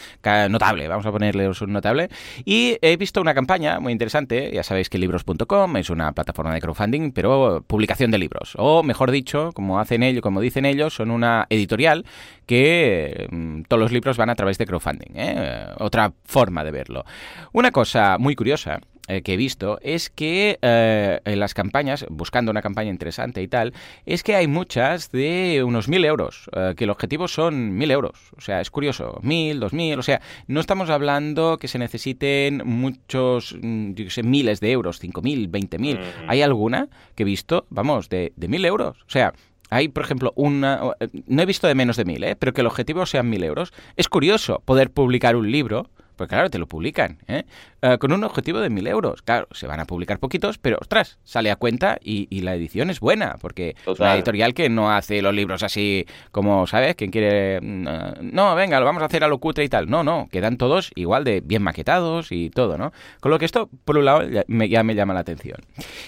notable, 0.49 0.89
vamos 0.89 1.05
a 1.05 1.13
ponerle 1.13 1.49
un 1.49 1.73
notable 1.73 2.09
y 2.47 2.79
he 2.81 2.97
visto 2.97 3.21
una 3.21 3.35
campaña 3.35 3.79
muy 3.79 3.93
interesante, 3.93 4.51
ya 4.55 4.63
sabéis 4.63 4.89
que 4.89 4.97
libros.com 4.97 5.77
es 5.77 5.91
una 5.91 6.13
plataforma 6.13 6.55
de 6.55 6.63
crowdfunding, 6.63 7.13
pero 7.13 7.63
publicación 7.67 8.11
de 8.11 8.17
libros, 8.17 8.55
o 8.57 8.83
mejor 8.83 9.11
dicho, 9.11 9.51
como 9.53 9.79
hacen 9.79 10.03
ellos, 10.03 10.14
como 10.21 10.41
dicen 10.41 10.65
ellos, 10.65 10.95
son 10.95 11.11
una 11.11 11.47
editorial 11.51 12.05
que 12.47 13.29
mm, 13.31 13.63
todos 13.63 13.81
los 13.81 13.93
libros 13.93 14.17
van 14.17 14.31
a 14.31 14.35
través 14.35 14.59
de 14.59 14.67
crowdfunding. 14.67 15.13
¿eh? 15.15 15.67
Otra 15.79 16.13
forma 16.25 16.65
de 16.65 16.71
verlo. 16.71 17.05
Una 17.53 17.71
cosa 17.71 18.17
muy 18.19 18.35
curiosa 18.35 18.81
eh, 19.07 19.21
que 19.21 19.35
he 19.35 19.37
visto 19.37 19.79
es 19.83 20.09
que 20.09 20.59
eh, 20.63 21.21
en 21.25 21.39
las 21.39 21.53
campañas, 21.53 22.07
buscando 22.09 22.51
una 22.51 22.63
campaña 22.63 22.91
interesante 22.91 23.43
y 23.43 23.49
tal, 23.49 23.75
es 24.07 24.23
que 24.23 24.35
hay 24.35 24.47
muchas 24.47 25.11
de 25.11 25.63
unos 25.63 25.89
mil 25.89 26.05
euros, 26.05 26.49
que 26.77 26.85
el 26.85 26.91
objetivo 26.91 27.29
son 27.29 27.77
mil 27.77 27.91
euros. 27.91 28.19
O 28.37 28.41
sea, 28.41 28.61
es 28.61 28.71
curioso, 28.71 29.19
mil, 29.23 29.61
dos 29.61 29.75
mil, 29.75 29.99
o 29.99 30.03
sea, 30.03 30.23
no 30.47 30.61
estamos 30.61 30.89
hablando 30.89 31.59
que 31.59 31.69
se 31.69 31.79
necesiten 31.79 32.63
muchos, 32.65 33.57
mm, 33.61 33.93
yo 33.93 34.11
sé, 34.11 34.23
miles 34.23 34.61
de 34.61 34.73
euros, 34.73 34.99
cinco 34.99 35.21
mil, 35.21 35.49
veinte 35.49 35.79
mil. 35.79 35.99
Hay 36.27 36.41
alguna 36.41 36.89
que 37.15 37.25
he 37.25 37.27
visto, 37.27 37.67
vamos, 37.69 38.09
de, 38.09 38.33
de 38.37 38.49
mil 38.49 38.65
euros. 38.65 38.97
O 39.07 39.11
sea, 39.11 39.35
hay, 39.75 39.89
por 39.89 40.05
ejemplo, 40.05 40.33
una... 40.37 40.81
No 41.27 41.43
he 41.43 41.47
visto 41.47 41.67
de 41.67 41.75
menos 41.75 41.97
de 41.97 42.05
mil, 42.05 42.23
¿eh? 42.23 42.37
pero 42.37 42.53
que 42.53 42.61
el 42.61 42.69
objetivo 42.69 43.07
sean 43.07 43.29
mil 43.29 43.43
euros. 43.43 43.73
Es 43.97 44.09
curioso 44.09 44.63
poder 44.65 44.93
publicar 44.93 45.35
un 45.35 45.51
libro, 45.51 45.91
porque 46.15 46.37
claro, 46.37 46.49
te 46.49 46.61
lo 46.61 46.69
publican, 46.69 47.19
¿eh? 47.27 47.43
Eh, 47.83 47.99
con 47.99 48.13
un 48.13 48.23
objetivo 48.23 48.61
de 48.61 48.71
mil 48.71 48.87
euros. 48.87 49.23
Claro, 49.23 49.49
se 49.51 49.67
van 49.67 49.81
a 49.81 49.85
publicar 49.85 50.21
poquitos, 50.21 50.59
pero 50.59 50.79
ostras, 50.81 51.19
sale 51.25 51.51
a 51.51 51.57
cuenta 51.57 51.99
y, 52.01 52.29
la 52.43 52.55
edición 52.55 52.89
es 52.89 53.01
buena, 53.01 53.35
porque 53.41 53.75
es 53.85 53.99
una 53.99 54.15
editorial 54.15 54.55
que 54.55 54.69
no 54.69 54.93
hace 54.93 55.21
los 55.23 55.35
libros 55.35 55.65
así 55.65 56.07
como, 56.31 56.69
¿sabes? 56.69 56.95
Quien 56.95 57.11
quiere... 57.11 57.61
Mm, 57.61 57.89
no, 58.33 58.55
venga, 58.55 58.79
lo 58.79 58.87
vamos 58.87 59.03
a 59.03 59.07
hacer 59.07 59.25
a 59.25 59.29
lo 59.29 59.39
cutre 59.39 59.65
y 59.65 59.69
tal. 59.69 59.91
No, 59.91 60.05
no, 60.05 60.29
quedan 60.31 60.57
todos 60.57 60.93
igual 60.95 61.25
de 61.25 61.41
bien 61.41 61.63
maquetados 61.63 62.31
y 62.31 62.51
todo, 62.51 62.79
¿no? 62.79 62.93
Con 63.19 63.33
lo 63.33 63.41
que 63.41 63.45
esto, 63.45 63.69
por 63.85 63.99
un 63.99 64.05
lado, 64.05 64.23
ya 64.23 64.85
me 64.85 64.95
llama 64.95 65.15
la 65.15 65.21
atención. 65.21 65.59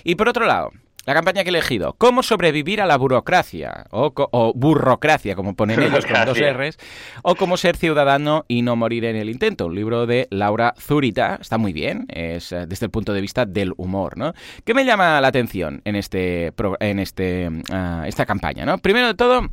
Y 0.04 0.14
por 0.14 0.28
otro 0.28 0.46
lado, 0.46 0.70
la 1.06 1.14
campaña 1.14 1.44
que 1.44 1.50
he 1.50 1.50
elegido, 1.50 1.94
¿Cómo 1.94 2.24
sobrevivir 2.24 2.82
a 2.82 2.86
la 2.86 2.96
burocracia? 2.96 3.86
O, 3.90 4.52
burocracia, 4.54 5.36
como 5.36 5.54
ponen 5.54 5.80
ellos 5.80 6.04
con 6.04 6.24
dos 6.26 6.38
R's. 6.38 6.78
O 7.22 7.36
Cómo 7.36 7.56
ser 7.56 7.76
ciudadano 7.76 8.44
y 8.48 8.62
no 8.62 8.74
morir 8.74 9.04
en 9.04 9.14
el 9.14 9.30
intento. 9.30 9.66
Un 9.66 9.76
libro 9.76 10.06
de 10.06 10.26
Laura 10.30 10.74
Zurita. 10.78 11.38
Está 11.40 11.58
muy 11.58 11.72
bien, 11.72 12.06
es 12.08 12.50
eh, 12.50 12.66
desde 12.66 12.86
el 12.86 12.90
punto 12.90 13.12
de 13.12 13.20
vista 13.20 13.46
del 13.46 13.72
humor, 13.76 14.18
¿no? 14.18 14.34
¿Qué 14.64 14.74
me 14.74 14.84
llama 14.84 15.20
la 15.20 15.28
atención 15.28 15.80
en, 15.84 15.94
este, 15.94 16.52
en 16.80 16.98
este, 16.98 17.50
ah, 17.70 18.02
esta 18.06 18.26
campaña, 18.26 18.66
¿no? 18.66 18.78
Primero 18.78 19.06
de 19.06 19.14
todo 19.14 19.48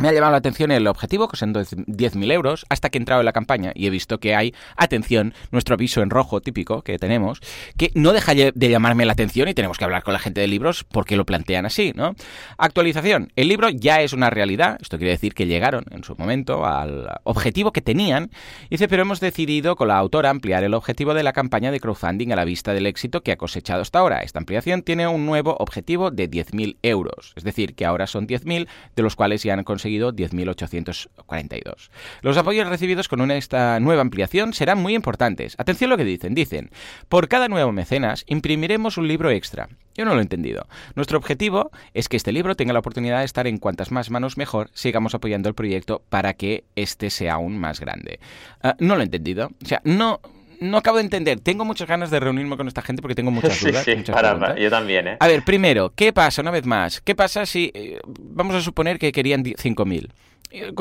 Me 0.00 0.08
ha 0.08 0.12
llamado 0.12 0.32
la 0.32 0.38
atención 0.38 0.70
el 0.70 0.86
objetivo, 0.86 1.28
que 1.28 1.36
son 1.36 1.52
10.000 1.52 2.32
euros, 2.32 2.64
hasta 2.70 2.88
que 2.88 2.96
he 2.96 3.00
entrado 3.00 3.20
en 3.20 3.26
la 3.26 3.34
campaña 3.34 3.72
y 3.74 3.86
he 3.86 3.90
visto 3.90 4.18
que 4.18 4.34
hay, 4.34 4.54
atención, 4.74 5.34
nuestro 5.50 5.74
aviso 5.74 6.00
en 6.00 6.08
rojo 6.08 6.40
típico 6.40 6.80
que 6.80 6.98
tenemos, 6.98 7.40
que 7.76 7.90
no 7.94 8.14
deja 8.14 8.32
de 8.34 8.68
llamarme 8.70 9.04
la 9.04 9.12
atención 9.12 9.48
y 9.48 9.54
tenemos 9.54 9.76
que 9.76 9.84
hablar 9.84 10.02
con 10.02 10.14
la 10.14 10.18
gente 10.18 10.40
de 10.40 10.48
libros 10.48 10.84
porque 10.84 11.16
lo 11.16 11.26
plantean 11.26 11.66
así, 11.66 11.92
¿no? 11.94 12.14
Actualización. 12.56 13.30
El 13.36 13.48
libro 13.48 13.68
ya 13.68 14.00
es 14.00 14.14
una 14.14 14.30
realidad, 14.30 14.78
esto 14.80 14.96
quiere 14.96 15.12
decir 15.12 15.34
que 15.34 15.46
llegaron 15.46 15.84
en 15.90 16.02
su 16.02 16.16
momento 16.16 16.64
al 16.64 17.06
objetivo 17.24 17.70
que 17.72 17.82
tenían, 17.82 18.30
dice, 18.70 18.88
pero 18.88 19.02
hemos 19.02 19.20
decidido 19.20 19.76
con 19.76 19.88
la 19.88 19.98
autora 19.98 20.30
ampliar 20.30 20.64
el 20.64 20.72
objetivo 20.72 21.12
de 21.12 21.24
la 21.24 21.34
campaña 21.34 21.70
de 21.70 21.78
crowdfunding 21.78 22.32
a 22.32 22.36
la 22.36 22.46
vista 22.46 22.72
del 22.72 22.86
éxito 22.86 23.22
que 23.22 23.32
ha 23.32 23.36
cosechado 23.36 23.82
hasta 23.82 23.98
ahora. 23.98 24.20
Esta 24.20 24.38
ampliación 24.38 24.80
tiene 24.80 25.06
un 25.06 25.26
nuevo 25.26 25.56
objetivo 25.58 26.10
de 26.10 26.30
10.000 26.30 26.78
euros, 26.82 27.34
es 27.36 27.44
decir, 27.44 27.74
que 27.74 27.84
ahora 27.84 28.06
son 28.06 28.26
10.000, 28.26 28.66
de 28.96 29.02
los 29.02 29.14
cuales 29.14 29.42
ya 29.42 29.52
han 29.52 29.62
conseguido 29.62 29.89
10.842. 29.98 31.90
Los 32.22 32.36
apoyos 32.36 32.68
recibidos 32.68 33.08
con 33.08 33.30
esta 33.30 33.78
nueva 33.80 34.02
ampliación 34.02 34.52
serán 34.52 34.78
muy 34.78 34.94
importantes. 34.94 35.54
Atención 35.58 35.90
a 35.90 35.94
lo 35.94 35.98
que 35.98 36.04
dicen. 36.04 36.34
Dicen, 36.34 36.70
por 37.08 37.28
cada 37.28 37.48
nuevo 37.48 37.72
mecenas 37.72 38.24
imprimiremos 38.26 38.96
un 38.96 39.08
libro 39.08 39.30
extra. 39.30 39.68
Yo 39.94 40.04
no 40.04 40.14
lo 40.14 40.20
he 40.20 40.22
entendido. 40.22 40.66
Nuestro 40.94 41.18
objetivo 41.18 41.70
es 41.94 42.08
que 42.08 42.16
este 42.16 42.32
libro 42.32 42.56
tenga 42.56 42.72
la 42.72 42.78
oportunidad 42.78 43.18
de 43.18 43.24
estar 43.24 43.46
en 43.46 43.58
cuantas 43.58 43.90
más 43.90 44.10
manos 44.10 44.36
mejor, 44.36 44.70
sigamos 44.72 45.14
apoyando 45.14 45.48
el 45.48 45.54
proyecto 45.54 46.02
para 46.08 46.34
que 46.34 46.64
este 46.76 47.10
sea 47.10 47.34
aún 47.34 47.58
más 47.58 47.80
grande. 47.80 48.20
Ah, 48.62 48.76
no 48.78 48.94
lo 48.94 49.02
he 49.02 49.04
entendido. 49.04 49.50
O 49.62 49.66
sea, 49.66 49.80
no 49.84 50.20
no 50.60 50.76
acabo 50.76 50.98
de 50.98 51.04
entender. 51.04 51.40
Tengo 51.40 51.64
muchas 51.64 51.88
ganas 51.88 52.10
de 52.10 52.20
reunirme 52.20 52.56
con 52.56 52.68
esta 52.68 52.82
gente 52.82 53.02
porque 53.02 53.14
tengo 53.14 53.30
muchas 53.30 53.60
dudas. 53.64 53.84
Sí, 53.84 53.96
yo 54.58 54.70
también, 54.70 55.08
¿eh? 55.08 55.16
A 55.18 55.26
ver, 55.26 55.42
primero, 55.42 55.92
¿qué 55.94 56.12
pasa? 56.12 56.42
Una 56.42 56.50
vez 56.50 56.66
más, 56.66 57.00
¿qué 57.00 57.14
pasa 57.14 57.46
si. 57.46 57.70
Eh, 57.74 57.98
vamos 58.06 58.54
a 58.54 58.60
suponer 58.60 58.98
que 58.98 59.10
querían 59.12 59.42
5.000. 59.42 60.12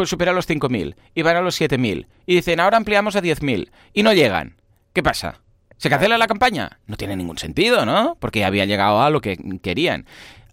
Superar 0.05 0.35
los 0.35 0.49
5.000 0.49 0.95
y 1.13 1.21
van 1.21 1.37
a 1.37 1.41
los 1.41 1.59
7.000. 1.59 2.07
Y 2.25 2.35
dicen, 2.35 2.59
ahora 2.59 2.77
ampliamos 2.77 3.15
a 3.15 3.21
10.000. 3.21 3.69
Y 3.93 4.03
no 4.03 4.13
llegan. 4.13 4.55
¿Qué 4.93 5.03
pasa? 5.03 5.41
¿Se 5.77 5.89
cancela 5.89 6.17
la 6.17 6.27
campaña? 6.27 6.79
No 6.87 6.97
tiene 6.97 7.15
ningún 7.15 7.37
sentido, 7.37 7.85
¿no? 7.85 8.17
Porque 8.19 8.43
había 8.43 8.65
llegado 8.65 9.01
a 9.01 9.09
lo 9.09 9.21
que 9.21 9.37
querían. 9.61 10.05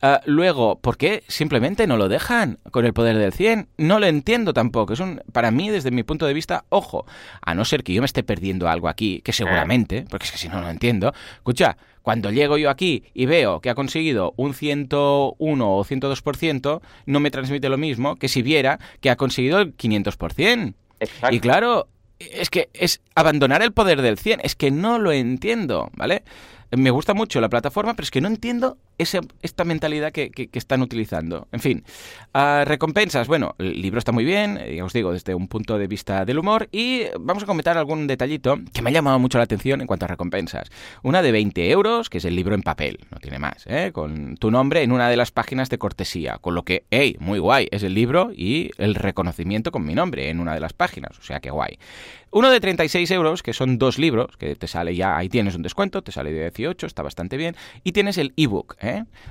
Ah, 0.08 0.20
luego, 0.24 0.78
¿por 0.78 0.96
qué 0.96 1.24
simplemente 1.26 1.88
no 1.88 1.96
lo 1.96 2.08
dejan 2.08 2.60
con 2.70 2.86
el 2.86 2.92
poder 2.92 3.18
del 3.18 3.32
100? 3.32 3.66
No 3.76 3.98
lo 3.98 4.06
entiendo 4.06 4.54
tampoco. 4.54 4.92
Es 4.92 5.00
un, 5.00 5.20
para 5.32 5.50
mí, 5.50 5.68
desde 5.68 5.90
mi 5.90 6.04
punto 6.04 6.26
de 6.26 6.32
vista, 6.32 6.64
ojo, 6.68 7.06
a 7.42 7.56
no 7.56 7.64
ser 7.64 7.82
que 7.82 7.92
yo 7.92 8.02
me 8.02 8.06
esté 8.06 8.22
perdiendo 8.22 8.68
algo 8.68 8.86
aquí, 8.86 9.20
que 9.24 9.32
seguramente, 9.32 10.04
porque 10.08 10.26
es 10.26 10.30
que 10.30 10.38
si 10.38 10.48
no, 10.48 10.58
no 10.58 10.60
lo 10.60 10.70
entiendo. 10.70 11.12
Escucha, 11.34 11.76
cuando 12.02 12.30
llego 12.30 12.56
yo 12.56 12.70
aquí 12.70 13.02
y 13.14 13.26
veo 13.26 13.60
que 13.60 13.68
ha 13.68 13.74
conseguido 13.74 14.32
un 14.36 14.54
101 14.54 15.76
o 15.76 15.84
102%, 15.84 16.80
no 17.06 17.18
me 17.18 17.32
transmite 17.32 17.68
lo 17.68 17.76
mismo 17.76 18.14
que 18.14 18.28
si 18.28 18.42
viera 18.42 18.78
que 19.00 19.10
ha 19.10 19.16
conseguido 19.16 19.58
el 19.58 19.76
500%. 19.76 20.74
Exacto. 21.00 21.34
Y 21.34 21.40
claro, 21.40 21.88
es 22.20 22.48
que 22.48 22.68
es 22.74 23.00
abandonar 23.16 23.60
el 23.60 23.72
poder 23.72 24.02
del 24.02 24.18
100, 24.18 24.38
es 24.44 24.54
que 24.54 24.70
no 24.70 25.00
lo 25.00 25.10
entiendo, 25.10 25.90
¿vale? 25.96 26.22
Me 26.70 26.90
gusta 26.90 27.12
mucho 27.12 27.40
la 27.40 27.48
plataforma, 27.48 27.94
pero 27.94 28.04
es 28.04 28.12
que 28.12 28.20
no 28.20 28.28
entiendo 28.28 28.78
esta 28.98 29.64
mentalidad 29.64 30.12
que, 30.12 30.48
están 30.52 30.82
utilizando. 30.82 31.48
En 31.52 31.60
fin, 31.60 31.84
ah, 32.32 32.64
recompensas. 32.66 33.28
Bueno, 33.28 33.54
el 33.58 33.80
libro 33.80 33.98
está 33.98 34.12
muy 34.12 34.24
bien, 34.24 34.58
ya 34.74 34.84
os 34.84 34.92
digo, 34.92 35.12
desde 35.12 35.34
un 35.34 35.48
punto 35.48 35.78
de 35.78 35.86
vista 35.86 36.24
del 36.24 36.38
humor. 36.38 36.68
Y 36.72 37.04
vamos 37.20 37.42
a 37.42 37.46
comentar 37.46 37.76
algún 37.76 38.06
detallito 38.06 38.58
que 38.72 38.82
me 38.82 38.90
ha 38.90 38.92
llamado 38.92 39.18
mucho 39.18 39.38
la 39.38 39.44
atención 39.44 39.80
en 39.80 39.86
cuanto 39.86 40.06
a 40.06 40.08
recompensas. 40.08 40.70
Una 41.02 41.22
de 41.22 41.32
20 41.32 41.70
euros, 41.70 42.08
que 42.08 42.18
es 42.18 42.24
el 42.24 42.34
libro 42.34 42.54
en 42.54 42.62
papel, 42.62 42.98
no 43.10 43.18
tiene 43.18 43.38
más, 43.38 43.66
¿eh? 43.66 43.90
con 43.92 44.36
tu 44.36 44.50
nombre 44.50 44.82
en 44.82 44.92
una 44.92 45.08
de 45.08 45.16
las 45.16 45.30
páginas 45.30 45.68
de 45.68 45.78
cortesía. 45.78 46.38
Con 46.40 46.54
lo 46.54 46.64
que, 46.64 46.84
hey, 46.90 47.16
muy 47.20 47.38
guay, 47.38 47.68
es 47.70 47.82
el 47.82 47.94
libro 47.94 48.30
y 48.34 48.70
el 48.78 48.94
reconocimiento 48.94 49.72
con 49.72 49.84
mi 49.84 49.94
nombre 49.94 50.30
en 50.30 50.40
una 50.40 50.54
de 50.54 50.60
las 50.60 50.72
páginas. 50.72 51.18
O 51.18 51.22
sea, 51.22 51.40
que 51.40 51.50
guay. 51.50 51.78
Uno 52.30 52.50
de 52.50 52.60
36 52.60 53.10
euros, 53.12 53.42
que 53.42 53.54
son 53.54 53.78
dos 53.78 53.98
libros, 53.98 54.36
que 54.36 54.56
te 54.56 54.66
sale 54.66 54.94
ya, 54.94 55.16
ahí 55.16 55.30
tienes 55.30 55.54
un 55.54 55.62
descuento, 55.62 56.02
te 56.02 56.12
sale 56.12 56.32
de 56.32 56.50
18, 56.50 56.86
está 56.86 57.02
bastante 57.02 57.38
bien. 57.38 57.56
Y 57.82 57.92
tienes 57.92 58.18
el 58.18 58.34
ebook, 58.36 58.76
¿eh? 58.82 58.85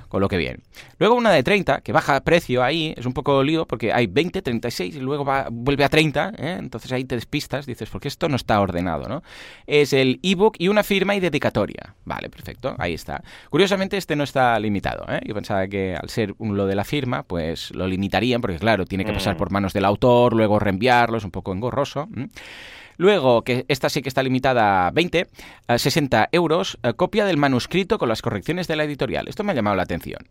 Con 0.08 0.20
lo 0.20 0.28
que 0.28 0.36
bien. 0.36 0.62
Luego 0.98 1.14
una 1.14 1.30
de 1.30 1.42
30, 1.42 1.80
que 1.80 1.92
baja 1.92 2.20
precio 2.20 2.62
ahí, 2.62 2.94
es 2.96 3.06
un 3.06 3.12
poco 3.12 3.42
lío 3.42 3.66
porque 3.66 3.92
hay 3.92 4.06
20, 4.06 4.42
36 4.42 4.96
y 4.96 5.00
luego 5.00 5.24
va, 5.24 5.48
vuelve 5.50 5.84
a 5.84 5.88
30, 5.88 6.32
¿eh? 6.38 6.56
entonces 6.58 6.92
ahí 6.92 7.04
te 7.04 7.14
despistas, 7.14 7.66
dices, 7.66 7.88
porque 7.90 8.08
esto 8.08 8.28
no 8.28 8.36
está 8.36 8.60
ordenado, 8.60 9.08
¿no? 9.08 9.22
Es 9.66 9.92
el 9.92 10.20
ebook 10.22 10.56
y 10.58 10.68
una 10.68 10.82
firma 10.82 11.14
y 11.14 11.20
dedicatoria. 11.20 11.94
Vale, 12.04 12.28
perfecto, 12.28 12.74
ahí 12.78 12.94
está. 12.94 13.22
Curiosamente 13.50 13.96
este 13.96 14.16
no 14.16 14.24
está 14.24 14.58
limitado, 14.58 15.04
¿eh? 15.08 15.20
Yo 15.24 15.34
pensaba 15.34 15.66
que 15.68 15.96
al 15.96 16.08
ser 16.08 16.34
un, 16.38 16.56
lo 16.56 16.66
de 16.66 16.74
la 16.74 16.84
firma, 16.84 17.22
pues 17.22 17.70
lo 17.72 17.86
limitarían 17.86 18.40
porque 18.40 18.58
claro, 18.58 18.84
tiene 18.84 19.04
que 19.04 19.12
pasar 19.12 19.34
mm. 19.34 19.38
por 19.38 19.50
manos 19.50 19.72
del 19.72 19.84
autor, 19.84 20.34
luego 20.34 20.58
reenviarlo, 20.58 21.18
es 21.18 21.24
un 21.24 21.30
poco 21.30 21.52
engorroso. 21.52 22.08
Luego, 22.96 23.42
que 23.42 23.64
esta 23.68 23.88
sí 23.88 24.02
que 24.02 24.08
está 24.08 24.22
limitada 24.22 24.86
a 24.86 24.90
20, 24.90 25.26
a 25.68 25.78
60 25.78 26.28
euros, 26.32 26.78
eh, 26.82 26.94
copia 26.94 27.24
del 27.24 27.36
manuscrito 27.36 27.98
con 27.98 28.08
las 28.08 28.22
correcciones 28.22 28.68
de 28.68 28.76
la 28.76 28.84
editorial. 28.84 29.28
Esto 29.28 29.44
me 29.44 29.52
ha 29.52 29.54
llamado 29.54 29.76
la 29.76 29.82
atención. 29.82 30.26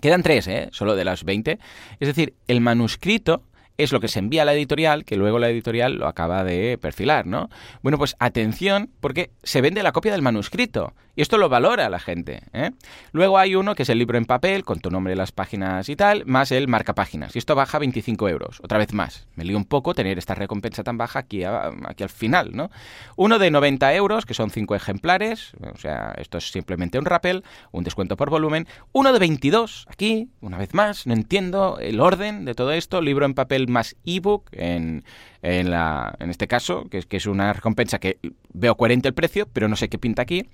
Quedan 0.00 0.22
tres, 0.22 0.48
¿eh? 0.48 0.68
Solo 0.72 0.96
de 0.96 1.04
las 1.04 1.24
20. 1.24 1.58
Es 2.00 2.08
decir, 2.08 2.34
el 2.48 2.60
manuscrito 2.60 3.42
es 3.82 3.92
lo 3.92 4.00
que 4.00 4.08
se 4.08 4.18
envía 4.18 4.42
a 4.42 4.44
la 4.44 4.54
editorial, 4.54 5.04
que 5.04 5.16
luego 5.16 5.38
la 5.38 5.48
editorial 5.48 5.94
lo 5.94 6.06
acaba 6.06 6.44
de 6.44 6.78
perfilar, 6.78 7.26
¿no? 7.26 7.48
Bueno, 7.82 7.98
pues 7.98 8.16
atención, 8.18 8.90
porque 9.00 9.30
se 9.42 9.60
vende 9.60 9.82
la 9.82 9.92
copia 9.92 10.12
del 10.12 10.22
manuscrito. 10.22 10.94
Y 11.14 11.20
esto 11.20 11.36
lo 11.36 11.50
valora 11.50 11.90
la 11.90 11.98
gente. 11.98 12.40
¿eh? 12.54 12.70
Luego 13.12 13.36
hay 13.36 13.54
uno 13.54 13.74
que 13.74 13.82
es 13.82 13.88
el 13.90 13.98
libro 13.98 14.16
en 14.16 14.24
papel, 14.24 14.64
con 14.64 14.80
tu 14.80 14.90
nombre, 14.90 15.14
las 15.14 15.30
páginas 15.30 15.90
y 15.90 15.96
tal, 15.96 16.24
más 16.24 16.50
el 16.52 16.68
marcapáginas. 16.68 17.36
Y 17.36 17.38
esto 17.38 17.54
baja 17.54 17.78
25 17.78 18.28
euros. 18.30 18.60
Otra 18.62 18.78
vez 18.78 18.94
más. 18.94 19.26
Me 19.34 19.44
lío 19.44 19.58
un 19.58 19.66
poco 19.66 19.94
tener 19.94 20.16
esta 20.16 20.34
recompensa 20.34 20.82
tan 20.82 20.96
baja 20.96 21.18
aquí, 21.18 21.44
aquí 21.44 22.02
al 22.02 22.08
final, 22.08 22.52
¿no? 22.54 22.70
Uno 23.16 23.38
de 23.38 23.50
90 23.50 23.94
euros, 23.94 24.24
que 24.24 24.32
son 24.32 24.48
5 24.48 24.74
ejemplares. 24.74 25.52
O 25.74 25.76
sea, 25.76 26.14
esto 26.16 26.38
es 26.38 26.50
simplemente 26.50 26.98
un 26.98 27.04
rappel, 27.04 27.44
un 27.72 27.84
descuento 27.84 28.16
por 28.16 28.30
volumen. 28.30 28.66
Uno 28.92 29.12
de 29.12 29.18
22, 29.18 29.86
aquí, 29.90 30.30
una 30.40 30.56
vez 30.56 30.72
más. 30.72 31.06
No 31.06 31.12
entiendo 31.12 31.78
el 31.78 32.00
orden 32.00 32.46
de 32.46 32.54
todo 32.54 32.72
esto. 32.72 33.02
Libro 33.02 33.26
en 33.26 33.34
papel 33.34 33.68
más 33.72 33.96
ebook 34.04 34.48
en 34.52 35.04
en, 35.42 35.70
la, 35.70 36.14
en 36.20 36.30
este 36.30 36.46
caso, 36.46 36.84
que, 36.88 37.02
que 37.02 37.16
es 37.16 37.26
una 37.26 37.52
recompensa 37.52 37.98
que 37.98 38.18
veo 38.52 38.76
coherente 38.76 39.08
el 39.08 39.14
precio, 39.14 39.48
pero 39.52 39.68
no 39.68 39.76
sé 39.76 39.88
qué 39.88 39.98
pinta 39.98 40.22
aquí. 40.22 40.48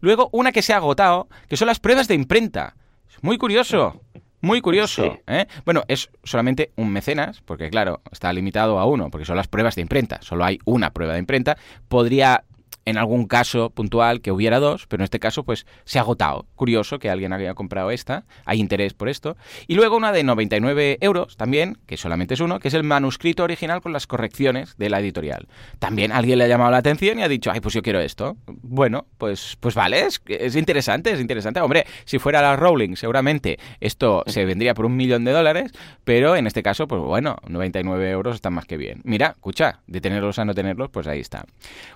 Luego, 0.00 0.28
una 0.32 0.52
que 0.52 0.62
se 0.62 0.74
ha 0.74 0.76
agotado, 0.76 1.28
que 1.48 1.56
son 1.56 1.66
las 1.66 1.80
pruebas 1.80 2.08
de 2.08 2.14
imprenta. 2.14 2.76
Muy 3.22 3.38
curioso. 3.38 4.02
Muy 4.42 4.60
curioso. 4.60 5.18
¿eh? 5.26 5.46
Bueno, 5.64 5.84
es 5.88 6.10
solamente 6.22 6.70
un 6.76 6.90
mecenas, 6.90 7.40
porque 7.40 7.70
claro, 7.70 8.02
está 8.12 8.30
limitado 8.30 8.78
a 8.78 8.84
uno, 8.84 9.10
porque 9.10 9.24
son 9.24 9.36
las 9.36 9.48
pruebas 9.48 9.74
de 9.74 9.80
imprenta. 9.80 10.20
Solo 10.20 10.44
hay 10.44 10.58
una 10.66 10.90
prueba 10.90 11.14
de 11.14 11.20
imprenta. 11.20 11.56
Podría 11.88 12.44
en 12.84 12.98
algún 12.98 13.26
caso 13.26 13.70
puntual 13.70 14.20
que 14.20 14.32
hubiera 14.32 14.60
dos, 14.60 14.86
pero 14.86 15.02
en 15.02 15.04
este 15.04 15.20
caso 15.20 15.44
pues 15.44 15.66
se 15.84 15.98
ha 15.98 16.02
agotado. 16.02 16.46
Curioso 16.54 16.98
que 16.98 17.10
alguien 17.10 17.32
haya 17.32 17.54
comprado 17.54 17.90
esta, 17.90 18.24
hay 18.44 18.60
interés 18.60 18.94
por 18.94 19.08
esto. 19.08 19.36
Y 19.66 19.74
luego 19.74 19.96
una 19.96 20.12
de 20.12 20.22
99 20.24 20.98
euros 21.00 21.36
también, 21.36 21.78
que 21.86 21.96
solamente 21.96 22.34
es 22.34 22.40
uno, 22.40 22.60
que 22.60 22.68
es 22.68 22.74
el 22.74 22.84
manuscrito 22.84 23.44
original 23.44 23.80
con 23.80 23.92
las 23.92 24.06
correcciones 24.06 24.76
de 24.76 24.90
la 24.90 25.00
editorial. 25.00 25.48
También 25.78 26.12
alguien 26.12 26.38
le 26.38 26.44
ha 26.44 26.48
llamado 26.48 26.70
la 26.70 26.78
atención 26.78 27.18
y 27.18 27.22
ha 27.22 27.28
dicho, 27.28 27.50
ay, 27.50 27.60
pues 27.60 27.74
yo 27.74 27.82
quiero 27.82 28.00
esto. 28.00 28.36
Bueno, 28.46 29.06
pues, 29.18 29.56
pues 29.60 29.74
vale, 29.74 30.06
es, 30.06 30.20
es 30.26 30.56
interesante, 30.56 31.12
es 31.12 31.20
interesante. 31.20 31.60
Hombre, 31.60 31.86
si 32.04 32.18
fuera 32.18 32.42
la 32.42 32.56
Rowling, 32.56 32.96
seguramente 32.96 33.58
esto 33.80 34.22
se 34.26 34.44
vendría 34.44 34.74
por 34.74 34.84
un 34.84 34.96
millón 34.96 35.24
de 35.24 35.32
dólares, 35.32 35.72
pero 36.04 36.36
en 36.36 36.46
este 36.46 36.62
caso, 36.62 36.86
pues 36.86 37.00
bueno, 37.00 37.36
99 37.48 38.10
euros 38.10 38.34
está 38.34 38.50
más 38.50 38.66
que 38.66 38.76
bien. 38.76 39.00
Mira, 39.04 39.28
escucha, 39.28 39.80
de 39.86 40.00
tenerlos 40.00 40.38
a 40.38 40.44
no 40.44 40.54
tenerlos, 40.54 40.90
pues 40.90 41.06
ahí 41.06 41.20
está. 41.20 41.46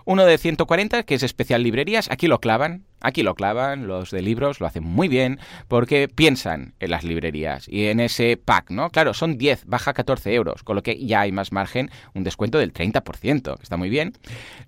Uno 0.05 0.25
de 0.25 0.39
140 0.39 0.78
que 1.05 1.15
es 1.17 1.23
especial 1.25 1.65
librerías, 1.65 2.09
aquí 2.11 2.29
lo 2.29 2.41
clavan, 2.41 2.85
aquí 3.01 3.23
lo 3.23 3.35
clavan, 3.35 3.87
los 3.87 4.11
de 4.11 4.23
libros 4.23 4.61
lo 4.61 4.67
hacen 4.67 4.85
muy 4.85 5.09
bien 5.09 5.39
porque 5.69 6.09
piensan 6.09 6.75
en 6.81 6.91
las 6.91 7.05
librerías 7.05 7.69
y 7.69 7.87
en 7.87 8.01
ese 8.01 8.37
pack, 8.37 8.71
¿no? 8.71 8.91
Claro, 8.91 9.15
son 9.15 9.39
10, 9.39 9.65
baja 9.67 9.93
14 9.93 10.35
euros, 10.35 10.63
con 10.63 10.77
lo 10.77 10.83
que 10.83 10.99
ya 11.05 11.21
hay 11.21 11.33
más 11.33 11.53
margen, 11.53 11.91
un 12.15 12.25
descuento 12.25 12.59
del 12.59 12.73
30%, 12.73 13.57
que 13.57 13.63
está 13.63 13.77
muy 13.77 13.91
bien. 13.91 14.13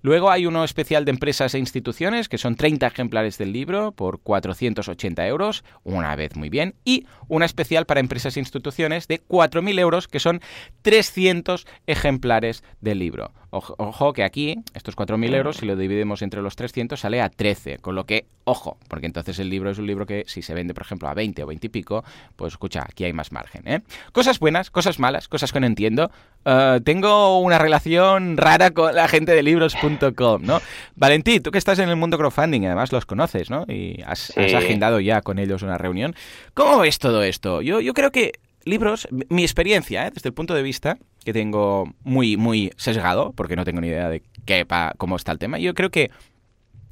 Luego 0.01 0.31
hay 0.31 0.45
uno 0.45 0.63
especial 0.63 1.05
de 1.05 1.11
empresas 1.11 1.53
e 1.55 1.59
instituciones, 1.59 2.29
que 2.29 2.37
son 2.37 2.55
30 2.55 2.87
ejemplares 2.87 3.37
del 3.37 3.53
libro 3.53 3.91
por 3.91 4.19
480 4.21 5.27
euros, 5.27 5.63
una 5.83 6.15
vez 6.15 6.35
muy 6.35 6.49
bien, 6.49 6.75
y 6.85 7.05
una 7.27 7.45
especial 7.45 7.85
para 7.85 7.99
empresas 7.99 8.37
e 8.37 8.39
instituciones 8.39 9.07
de 9.07 9.21
4.000 9.21 9.79
euros, 9.79 10.07
que 10.07 10.19
son 10.19 10.41
300 10.81 11.65
ejemplares 11.87 12.63
del 12.79 12.99
libro. 12.99 13.33
Ojo, 13.53 14.13
que 14.13 14.23
aquí, 14.23 14.63
estos 14.73 14.95
4.000 14.95 15.35
euros, 15.35 15.57
si 15.57 15.65
lo 15.65 15.75
dividimos 15.75 16.21
entre 16.21 16.41
los 16.41 16.55
300, 16.55 16.97
sale 16.97 17.21
a 17.21 17.29
13. 17.29 17.79
Con 17.79 17.95
lo 17.95 18.05
que, 18.05 18.20
ojo, 18.43 18.77
porque 18.87 19.05
entonces 19.05 19.39
el 19.39 19.49
libro 19.49 19.69
es 19.69 19.77
un 19.77 19.87
libro 19.87 20.05
que 20.05 20.23
si 20.27 20.41
se 20.41 20.53
vende, 20.53 20.73
por 20.73 20.83
ejemplo, 20.83 21.07
a 21.07 21.13
20 21.13 21.43
o 21.43 21.47
20 21.47 21.67
y 21.67 21.69
pico, 21.69 22.03
pues 22.35 22.53
escucha, 22.53 22.83
aquí 22.87 23.03
hay 23.03 23.13
más 23.13 23.31
margen. 23.31 23.67
¿eh? 23.67 23.81
Cosas 24.11 24.39
buenas, 24.39 24.69
cosas 24.71 24.99
malas, 24.99 25.27
cosas 25.27 25.51
que 25.51 25.59
no 25.59 25.67
entiendo. 25.67 26.11
Eh, 26.45 26.79
tengo 26.83 27.39
una 27.39 27.59
relación 27.59 28.37
rara 28.37 28.71
con 28.71 28.95
la 28.95 29.07
gente 29.07 29.33
de 29.33 29.43
libros.com, 29.43 30.41
¿no? 30.43 30.59
Valentí, 30.95 31.39
tú 31.39 31.51
que 31.51 31.57
estás 31.57 31.79
en 31.79 31.89
el 31.89 31.95
mundo 31.95 32.17
crowdfunding, 32.17 32.65
además 32.65 32.91
los 32.91 33.05
conoces, 33.05 33.49
¿no? 33.49 33.65
Y 33.67 34.01
has, 34.05 34.35
agendado 34.37 34.99
ya 34.99 35.21
con 35.21 35.39
ellos 35.39 35.61
una 35.61 35.77
reunión. 35.77 36.15
¿Cómo 36.53 36.79
ves 36.79 36.99
todo 36.99 37.23
esto? 37.23 37.61
Yo, 37.61 37.79
yo 37.79 37.93
creo 37.93 38.11
que 38.11 38.33
libros, 38.63 39.07
mi 39.29 39.43
experiencia, 39.43 40.07
¿eh? 40.07 40.11
desde 40.13 40.29
el 40.29 40.33
punto 40.33 40.53
de 40.53 40.61
vista 40.61 40.97
que 41.23 41.33
tengo 41.33 41.93
muy, 42.03 42.37
muy 42.37 42.71
sesgado, 42.77 43.33
porque 43.33 43.55
no 43.55 43.65
tengo 43.65 43.81
ni 43.81 43.87
idea 43.87 44.09
de 44.09 44.23
qué, 44.45 44.65
pa, 44.65 44.93
cómo 44.97 45.15
está 45.15 45.31
el 45.31 45.39
tema, 45.39 45.59
yo 45.59 45.73
creo 45.73 45.89
que 45.89 46.11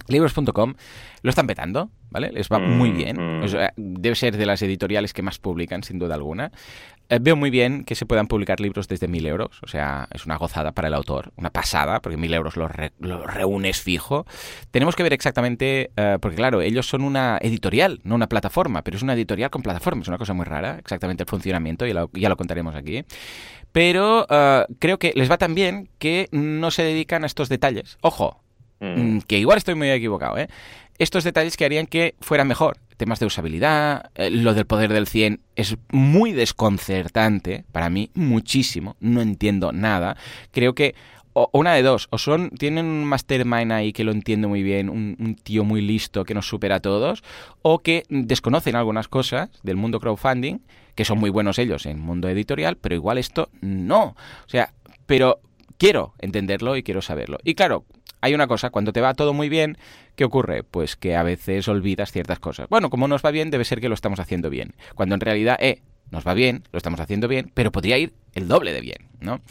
libros.com 0.10 0.74
lo 1.22 1.30
están 1.30 1.48
petando, 1.48 1.90
¿vale? 2.10 2.32
Les 2.32 2.50
va 2.50 2.60
muy 2.60 2.92
bien. 2.92 3.18
Mm. 3.40 3.44
O 3.44 3.48
sea, 3.48 3.74
debe 3.78 4.16
ser 4.16 4.38
de 4.38 4.46
las 4.46 4.62
editoriales 4.62 5.14
que 5.14 5.22
más 5.22 5.38
publican, 5.40 5.84
sin 5.84 6.00
duda 6.00 6.16
alguna. 6.16 6.52
Eh, 7.12 7.18
veo 7.20 7.36
muy 7.36 7.50
bien 7.50 7.84
que 7.86 7.96
se 7.96 8.06
puedan 8.06 8.28
publicar 8.28 8.60
libros 8.60 8.88
desde 8.88 9.08
mil 9.08 9.26
euros. 9.26 9.60
O 9.64 9.68
sea, 9.68 10.08
es 10.14 10.26
una 10.26 10.38
gozada 10.38 10.72
para 10.74 10.88
el 10.90 10.94
autor, 10.94 11.34
una 11.38 11.50
pasada, 11.50 12.02
porque 12.02 12.18
mil 12.18 12.34
euros 12.34 12.56
los, 12.56 12.70
re- 12.72 12.92
los 13.00 13.26
reúnes 13.26 13.82
fijo. 13.82 14.26
Tenemos 14.72 14.96
que 14.96 15.04
ver 15.04 15.14
exactamente, 15.14 15.92
eh, 15.98 16.18
porque 16.22 16.38
claro, 16.38 16.62
ellos 16.62 16.88
son 16.88 17.02
una 17.04 17.40
editorial, 17.42 18.00
no 18.04 18.16
una 18.16 18.28
plataforma, 18.28 18.84
pero 18.84 18.98
es 18.98 19.04
una 19.04 19.14
editorial 19.14 19.50
con 19.50 19.64
plataforma. 19.64 20.04
Es 20.04 20.08
una 20.08 20.20
cosa 20.20 20.34
muy 20.34 20.46
rara, 20.46 20.78
exactamente 20.78 21.24
el 21.24 21.30
funcionamiento, 21.30 21.86
ya 21.88 21.94
lo, 21.96 22.10
ya 22.14 22.30
lo 22.30 22.38
contaremos 22.38 22.76
aquí. 22.76 23.04
Pero 23.72 24.26
eh, 24.30 24.66
creo 24.80 25.00
que 25.00 25.12
les 25.16 25.30
va 25.30 25.38
tan 25.38 25.56
bien 25.56 25.90
que 26.00 26.28
no 26.32 26.72
se 26.72 26.84
dedican 26.84 27.24
a 27.24 27.28
estos 27.28 27.50
detalles. 27.50 27.98
Ojo, 28.02 28.42
Mm. 28.80 29.16
Mm, 29.18 29.22
que 29.22 29.38
igual 29.38 29.58
estoy 29.58 29.76
muy 29.76 29.90
equivocado, 29.90 30.38
¿eh? 30.38 30.48
Estos 30.98 31.24
detalles 31.24 31.56
que 31.56 31.66
harían 31.66 31.88
que 31.88 32.16
fuera 32.20 32.44
mejor. 32.44 32.78
Temas 32.98 33.20
de 33.20 33.26
usabilidad, 33.26 34.12
eh, 34.16 34.30
lo 34.30 34.54
del 34.54 34.66
poder 34.66 34.92
del 34.92 35.08
100 35.08 35.40
es 35.56 35.78
muy 35.92 36.34
desconcertante 36.34 37.64
para 37.72 37.90
mí, 37.90 38.12
muchísimo. 38.14 38.98
No 39.00 39.22
entiendo 39.22 39.72
nada. 39.72 40.18
Creo 40.52 40.76
que 40.76 40.96
una 41.54 41.74
de 41.74 41.84
dos, 41.84 42.08
o 42.12 42.18
son, 42.18 42.50
tienen 42.50 42.86
un 42.86 43.06
mastermind 43.06 43.72
ahí 43.72 43.94
que 43.94 44.04
lo 44.04 44.12
entiende 44.12 44.48
muy 44.48 44.64
bien, 44.64 44.90
un, 44.90 45.16
un 45.20 45.36
tío 45.36 45.64
muy 45.64 45.82
listo 45.82 46.26
que 46.26 46.34
nos 46.34 46.48
supera 46.48 46.76
a 46.76 46.80
todos, 46.82 47.24
o 47.62 47.80
que 47.80 48.04
desconocen 48.10 48.76
algunas 48.76 49.08
cosas 49.08 49.50
del 49.64 49.78
mundo 49.78 50.00
crowdfunding, 50.00 50.60
que 50.96 51.06
son 51.06 51.20
muy 51.20 51.30
buenos 51.30 51.60
ellos 51.60 51.86
en 51.86 52.00
mundo 52.00 52.28
editorial, 52.28 52.76
pero 52.78 52.96
igual 52.96 53.18
esto 53.18 53.50
no. 53.62 54.16
O 54.46 54.50
sea, 54.50 54.74
pero 55.06 55.40
quiero 55.78 56.14
entenderlo 56.20 56.76
y 56.76 56.84
quiero 56.84 57.02
saberlo. 57.02 57.38
Y 57.44 57.56
claro, 57.56 57.86
hay 58.22 58.34
una 58.34 58.48
cosa, 58.48 58.70
cuando 58.70 58.94
te 58.94 59.02
va 59.02 59.14
todo 59.14 59.34
muy 59.34 59.50
bien, 59.50 59.78
¿qué 60.16 60.26
ocurre? 60.26 60.64
Pues 60.64 60.96
que 60.96 61.16
a 61.16 61.24
veces 61.24 61.68
olvidas 61.68 62.12
ciertas 62.12 62.40
cosas. 62.40 62.68
Bueno, 62.70 62.90
como 62.90 63.08
nos 63.08 63.24
va 63.24 63.32
bien, 63.32 63.50
debe 63.50 63.66
ser 63.66 63.82
que 63.82 63.90
lo 63.90 63.96
estamos 63.96 64.20
haciendo 64.20 64.50
bien. 64.50 64.74
Cuando 64.96 65.16
en 65.16 65.22
realidad, 65.22 65.58
eh, 65.60 65.82
nos 66.12 66.28
va 66.28 66.34
bien, 66.34 66.64
lo 66.72 66.78
estamos 66.78 67.00
haciendo 67.00 67.28
bien, 67.28 67.52
pero 67.54 67.72
podría 67.72 67.98
ir 67.98 68.14
el 68.34 68.48
doble 68.48 68.74
de 68.74 68.82
bien, 68.82 69.10
¿no? 69.20 69.42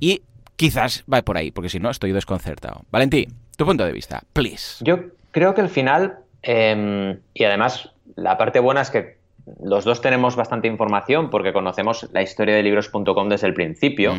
Y 0.00 0.22
quizás 0.56 1.04
va 1.12 1.22
por 1.22 1.36
ahí, 1.36 1.50
porque 1.50 1.68
si 1.68 1.78
no, 1.78 1.90
estoy 1.90 2.12
desconcertado. 2.12 2.84
Valentí, 2.90 3.28
tu 3.56 3.64
punto 3.64 3.84
de 3.84 3.92
vista, 3.92 4.22
please. 4.32 4.84
Yo 4.84 5.10
creo 5.30 5.54
que 5.54 5.60
al 5.60 5.68
final, 5.68 6.18
eh, 6.42 7.18
y 7.34 7.44
además 7.44 7.90
la 8.14 8.38
parte 8.38 8.60
buena 8.60 8.80
es 8.80 8.90
que 8.90 9.18
los 9.62 9.84
dos 9.84 10.00
tenemos 10.00 10.34
bastante 10.34 10.66
información 10.66 11.30
porque 11.30 11.52
conocemos 11.52 12.08
la 12.12 12.22
historia 12.22 12.56
de 12.56 12.62
libros.com 12.62 13.28
desde 13.28 13.46
el 13.46 13.54
principio 13.54 14.14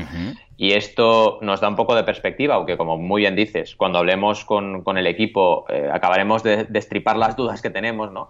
y 0.55 0.73
esto 0.73 1.39
nos 1.41 1.59
da 1.59 1.67
un 1.67 1.75
poco 1.75 1.95
de 1.95 2.03
perspectiva, 2.03 2.55
aunque 2.55 2.77
como 2.77 2.97
muy 2.97 3.21
bien 3.23 3.35
dices, 3.35 3.75
cuando 3.75 3.99
hablemos 3.99 4.45
con, 4.45 4.83
con 4.83 4.97
el 4.97 5.05
equipo 5.05 5.65
eh, 5.69 5.89
acabaremos 5.91 6.43
de 6.43 6.63
destripar 6.65 7.17
las 7.17 7.35
dudas 7.35 7.61
que 7.61 7.69
tenemos, 7.69 8.11
¿no? 8.11 8.29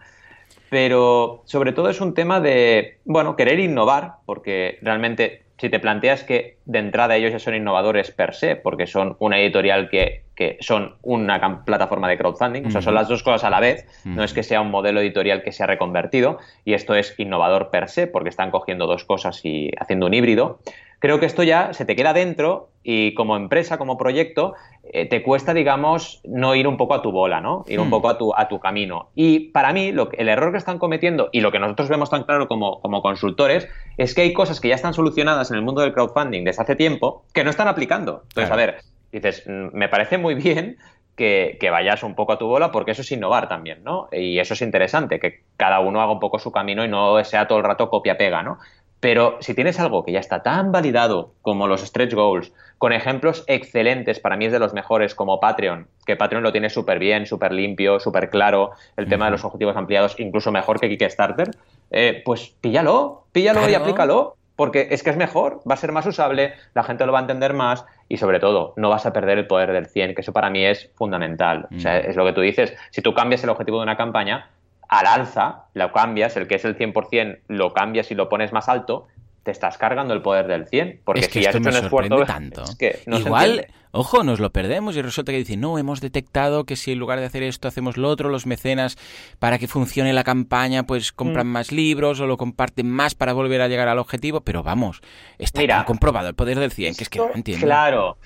Pero 0.69 1.43
sobre 1.45 1.71
todo 1.71 1.89
es 1.89 2.01
un 2.01 2.13
tema 2.13 2.41
de, 2.41 2.99
bueno, 3.05 3.35
querer 3.35 3.59
innovar, 3.59 4.15
porque 4.25 4.79
realmente 4.81 5.43
si 5.57 5.69
te 5.69 5.79
planteas 5.79 6.23
que 6.23 6.57
de 6.65 6.79
entrada 6.79 7.15
ellos 7.15 7.31
ya 7.31 7.39
son 7.39 7.55
innovadores 7.55 8.11
per 8.11 8.33
se, 8.33 8.55
porque 8.55 8.87
son 8.87 9.15
una 9.19 9.39
editorial 9.39 9.89
que, 9.89 10.23
que 10.37 10.57
son 10.61 10.95
una 11.01 11.65
plataforma 11.65 12.07
de 12.07 12.17
crowdfunding, 12.17 12.67
o 12.67 12.69
sea, 12.71 12.81
son 12.81 12.93
las 12.93 13.09
dos 13.09 13.23
cosas 13.23 13.43
a 13.43 13.49
la 13.49 13.59
vez, 13.59 13.85
no 14.05 14.23
es 14.23 14.33
que 14.33 14.43
sea 14.43 14.61
un 14.61 14.69
modelo 14.71 15.01
editorial 15.01 15.41
que 15.41 15.51
se 15.51 15.63
ha 15.63 15.67
reconvertido, 15.67 16.37
y 16.63 16.73
esto 16.73 16.93
es 16.95 17.15
innovador 17.19 17.71
per 17.71 17.89
se, 17.89 18.05
porque 18.07 18.29
están 18.29 18.51
cogiendo 18.51 18.85
dos 18.85 19.03
cosas 19.03 19.43
y 19.43 19.71
haciendo 19.79 20.05
un 20.05 20.13
híbrido. 20.13 20.59
Creo 20.99 21.19
que 21.19 21.27
esto 21.27 21.43
ya 21.43 21.73
se 21.73 21.85
te 21.85 21.95
queda 21.95 22.11
dentro 22.13 22.69
y 22.83 23.13
como 23.13 23.35
empresa, 23.37 23.77
como 23.77 23.97
proyecto, 23.97 24.55
eh, 24.93 25.05
te 25.07 25.21
cuesta, 25.21 25.53
digamos, 25.53 26.21
no 26.23 26.55
ir 26.55 26.67
un 26.67 26.77
poco 26.77 26.95
a 26.95 27.01
tu 27.03 27.11
bola, 27.11 27.39
¿no? 27.39 27.65
Ir 27.67 27.79
un 27.79 27.87
Hmm. 27.87 27.91
poco 27.91 28.09
a 28.09 28.17
tu, 28.17 28.33
a 28.35 28.47
tu 28.47 28.59
camino. 28.59 29.09
Y 29.13 29.51
para 29.51 29.73
mí, 29.73 29.91
lo 29.91 30.09
que- 30.09 30.17
el 30.17 30.27
error 30.29 30.51
que 30.51 30.57
están 30.57 30.79
cometiendo 30.79 31.29
y 31.31 31.41
lo 31.41 31.51
que 31.51 31.59
nosotros 31.59 31.89
vemos 31.89 32.09
tan 32.09 32.23
claro 32.23 32.47
como, 32.47 32.79
como 32.81 33.01
consultores 33.03 33.67
es 33.97 34.15
que 34.15 34.21
hay 34.21 34.33
cosas 34.33 34.59
que 34.59 34.69
ya 34.69 34.75
están 34.75 34.95
solucionadas 34.95 35.51
en 35.51 35.57
el 35.57 35.63
mundo 35.63 35.81
del 35.81 35.93
crowdfunding 35.93 36.43
desde 36.43 36.63
hace 36.63 36.75
tiempo 36.75 37.25
que 37.33 37.43
no 37.43 37.51
están 37.51 37.67
aplicando. 37.67 38.23
Entonces, 38.29 38.49
Claro. 38.49 38.53
a 38.53 38.57
ver, 38.65 38.75
dices, 39.11 39.43
"Mm, 39.47 39.69
me 39.73 39.89
parece 39.89 40.17
muy 40.17 40.35
bien 40.35 40.77
que, 41.15 41.57
que 41.59 41.69
vayas 41.69 42.03
un 42.03 42.15
poco 42.15 42.33
a 42.33 42.37
tu 42.37 42.47
bola 42.47 42.71
porque 42.71 42.91
eso 42.91 43.01
es 43.01 43.11
innovar 43.11 43.49
también, 43.49 43.83
¿no? 43.83 44.07
Y 44.11 44.39
eso 44.39 44.53
es 44.53 44.61
interesante, 44.61 45.19
que 45.19 45.41
cada 45.57 45.79
uno 45.79 46.01
haga 46.01 46.11
un 46.11 46.19
poco 46.19 46.39
su 46.39 46.51
camino 46.51 46.85
y 46.85 46.87
no 46.87 47.23
sea 47.23 47.47
todo 47.47 47.57
el 47.57 47.63
rato 47.63 47.89
copia-pega, 47.89 48.43
¿no? 48.43 48.59
Pero 48.99 49.37
si 49.41 49.53
tienes 49.53 49.79
algo 49.79 50.03
que 50.03 50.11
ya 50.11 50.19
está 50.19 50.41
tan 50.41 50.71
validado 50.71 51.33
como 51.41 51.67
los 51.67 51.81
stretch 51.81 52.13
goals, 52.13 52.51
con 52.77 52.93
ejemplos 52.93 53.43
excelentes, 53.47 54.19
para 54.19 54.37
mí 54.37 54.45
es 54.45 54.51
de 54.51 54.59
los 54.59 54.73
mejores 54.73 55.15
como 55.15 55.39
Patreon, 55.39 55.87
que 56.05 56.15
Patreon 56.15 56.43
lo 56.43 56.51
tiene 56.51 56.69
súper 56.69 56.99
bien, 56.99 57.25
súper 57.25 57.51
limpio, 57.51 57.99
súper 57.99 58.29
claro, 58.29 58.71
el 58.95 59.07
tema 59.07 59.25
de 59.25 59.31
los 59.31 59.43
objetivos 59.43 59.75
ampliados 59.75 60.19
incluso 60.19 60.51
mejor 60.51 60.79
que 60.79 60.89
Kickstarter, 60.89 61.51
eh, 61.91 62.21
pues 62.25 62.53
píllalo, 62.61 63.25
píllalo 63.31 63.67
y 63.69 63.73
aplícalo, 63.73 64.36
porque 64.57 64.87
es 64.91 65.03
que 65.03 65.11
es 65.11 65.15
mejor, 65.17 65.61
va 65.69 65.75
a 65.75 65.77
ser 65.77 65.93
más 65.93 66.05
usable, 66.05 66.53
la 66.73 66.83
gente 66.83 67.05
lo 67.05 67.13
va 67.13 67.19
a 67.19 67.21
entender 67.21 67.53
más 67.53 67.85
y 68.09 68.17
sobre 68.17 68.41
todo 68.41 68.73
no 68.75 68.89
vas 68.89 69.05
a 69.05 69.13
perder 69.13 69.37
el 69.37 69.47
poder 69.47 69.71
del 69.71 69.85
100, 69.85 70.15
que 70.15 70.21
eso 70.21 70.33
para 70.33 70.49
mí 70.49 70.65
es 70.65 70.89
fundamental. 70.95 71.67
O 71.73 71.79
sea, 71.79 71.93
Mm. 72.01 72.09
es 72.09 72.15
lo 72.17 72.25
que 72.25 72.33
tú 72.33 72.41
dices, 72.41 72.75
si 72.89 73.01
tú 73.01 73.13
cambias 73.13 73.43
el 73.43 73.49
objetivo 73.51 73.77
de 73.77 73.83
una 73.83 73.95
campaña, 73.95 74.49
al 74.89 75.05
alza, 75.05 75.65
lo 75.73 75.91
cambias, 75.91 76.35
el 76.37 76.47
que 76.47 76.55
es 76.55 76.65
el 76.65 76.75
100%, 76.75 77.39
lo 77.49 77.73
cambias 77.73 78.09
y 78.11 78.15
lo 78.15 78.29
pones 78.29 78.51
más 78.51 78.67
alto, 78.67 79.07
te 79.47 79.51
estás 79.51 79.77
cargando 79.77 80.13
el 80.13 80.21
poder 80.21 80.45
del 80.45 80.67
100. 80.67 81.03
Porque 81.05 81.21
es 81.21 81.27
que 81.29 81.39
si 81.39 81.45
has 81.45 81.55
esto 81.55 81.69
hecho 81.69 81.71
me 81.73 81.79
un 81.79 81.85
esfuerzo. 81.85 82.25
tanto. 82.25 82.63
Es 82.65 82.75
que 82.75 82.99
no 83.05 83.17
Igual, 83.17 83.67
ojo, 83.91 84.25
nos 84.25 84.41
lo 84.41 84.51
perdemos 84.51 84.97
y 84.97 85.01
resulta 85.01 85.31
que 85.31 85.37
dicen, 85.37 85.61
no, 85.61 85.77
hemos 85.77 86.01
detectado 86.01 86.65
que 86.65 86.75
si 86.75 86.91
en 86.91 86.99
lugar 86.99 87.17
de 87.21 87.25
hacer 87.27 87.43
esto 87.43 87.69
hacemos 87.69 87.95
lo 87.95 88.09
otro, 88.09 88.27
los 88.27 88.45
mecenas, 88.45 88.97
para 89.39 89.57
que 89.57 89.69
funcione 89.69 90.11
la 90.11 90.25
campaña, 90.25 90.83
pues 90.83 91.13
compran 91.13 91.47
Mm. 91.47 91.51
más 91.51 91.71
libros 91.71 92.19
o 92.19 92.27
lo 92.27 92.35
comparten 92.35 92.91
más 92.91 93.15
para 93.15 93.31
volver 93.31 93.61
a 93.61 93.69
llegar 93.69 93.87
al 93.87 93.99
objetivo, 93.99 94.41
pero 94.41 94.63
vamos, 94.63 94.99
está 95.37 95.61
Mira, 95.61 95.85
comprobado 95.85 96.27
el 96.27 96.35
poder 96.35 96.59
del 96.59 96.73
100, 96.73 96.95
que 96.95 97.03
es 97.03 97.09
que 97.09 97.19
no 97.19 97.29
entiendo. 97.33 97.65
Claro. 97.65 98.17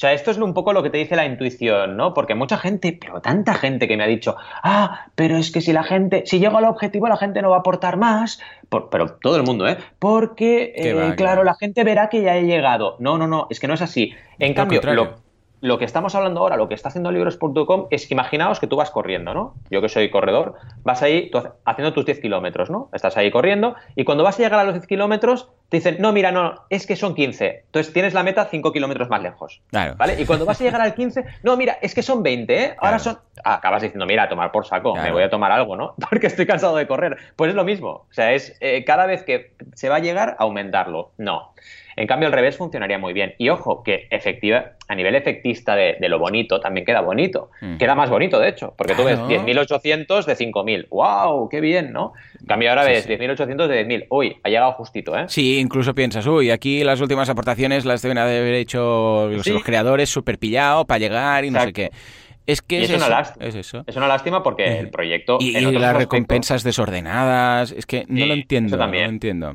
O 0.00 0.02
sea, 0.02 0.14
esto 0.14 0.30
es 0.30 0.38
un 0.38 0.54
poco 0.54 0.72
lo 0.72 0.82
que 0.82 0.88
te 0.88 0.96
dice 0.96 1.14
la 1.14 1.26
intuición, 1.26 1.94
¿no? 1.98 2.14
Porque 2.14 2.34
mucha 2.34 2.56
gente, 2.56 2.96
pero 2.98 3.20
tanta 3.20 3.52
gente 3.52 3.86
que 3.86 3.98
me 3.98 4.04
ha 4.04 4.06
dicho, 4.06 4.34
ah, 4.62 5.08
pero 5.14 5.36
es 5.36 5.50
que 5.50 5.60
si 5.60 5.74
la 5.74 5.82
gente, 5.82 6.22
si 6.24 6.38
llego 6.38 6.56
al 6.56 6.64
objetivo, 6.64 7.06
la 7.06 7.18
gente 7.18 7.42
no 7.42 7.50
va 7.50 7.56
a 7.56 7.58
aportar 7.58 7.98
más. 7.98 8.40
Por- 8.70 8.88
pero 8.88 9.18
todo 9.20 9.36
el 9.36 9.42
mundo, 9.42 9.68
¿eh? 9.68 9.76
Porque, 9.98 10.72
Que 10.74 10.88
eh, 10.88 10.94
va, 10.94 11.14
claro, 11.16 11.44
la 11.44 11.54
gente 11.54 11.84
verá 11.84 12.08
que 12.08 12.22
ya 12.22 12.34
he 12.34 12.44
llegado. 12.44 12.96
No, 12.98 13.18
no, 13.18 13.26
no, 13.26 13.46
es 13.50 13.60
que 13.60 13.68
no 13.68 13.74
es 13.74 13.82
así. 13.82 14.14
En 14.38 14.52
Al 14.52 14.54
cambio, 14.54 14.80
lo, 14.94 15.16
lo 15.60 15.78
que 15.78 15.84
estamos 15.84 16.14
hablando 16.14 16.40
ahora, 16.40 16.56
lo 16.56 16.68
que 16.68 16.74
está 16.74 16.88
haciendo 16.88 17.10
libros.com, 17.12 17.86
es 17.90 18.06
que 18.06 18.14
imaginaos 18.14 18.60
que 18.60 18.66
tú 18.66 18.76
vas 18.76 18.90
corriendo, 18.90 19.34
¿no? 19.34 19.54
Yo 19.70 19.82
que 19.82 19.88
soy 19.88 20.10
corredor, 20.10 20.54
vas 20.82 21.02
ahí 21.02 21.30
tú 21.30 21.42
haciendo 21.64 21.92
tus 21.92 22.06
10 22.06 22.20
kilómetros, 22.20 22.70
¿no? 22.70 22.88
Estás 22.92 23.16
ahí 23.16 23.30
corriendo 23.30 23.74
y 23.94 24.04
cuando 24.04 24.24
vas 24.24 24.38
a 24.38 24.42
llegar 24.42 24.60
a 24.60 24.64
los 24.64 24.74
10 24.74 24.86
kilómetros, 24.86 25.50
te 25.68 25.76
dicen, 25.76 25.96
no, 26.00 26.12
mira, 26.12 26.32
no, 26.32 26.64
es 26.70 26.86
que 26.86 26.96
son 26.96 27.14
15. 27.14 27.62
Entonces 27.66 27.92
tienes 27.92 28.14
la 28.14 28.22
meta 28.22 28.46
5 28.46 28.72
kilómetros 28.72 29.08
más 29.08 29.22
lejos. 29.22 29.60
Claro. 29.70 29.94
¿Vale? 29.96 30.20
Y 30.20 30.24
cuando 30.26 30.44
vas 30.46 30.60
a 30.60 30.64
llegar 30.64 30.80
al 30.80 30.94
15, 30.94 31.24
no, 31.42 31.56
mira, 31.56 31.78
es 31.80 31.94
que 31.94 32.02
son 32.02 32.22
20, 32.22 32.54
¿eh? 32.64 32.74
Ahora 32.78 32.98
Claro. 32.98 32.98
son. 32.98 33.18
Ah, 33.44 33.54
acabas 33.54 33.82
diciendo, 33.82 34.04
mira, 34.06 34.24
a 34.24 34.28
tomar 34.28 34.50
por 34.52 34.66
saco, 34.66 34.94
me 34.96 35.12
voy 35.12 35.22
a 35.22 35.30
tomar 35.30 35.52
algo, 35.52 35.76
¿no? 35.76 35.94
Porque 36.10 36.26
estoy 36.26 36.46
cansado 36.46 36.74
de 36.76 36.86
correr. 36.86 37.16
Pues 37.36 37.50
es 37.50 37.54
lo 37.54 37.64
mismo. 37.64 37.88
O 37.90 38.06
sea, 38.12 38.32
es 38.32 38.56
eh, 38.60 38.84
cada 38.84 39.06
vez 39.06 39.22
que 39.22 39.52
se 39.74 39.88
va 39.88 39.96
a 39.96 40.00
llegar, 40.00 40.36
aumentarlo. 40.38 41.12
No. 41.18 41.52
En 42.00 42.06
cambio, 42.06 42.28
al 42.28 42.32
revés 42.32 42.56
funcionaría 42.56 42.98
muy 42.98 43.12
bien. 43.12 43.34
Y 43.36 43.50
ojo, 43.50 43.82
que 43.82 44.06
efectiva, 44.10 44.72
a 44.88 44.94
nivel 44.94 45.14
efectista 45.16 45.76
de, 45.76 45.96
de 46.00 46.08
lo 46.08 46.18
bonito, 46.18 46.58
también 46.58 46.86
queda 46.86 47.02
bonito. 47.02 47.50
Mm. 47.60 47.76
Queda 47.76 47.94
más 47.94 48.08
bonito, 48.08 48.38
de 48.40 48.48
hecho, 48.48 48.72
porque 48.78 48.94
tú 48.94 49.04
ves 49.04 49.18
Claro. 49.18 49.44
10.800 49.46 50.24
de 50.24 50.34
5.000. 50.34 50.86
¡Wow! 50.88 51.50
¡Qué 51.50 51.60
bien, 51.60 51.92
¿no? 51.92 52.14
En 52.40 52.46
cambio, 52.46 52.70
ahora 52.70 52.84
Sí, 52.84 52.90
ves 52.92 53.04
sí. 53.04 53.12
10.800 53.12 53.66
de 53.66 53.86
10.000. 53.86 54.06
Uy, 54.08 54.38
ha 54.42 54.48
llegado 54.48 54.72
justito, 54.72 55.14
¿eh? 55.14 55.24
Sí, 55.28 55.58
incluso 55.58 55.94
piensas, 55.94 56.26
uy, 56.26 56.50
aquí 56.50 56.82
las 56.84 57.02
últimas 57.02 57.28
aportaciones 57.28 57.84
las 57.84 58.00
deben 58.00 58.16
haber 58.16 58.54
hecho 58.54 59.28
Sí. 59.42 59.52
los 59.52 59.62
creadores 59.62 60.08
súper 60.08 60.38
pillado 60.38 60.86
para 60.86 60.98
llegar 61.00 61.44
y 61.44 61.50
no 61.50 61.60
sé 61.60 61.74
qué. 61.74 61.90
Es 62.46 62.62
que 62.62 62.80
Y 62.80 62.84
es, 62.84 62.90
es 62.90 62.96
una 62.96 63.04
eso, 63.04 63.14
lástima. 63.14 63.46
es 63.46 63.54
eso. 63.54 63.84
Es 63.86 63.94
una 63.96 64.08
lástima 64.08 64.42
porque 64.42 64.64
Eh, 64.64 64.78
el 64.78 64.88
proyecto. 64.88 65.36
Y, 65.38 65.52
las 65.52 65.94
recompensas 65.94 66.62
desordenadas, 66.64 67.72
es 67.72 67.84
que 67.84 68.06
no 68.08 68.16
Sí, 68.22 68.26
lo 68.26 68.32
entiendo, 68.34 68.68
eso 68.68 68.76
no 68.78 68.82
también. 68.84 69.04
lo 69.04 69.10
entiendo. 69.10 69.52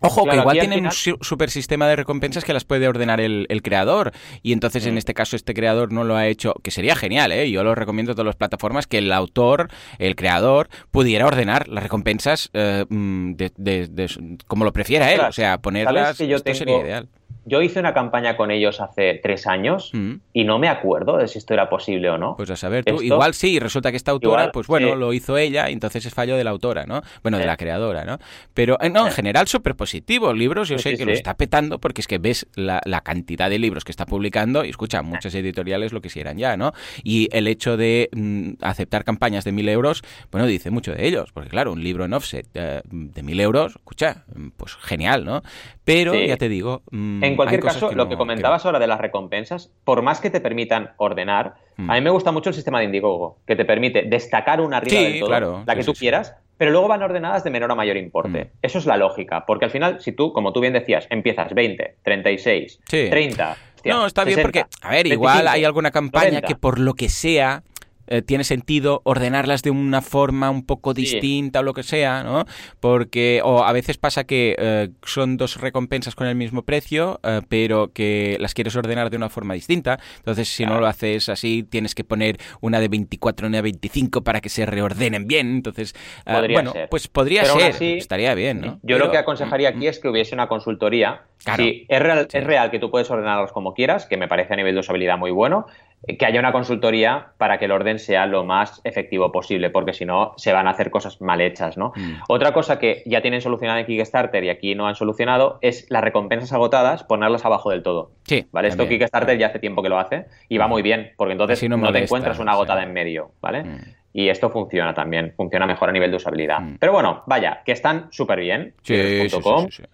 Ojo, 0.00 0.24
Claro, 0.24 0.38
que 0.38 0.42
igual 0.42 0.58
tienen 0.58 0.86
un 0.86 0.90
final- 0.92 0.92
su- 0.92 1.18
super 1.20 1.50
sistema 1.50 1.86
de 1.88 1.96
recompensas 1.96 2.44
que 2.44 2.52
las 2.52 2.64
puede 2.64 2.88
ordenar 2.88 3.20
el, 3.20 3.46
el 3.48 3.62
creador. 3.62 4.12
Y 4.42 4.52
entonces, 4.52 4.86
en 4.86 4.94
Mm. 4.94 4.98
este 4.98 5.14
caso, 5.14 5.36
este 5.36 5.54
creador 5.54 5.92
no 5.92 6.04
lo 6.04 6.16
ha 6.16 6.26
hecho, 6.26 6.54
que 6.62 6.70
sería 6.70 6.96
genial, 6.96 7.32
¿eh? 7.32 7.50
Yo 7.50 7.62
lo 7.64 7.74
recomiendo 7.74 8.12
a 8.12 8.14
todas 8.14 8.26
las 8.26 8.36
plataformas, 8.36 8.86
que 8.86 8.98
el 8.98 9.12
autor, 9.12 9.68
el 9.98 10.16
creador, 10.16 10.68
pudiera 10.90 11.26
ordenar 11.26 11.68
las 11.68 11.82
recompensas 11.82 12.50
eh, 12.54 12.84
mm, 12.88 13.32
de, 13.34 13.52
de- 13.56 13.86
de- 13.88 14.38
como 14.46 14.64
lo 14.64 14.72
prefiera 14.72 15.10
él. 15.10 15.16
Claro, 15.16 15.30
O 15.30 15.32
sea, 15.32 15.58
ponerlas. 15.58 16.02
¿sabes 16.04 16.18
que 16.18 16.26
yo 16.28 16.36
esto 16.36 16.44
tengo- 16.44 16.58
sería 16.58 16.78
ideal. 16.80 17.08
Yo 17.44 17.62
hice 17.62 17.80
una 17.80 17.94
campaña 17.94 18.36
con 18.36 18.50
ellos 18.50 18.80
hace 18.80 19.20
tres 19.22 19.46
años 19.46 19.90
mm. 19.92 20.14
y 20.32 20.44
no 20.44 20.58
me 20.58 20.68
acuerdo 20.68 21.18
de 21.18 21.28
si 21.28 21.38
esto 21.38 21.54
era 21.54 21.68
posible 21.68 22.10
o 22.10 22.18
no. 22.18 22.36
Pues 22.36 22.50
a 22.50 22.56
saber 22.56 22.84
tú, 22.84 23.02
igual 23.02 23.34
sí, 23.34 23.58
resulta 23.58 23.90
que 23.90 23.96
esta 23.96 24.12
autora, 24.12 24.50
pues 24.52 24.66
bueno, 24.66 24.94
lo 24.94 25.12
hizo 25.12 25.36
ella, 25.36 25.68
y 25.70 25.72
entonces 25.72 26.06
es 26.06 26.14
fallo 26.14 26.36
de 26.36 26.44
la 26.44 26.50
autora, 26.50 26.84
¿no? 26.86 27.02
Bueno, 27.22 27.38
de 27.38 27.46
la 27.46 27.56
creadora, 27.56 28.04
¿no? 28.04 28.18
Pero 28.54 28.78
eh, 28.80 28.90
no, 28.90 29.06
en 29.06 29.12
general 29.12 29.46
súper 29.46 29.74
positivo. 29.74 30.32
Libros, 30.32 30.68
yo 30.68 30.78
sé 30.78 30.96
que 30.96 31.04
lo 31.04 31.12
está 31.12 31.34
petando 31.34 31.78
porque 31.78 32.00
es 32.00 32.06
que 32.06 32.18
ves 32.18 32.46
la, 32.54 32.80
cantidad 33.04 33.50
de 33.50 33.58
libros 33.58 33.84
que 33.84 33.92
está 33.92 34.06
publicando 34.06 34.64
y 34.64 34.70
escucha, 34.70 35.02
muchas 35.02 35.34
editoriales 35.34 35.92
lo 35.92 36.00
quisieran 36.00 36.38
ya, 36.38 36.56
¿no? 36.56 36.72
Y 37.02 37.28
el 37.32 37.48
hecho 37.48 37.76
de 37.76 38.08
mm, 38.12 38.52
aceptar 38.62 39.04
campañas 39.04 39.44
de 39.44 39.52
mil 39.52 39.68
euros, 39.68 40.02
bueno, 40.30 40.46
dice 40.46 40.70
mucho 40.70 40.94
de 40.94 41.06
ellos, 41.06 41.30
porque 41.32 41.50
claro, 41.50 41.72
un 41.72 41.82
libro 41.82 42.04
en 42.04 42.14
offset 42.14 42.46
eh, 42.54 42.80
de 42.84 43.22
mil 43.22 43.40
euros, 43.40 43.76
escucha, 43.76 44.24
pues 44.56 44.74
genial, 44.76 45.24
¿no? 45.24 45.42
Pero 45.84 46.14
ya 46.14 46.36
te 46.36 46.48
digo. 46.48 46.82
Mm, 46.90 47.22
en 47.22 47.36
cualquier 47.36 47.60
caso, 47.60 47.92
lo 47.92 48.08
que 48.08 48.16
comentabas 48.16 48.64
ahora 48.64 48.78
de 48.78 48.86
las 48.86 49.00
recompensas, 49.00 49.70
por 49.84 50.02
más 50.02 50.20
que 50.20 50.30
te 50.30 50.40
permitan 50.40 50.92
ordenar, 50.96 51.54
mm. 51.76 51.90
a 51.90 51.94
mí 51.94 52.00
me 52.00 52.10
gusta 52.10 52.32
mucho 52.32 52.50
el 52.50 52.54
sistema 52.54 52.78
de 52.78 52.86
Indiegogo, 52.86 53.38
que 53.46 53.54
te 53.54 53.64
permite 53.64 54.02
destacar 54.02 54.60
una 54.60 54.78
arriba 54.78 55.00
del 55.00 55.20
todo, 55.20 55.62
la 55.66 55.74
que 55.76 55.84
tú 55.84 55.92
quieras, 55.92 56.34
pero 56.56 56.70
luego 56.70 56.88
van 56.88 57.02
ordenadas 57.02 57.44
de 57.44 57.50
menor 57.50 57.70
a 57.70 57.74
mayor 57.74 57.96
importe. 57.96 58.44
Mm. 58.44 58.48
Eso 58.62 58.78
es 58.78 58.86
la 58.86 58.96
lógica, 58.96 59.44
porque 59.46 59.66
al 59.66 59.70
final, 59.70 60.00
si 60.00 60.12
tú, 60.12 60.32
como 60.32 60.52
tú 60.52 60.60
bien 60.60 60.72
decías, 60.72 61.06
empiezas 61.10 61.52
20, 61.52 61.96
36, 62.02 62.80
30. 62.88 63.56
no, 63.84 64.06
está 64.06 64.24
bien 64.24 64.40
porque, 64.40 64.64
a 64.80 64.90
ver, 64.90 65.06
igual 65.06 65.48
hay 65.48 65.64
alguna 65.64 65.90
campaña 65.90 66.40
que 66.40 66.56
por 66.56 66.78
lo 66.78 66.94
que 66.94 67.10
sea 67.10 67.62
eh, 68.06 68.22
tiene 68.22 68.44
sentido 68.44 69.00
ordenarlas 69.04 69.62
de 69.62 69.70
una 69.70 70.02
forma 70.02 70.50
un 70.50 70.64
poco 70.64 70.94
distinta 70.94 71.60
o 71.60 71.62
lo 71.62 71.74
que 71.74 71.82
sea, 71.82 72.22
¿no? 72.22 72.44
Porque, 72.80 73.40
o 73.44 73.64
a 73.64 73.72
veces 73.72 73.98
pasa 73.98 74.24
que 74.24 74.54
eh, 74.58 74.90
son 75.02 75.36
dos 75.36 75.60
recompensas 75.60 76.14
con 76.14 76.26
el 76.26 76.34
mismo 76.34 76.62
precio, 76.62 77.20
eh, 77.22 77.40
pero 77.48 77.92
que 77.92 78.36
las 78.40 78.54
quieres 78.54 78.76
ordenar 78.76 79.10
de 79.10 79.16
una 79.16 79.28
forma 79.28 79.54
distinta. 79.54 79.98
Entonces, 80.18 80.48
si 80.48 80.66
no 80.66 80.80
lo 80.80 80.86
haces 80.86 81.28
así, 81.28 81.62
tienes 81.62 81.94
que 81.94 82.04
poner 82.04 82.38
una 82.60 82.80
de 82.80 82.88
24 82.88 83.46
y 83.46 83.48
una 83.48 83.58
de 83.58 83.62
25 83.62 84.22
para 84.22 84.40
que 84.40 84.48
se 84.48 84.66
reordenen 84.66 85.26
bien. 85.26 85.56
Entonces, 85.56 85.94
bueno, 86.26 86.72
pues 86.90 87.08
podría 87.08 87.44
ser, 87.44 87.82
estaría 87.82 88.34
bien, 88.34 88.60
¿no? 88.60 88.80
Yo 88.82 88.98
lo 88.98 89.10
que 89.10 89.18
aconsejaría 89.18 89.70
mm, 89.70 89.76
aquí 89.76 89.86
es 89.86 89.98
que 89.98 90.08
hubiese 90.08 90.34
una 90.34 90.48
consultoría. 90.48 91.22
Sí, 91.56 91.84
es 91.88 92.00
real, 92.00 92.26
es 92.32 92.44
real 92.44 92.70
que 92.70 92.78
tú 92.78 92.90
puedes 92.90 93.10
ordenarlos 93.10 93.52
como 93.52 93.74
quieras, 93.74 94.06
que 94.06 94.16
me 94.16 94.28
parece 94.28 94.54
a 94.54 94.56
nivel 94.56 94.74
de 94.74 94.80
usabilidad 94.80 95.18
muy 95.18 95.30
bueno, 95.30 95.66
que 96.06 96.26
haya 96.26 96.40
una 96.40 96.52
consultoría 96.52 97.28
para 97.38 97.58
que 97.58 97.64
el 97.64 97.72
orden 97.72 97.98
sea 97.98 98.26
lo 98.26 98.44
más 98.44 98.80
efectivo 98.84 99.32
posible, 99.32 99.70
porque 99.70 99.92
si 99.92 100.04
no 100.04 100.34
se 100.36 100.52
van 100.52 100.66
a 100.66 100.70
hacer 100.70 100.90
cosas 100.90 101.20
mal 101.20 101.40
hechas, 101.40 101.76
¿no? 101.76 101.92
Mm. 101.96 102.22
Otra 102.28 102.52
cosa 102.52 102.78
que 102.78 103.02
ya 103.06 103.22
tienen 103.22 103.40
solucionada 103.40 103.80
en 103.80 103.86
Kickstarter 103.86 104.44
y 104.44 104.50
aquí 104.50 104.74
no 104.74 104.86
han 104.86 104.94
solucionado 104.94 105.58
es 105.62 105.86
las 105.88 106.02
recompensas 106.02 106.52
agotadas, 106.52 107.04
ponerlas 107.04 107.44
abajo 107.44 107.70
del 107.70 107.82
todo. 107.82 108.10
Sí. 108.24 108.46
¿Vale? 108.52 108.68
Esto 108.68 108.88
Kickstarter 108.88 109.38
ya 109.38 109.48
hace 109.48 109.58
tiempo 109.58 109.82
que 109.82 109.88
lo 109.88 109.98
hace 109.98 110.26
y 110.48 110.58
va 110.58 110.66
mm. 110.66 110.70
muy 110.70 110.82
bien, 110.82 111.12
porque 111.16 111.32
entonces 111.32 111.68
no, 111.68 111.92
te 111.92 112.02
encuentras 112.02 112.38
una 112.38 112.52
agotada 112.52 112.82
en 112.82 112.92
medio, 112.92 113.32
¿vale? 113.40 113.64
Mm. 113.64 113.80
Y 114.16 114.28
esto 114.28 114.48
funciona 114.48 114.94
también, 114.94 115.34
funciona 115.36 115.66
mejor 115.66 115.88
a 115.88 115.92
nivel 115.92 116.12
de 116.12 116.18
usabilidad. 116.18 116.60
Pero 116.78 116.92
bueno, 116.92 117.24
vaya, 117.26 117.62
que 117.64 117.72
están 117.72 118.06
súper 118.12 118.38
bien, 118.38 118.72
sí, 118.82 119.26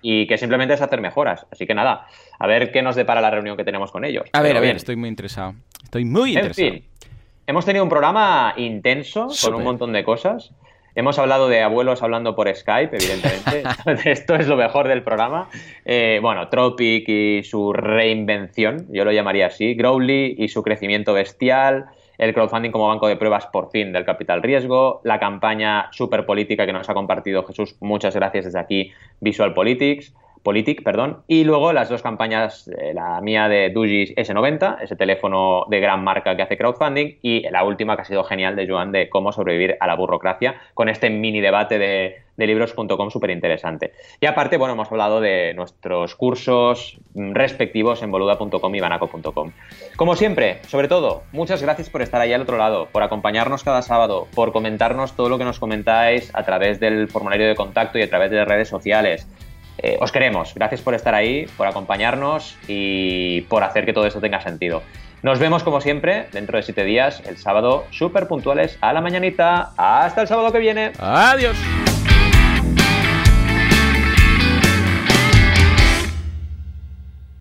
y 0.02 0.26
que 0.26 0.36
simplemente 0.36 0.74
es 0.74 0.82
hacer 0.82 1.00
mejoras. 1.00 1.46
Así 1.50 1.66
que 1.66 1.74
nada, 1.74 2.06
a 2.38 2.46
ver 2.46 2.70
qué 2.70 2.82
nos 2.82 2.96
depara 2.96 3.22
la 3.22 3.30
reunión 3.30 3.56
que 3.56 3.64
tenemos 3.64 3.90
con 3.90 4.04
ellos. 4.04 4.24
A 4.34 4.42
ver, 4.42 4.58
a 4.58 4.60
ver, 4.60 4.76
estoy 4.76 4.96
muy 4.96 5.08
interesado. 5.08 5.54
Estoy 5.82 6.04
muy 6.04 6.34
interesado. 6.34 6.68
En 6.68 6.74
fin, 6.74 6.84
hemos 7.46 7.64
tenido 7.64 7.82
un 7.82 7.88
programa 7.88 8.52
intenso 8.58 9.28
con 9.42 9.54
un 9.54 9.64
montón 9.64 9.90
de 9.94 10.04
cosas. 10.04 10.52
Hemos 10.94 11.18
hablado 11.18 11.48
de 11.48 11.62
abuelos 11.62 12.02
hablando 12.02 12.36
por 12.36 12.54
Skype, 12.54 12.94
evidentemente. 12.94 13.62
Esto 14.10 14.34
es 14.34 14.46
lo 14.48 14.56
mejor 14.56 14.86
del 14.86 15.02
programa. 15.02 15.48
Eh, 15.86 16.18
bueno, 16.20 16.48
Tropic 16.50 17.08
y 17.08 17.42
su 17.42 17.72
reinvención, 17.72 18.86
yo 18.90 19.06
lo 19.06 19.12
llamaría 19.12 19.46
así. 19.46 19.74
Growly 19.74 20.34
y 20.36 20.48
su 20.48 20.62
crecimiento 20.62 21.14
bestial. 21.14 21.86
El 22.20 22.34
crowdfunding 22.34 22.70
como 22.70 22.86
banco 22.86 23.08
de 23.08 23.16
pruebas 23.16 23.46
por 23.46 23.70
fin 23.70 23.94
del 23.94 24.04
capital 24.04 24.42
riesgo. 24.42 25.00
La 25.04 25.18
campaña 25.18 25.88
super 25.90 26.26
política 26.26 26.66
que 26.66 26.72
nos 26.74 26.86
ha 26.90 26.92
compartido 26.92 27.46
Jesús. 27.46 27.76
Muchas 27.80 28.14
gracias 28.14 28.44
desde 28.44 28.58
aquí, 28.58 28.92
Visual 29.20 29.54
Politics. 29.54 30.12
Politic, 30.42 30.82
perdón, 30.82 31.22
y 31.26 31.44
luego 31.44 31.72
las 31.72 31.88
dos 31.88 32.02
campañas, 32.02 32.68
eh, 32.68 32.92
la 32.94 33.20
mía 33.20 33.48
de 33.48 33.70
Dugis 33.70 34.14
S90, 34.16 34.78
ese 34.82 34.96
teléfono 34.96 35.66
de 35.68 35.80
gran 35.80 36.02
marca 36.02 36.36
que 36.36 36.42
hace 36.42 36.56
crowdfunding, 36.56 37.18
y 37.22 37.48
la 37.50 37.64
última 37.64 37.96
que 37.96 38.02
ha 38.02 38.06
sido 38.06 38.24
genial 38.24 38.56
de 38.56 38.66
Joan 38.66 38.92
de 38.92 39.10
cómo 39.10 39.32
sobrevivir 39.32 39.76
a 39.80 39.86
la 39.86 39.96
burocracia, 39.96 40.56
con 40.74 40.88
este 40.88 41.10
mini 41.10 41.40
debate 41.40 41.78
de, 41.78 42.22
de 42.40 42.46
libros.com 42.46 43.10
súper 43.10 43.30
interesante. 43.30 43.92
Y 44.20 44.26
aparte, 44.26 44.56
bueno, 44.56 44.72
hemos 44.72 44.90
hablado 44.90 45.20
de 45.20 45.52
nuestros 45.54 46.14
cursos 46.14 46.98
respectivos 47.14 48.02
en 48.02 48.10
boluda.com 48.10 48.74
y 48.74 48.80
banaco.com. 48.80 49.52
Como 49.96 50.16
siempre, 50.16 50.58
sobre 50.66 50.88
todo, 50.88 51.22
muchas 51.32 51.62
gracias 51.62 51.90
por 51.90 52.00
estar 52.00 52.20
ahí 52.20 52.32
al 52.32 52.40
otro 52.40 52.56
lado, 52.56 52.88
por 52.90 53.02
acompañarnos 53.02 53.62
cada 53.62 53.82
sábado, 53.82 54.26
por 54.34 54.52
comentarnos 54.52 55.14
todo 55.14 55.28
lo 55.28 55.36
que 55.36 55.44
nos 55.44 55.60
comentáis 55.60 56.34
a 56.34 56.42
través 56.44 56.80
del 56.80 57.08
formulario 57.08 57.46
de 57.46 57.54
contacto 57.54 57.98
y 57.98 58.02
a 58.02 58.08
través 58.08 58.30
de 58.30 58.44
redes 58.44 58.68
sociales. 58.68 59.28
Eh, 59.82 59.96
os 60.00 60.12
queremos. 60.12 60.54
Gracias 60.54 60.82
por 60.82 60.94
estar 60.94 61.14
ahí, 61.14 61.46
por 61.56 61.66
acompañarnos 61.66 62.56
y 62.68 63.42
por 63.42 63.64
hacer 63.64 63.86
que 63.86 63.92
todo 63.92 64.06
esto 64.06 64.20
tenga 64.20 64.40
sentido. 64.40 64.82
Nos 65.22 65.38
vemos 65.38 65.62
como 65.62 65.80
siempre 65.80 66.28
dentro 66.32 66.56
de 66.56 66.62
siete 66.62 66.84
días, 66.84 67.22
el 67.26 67.36
sábado, 67.36 67.84
súper 67.90 68.26
puntuales 68.26 68.78
a 68.80 68.92
la 68.92 69.00
mañanita. 69.00 69.72
Hasta 69.76 70.22
el 70.22 70.28
sábado 70.28 70.50
que 70.50 70.58
viene. 70.58 70.92
Adiós. 70.98 71.56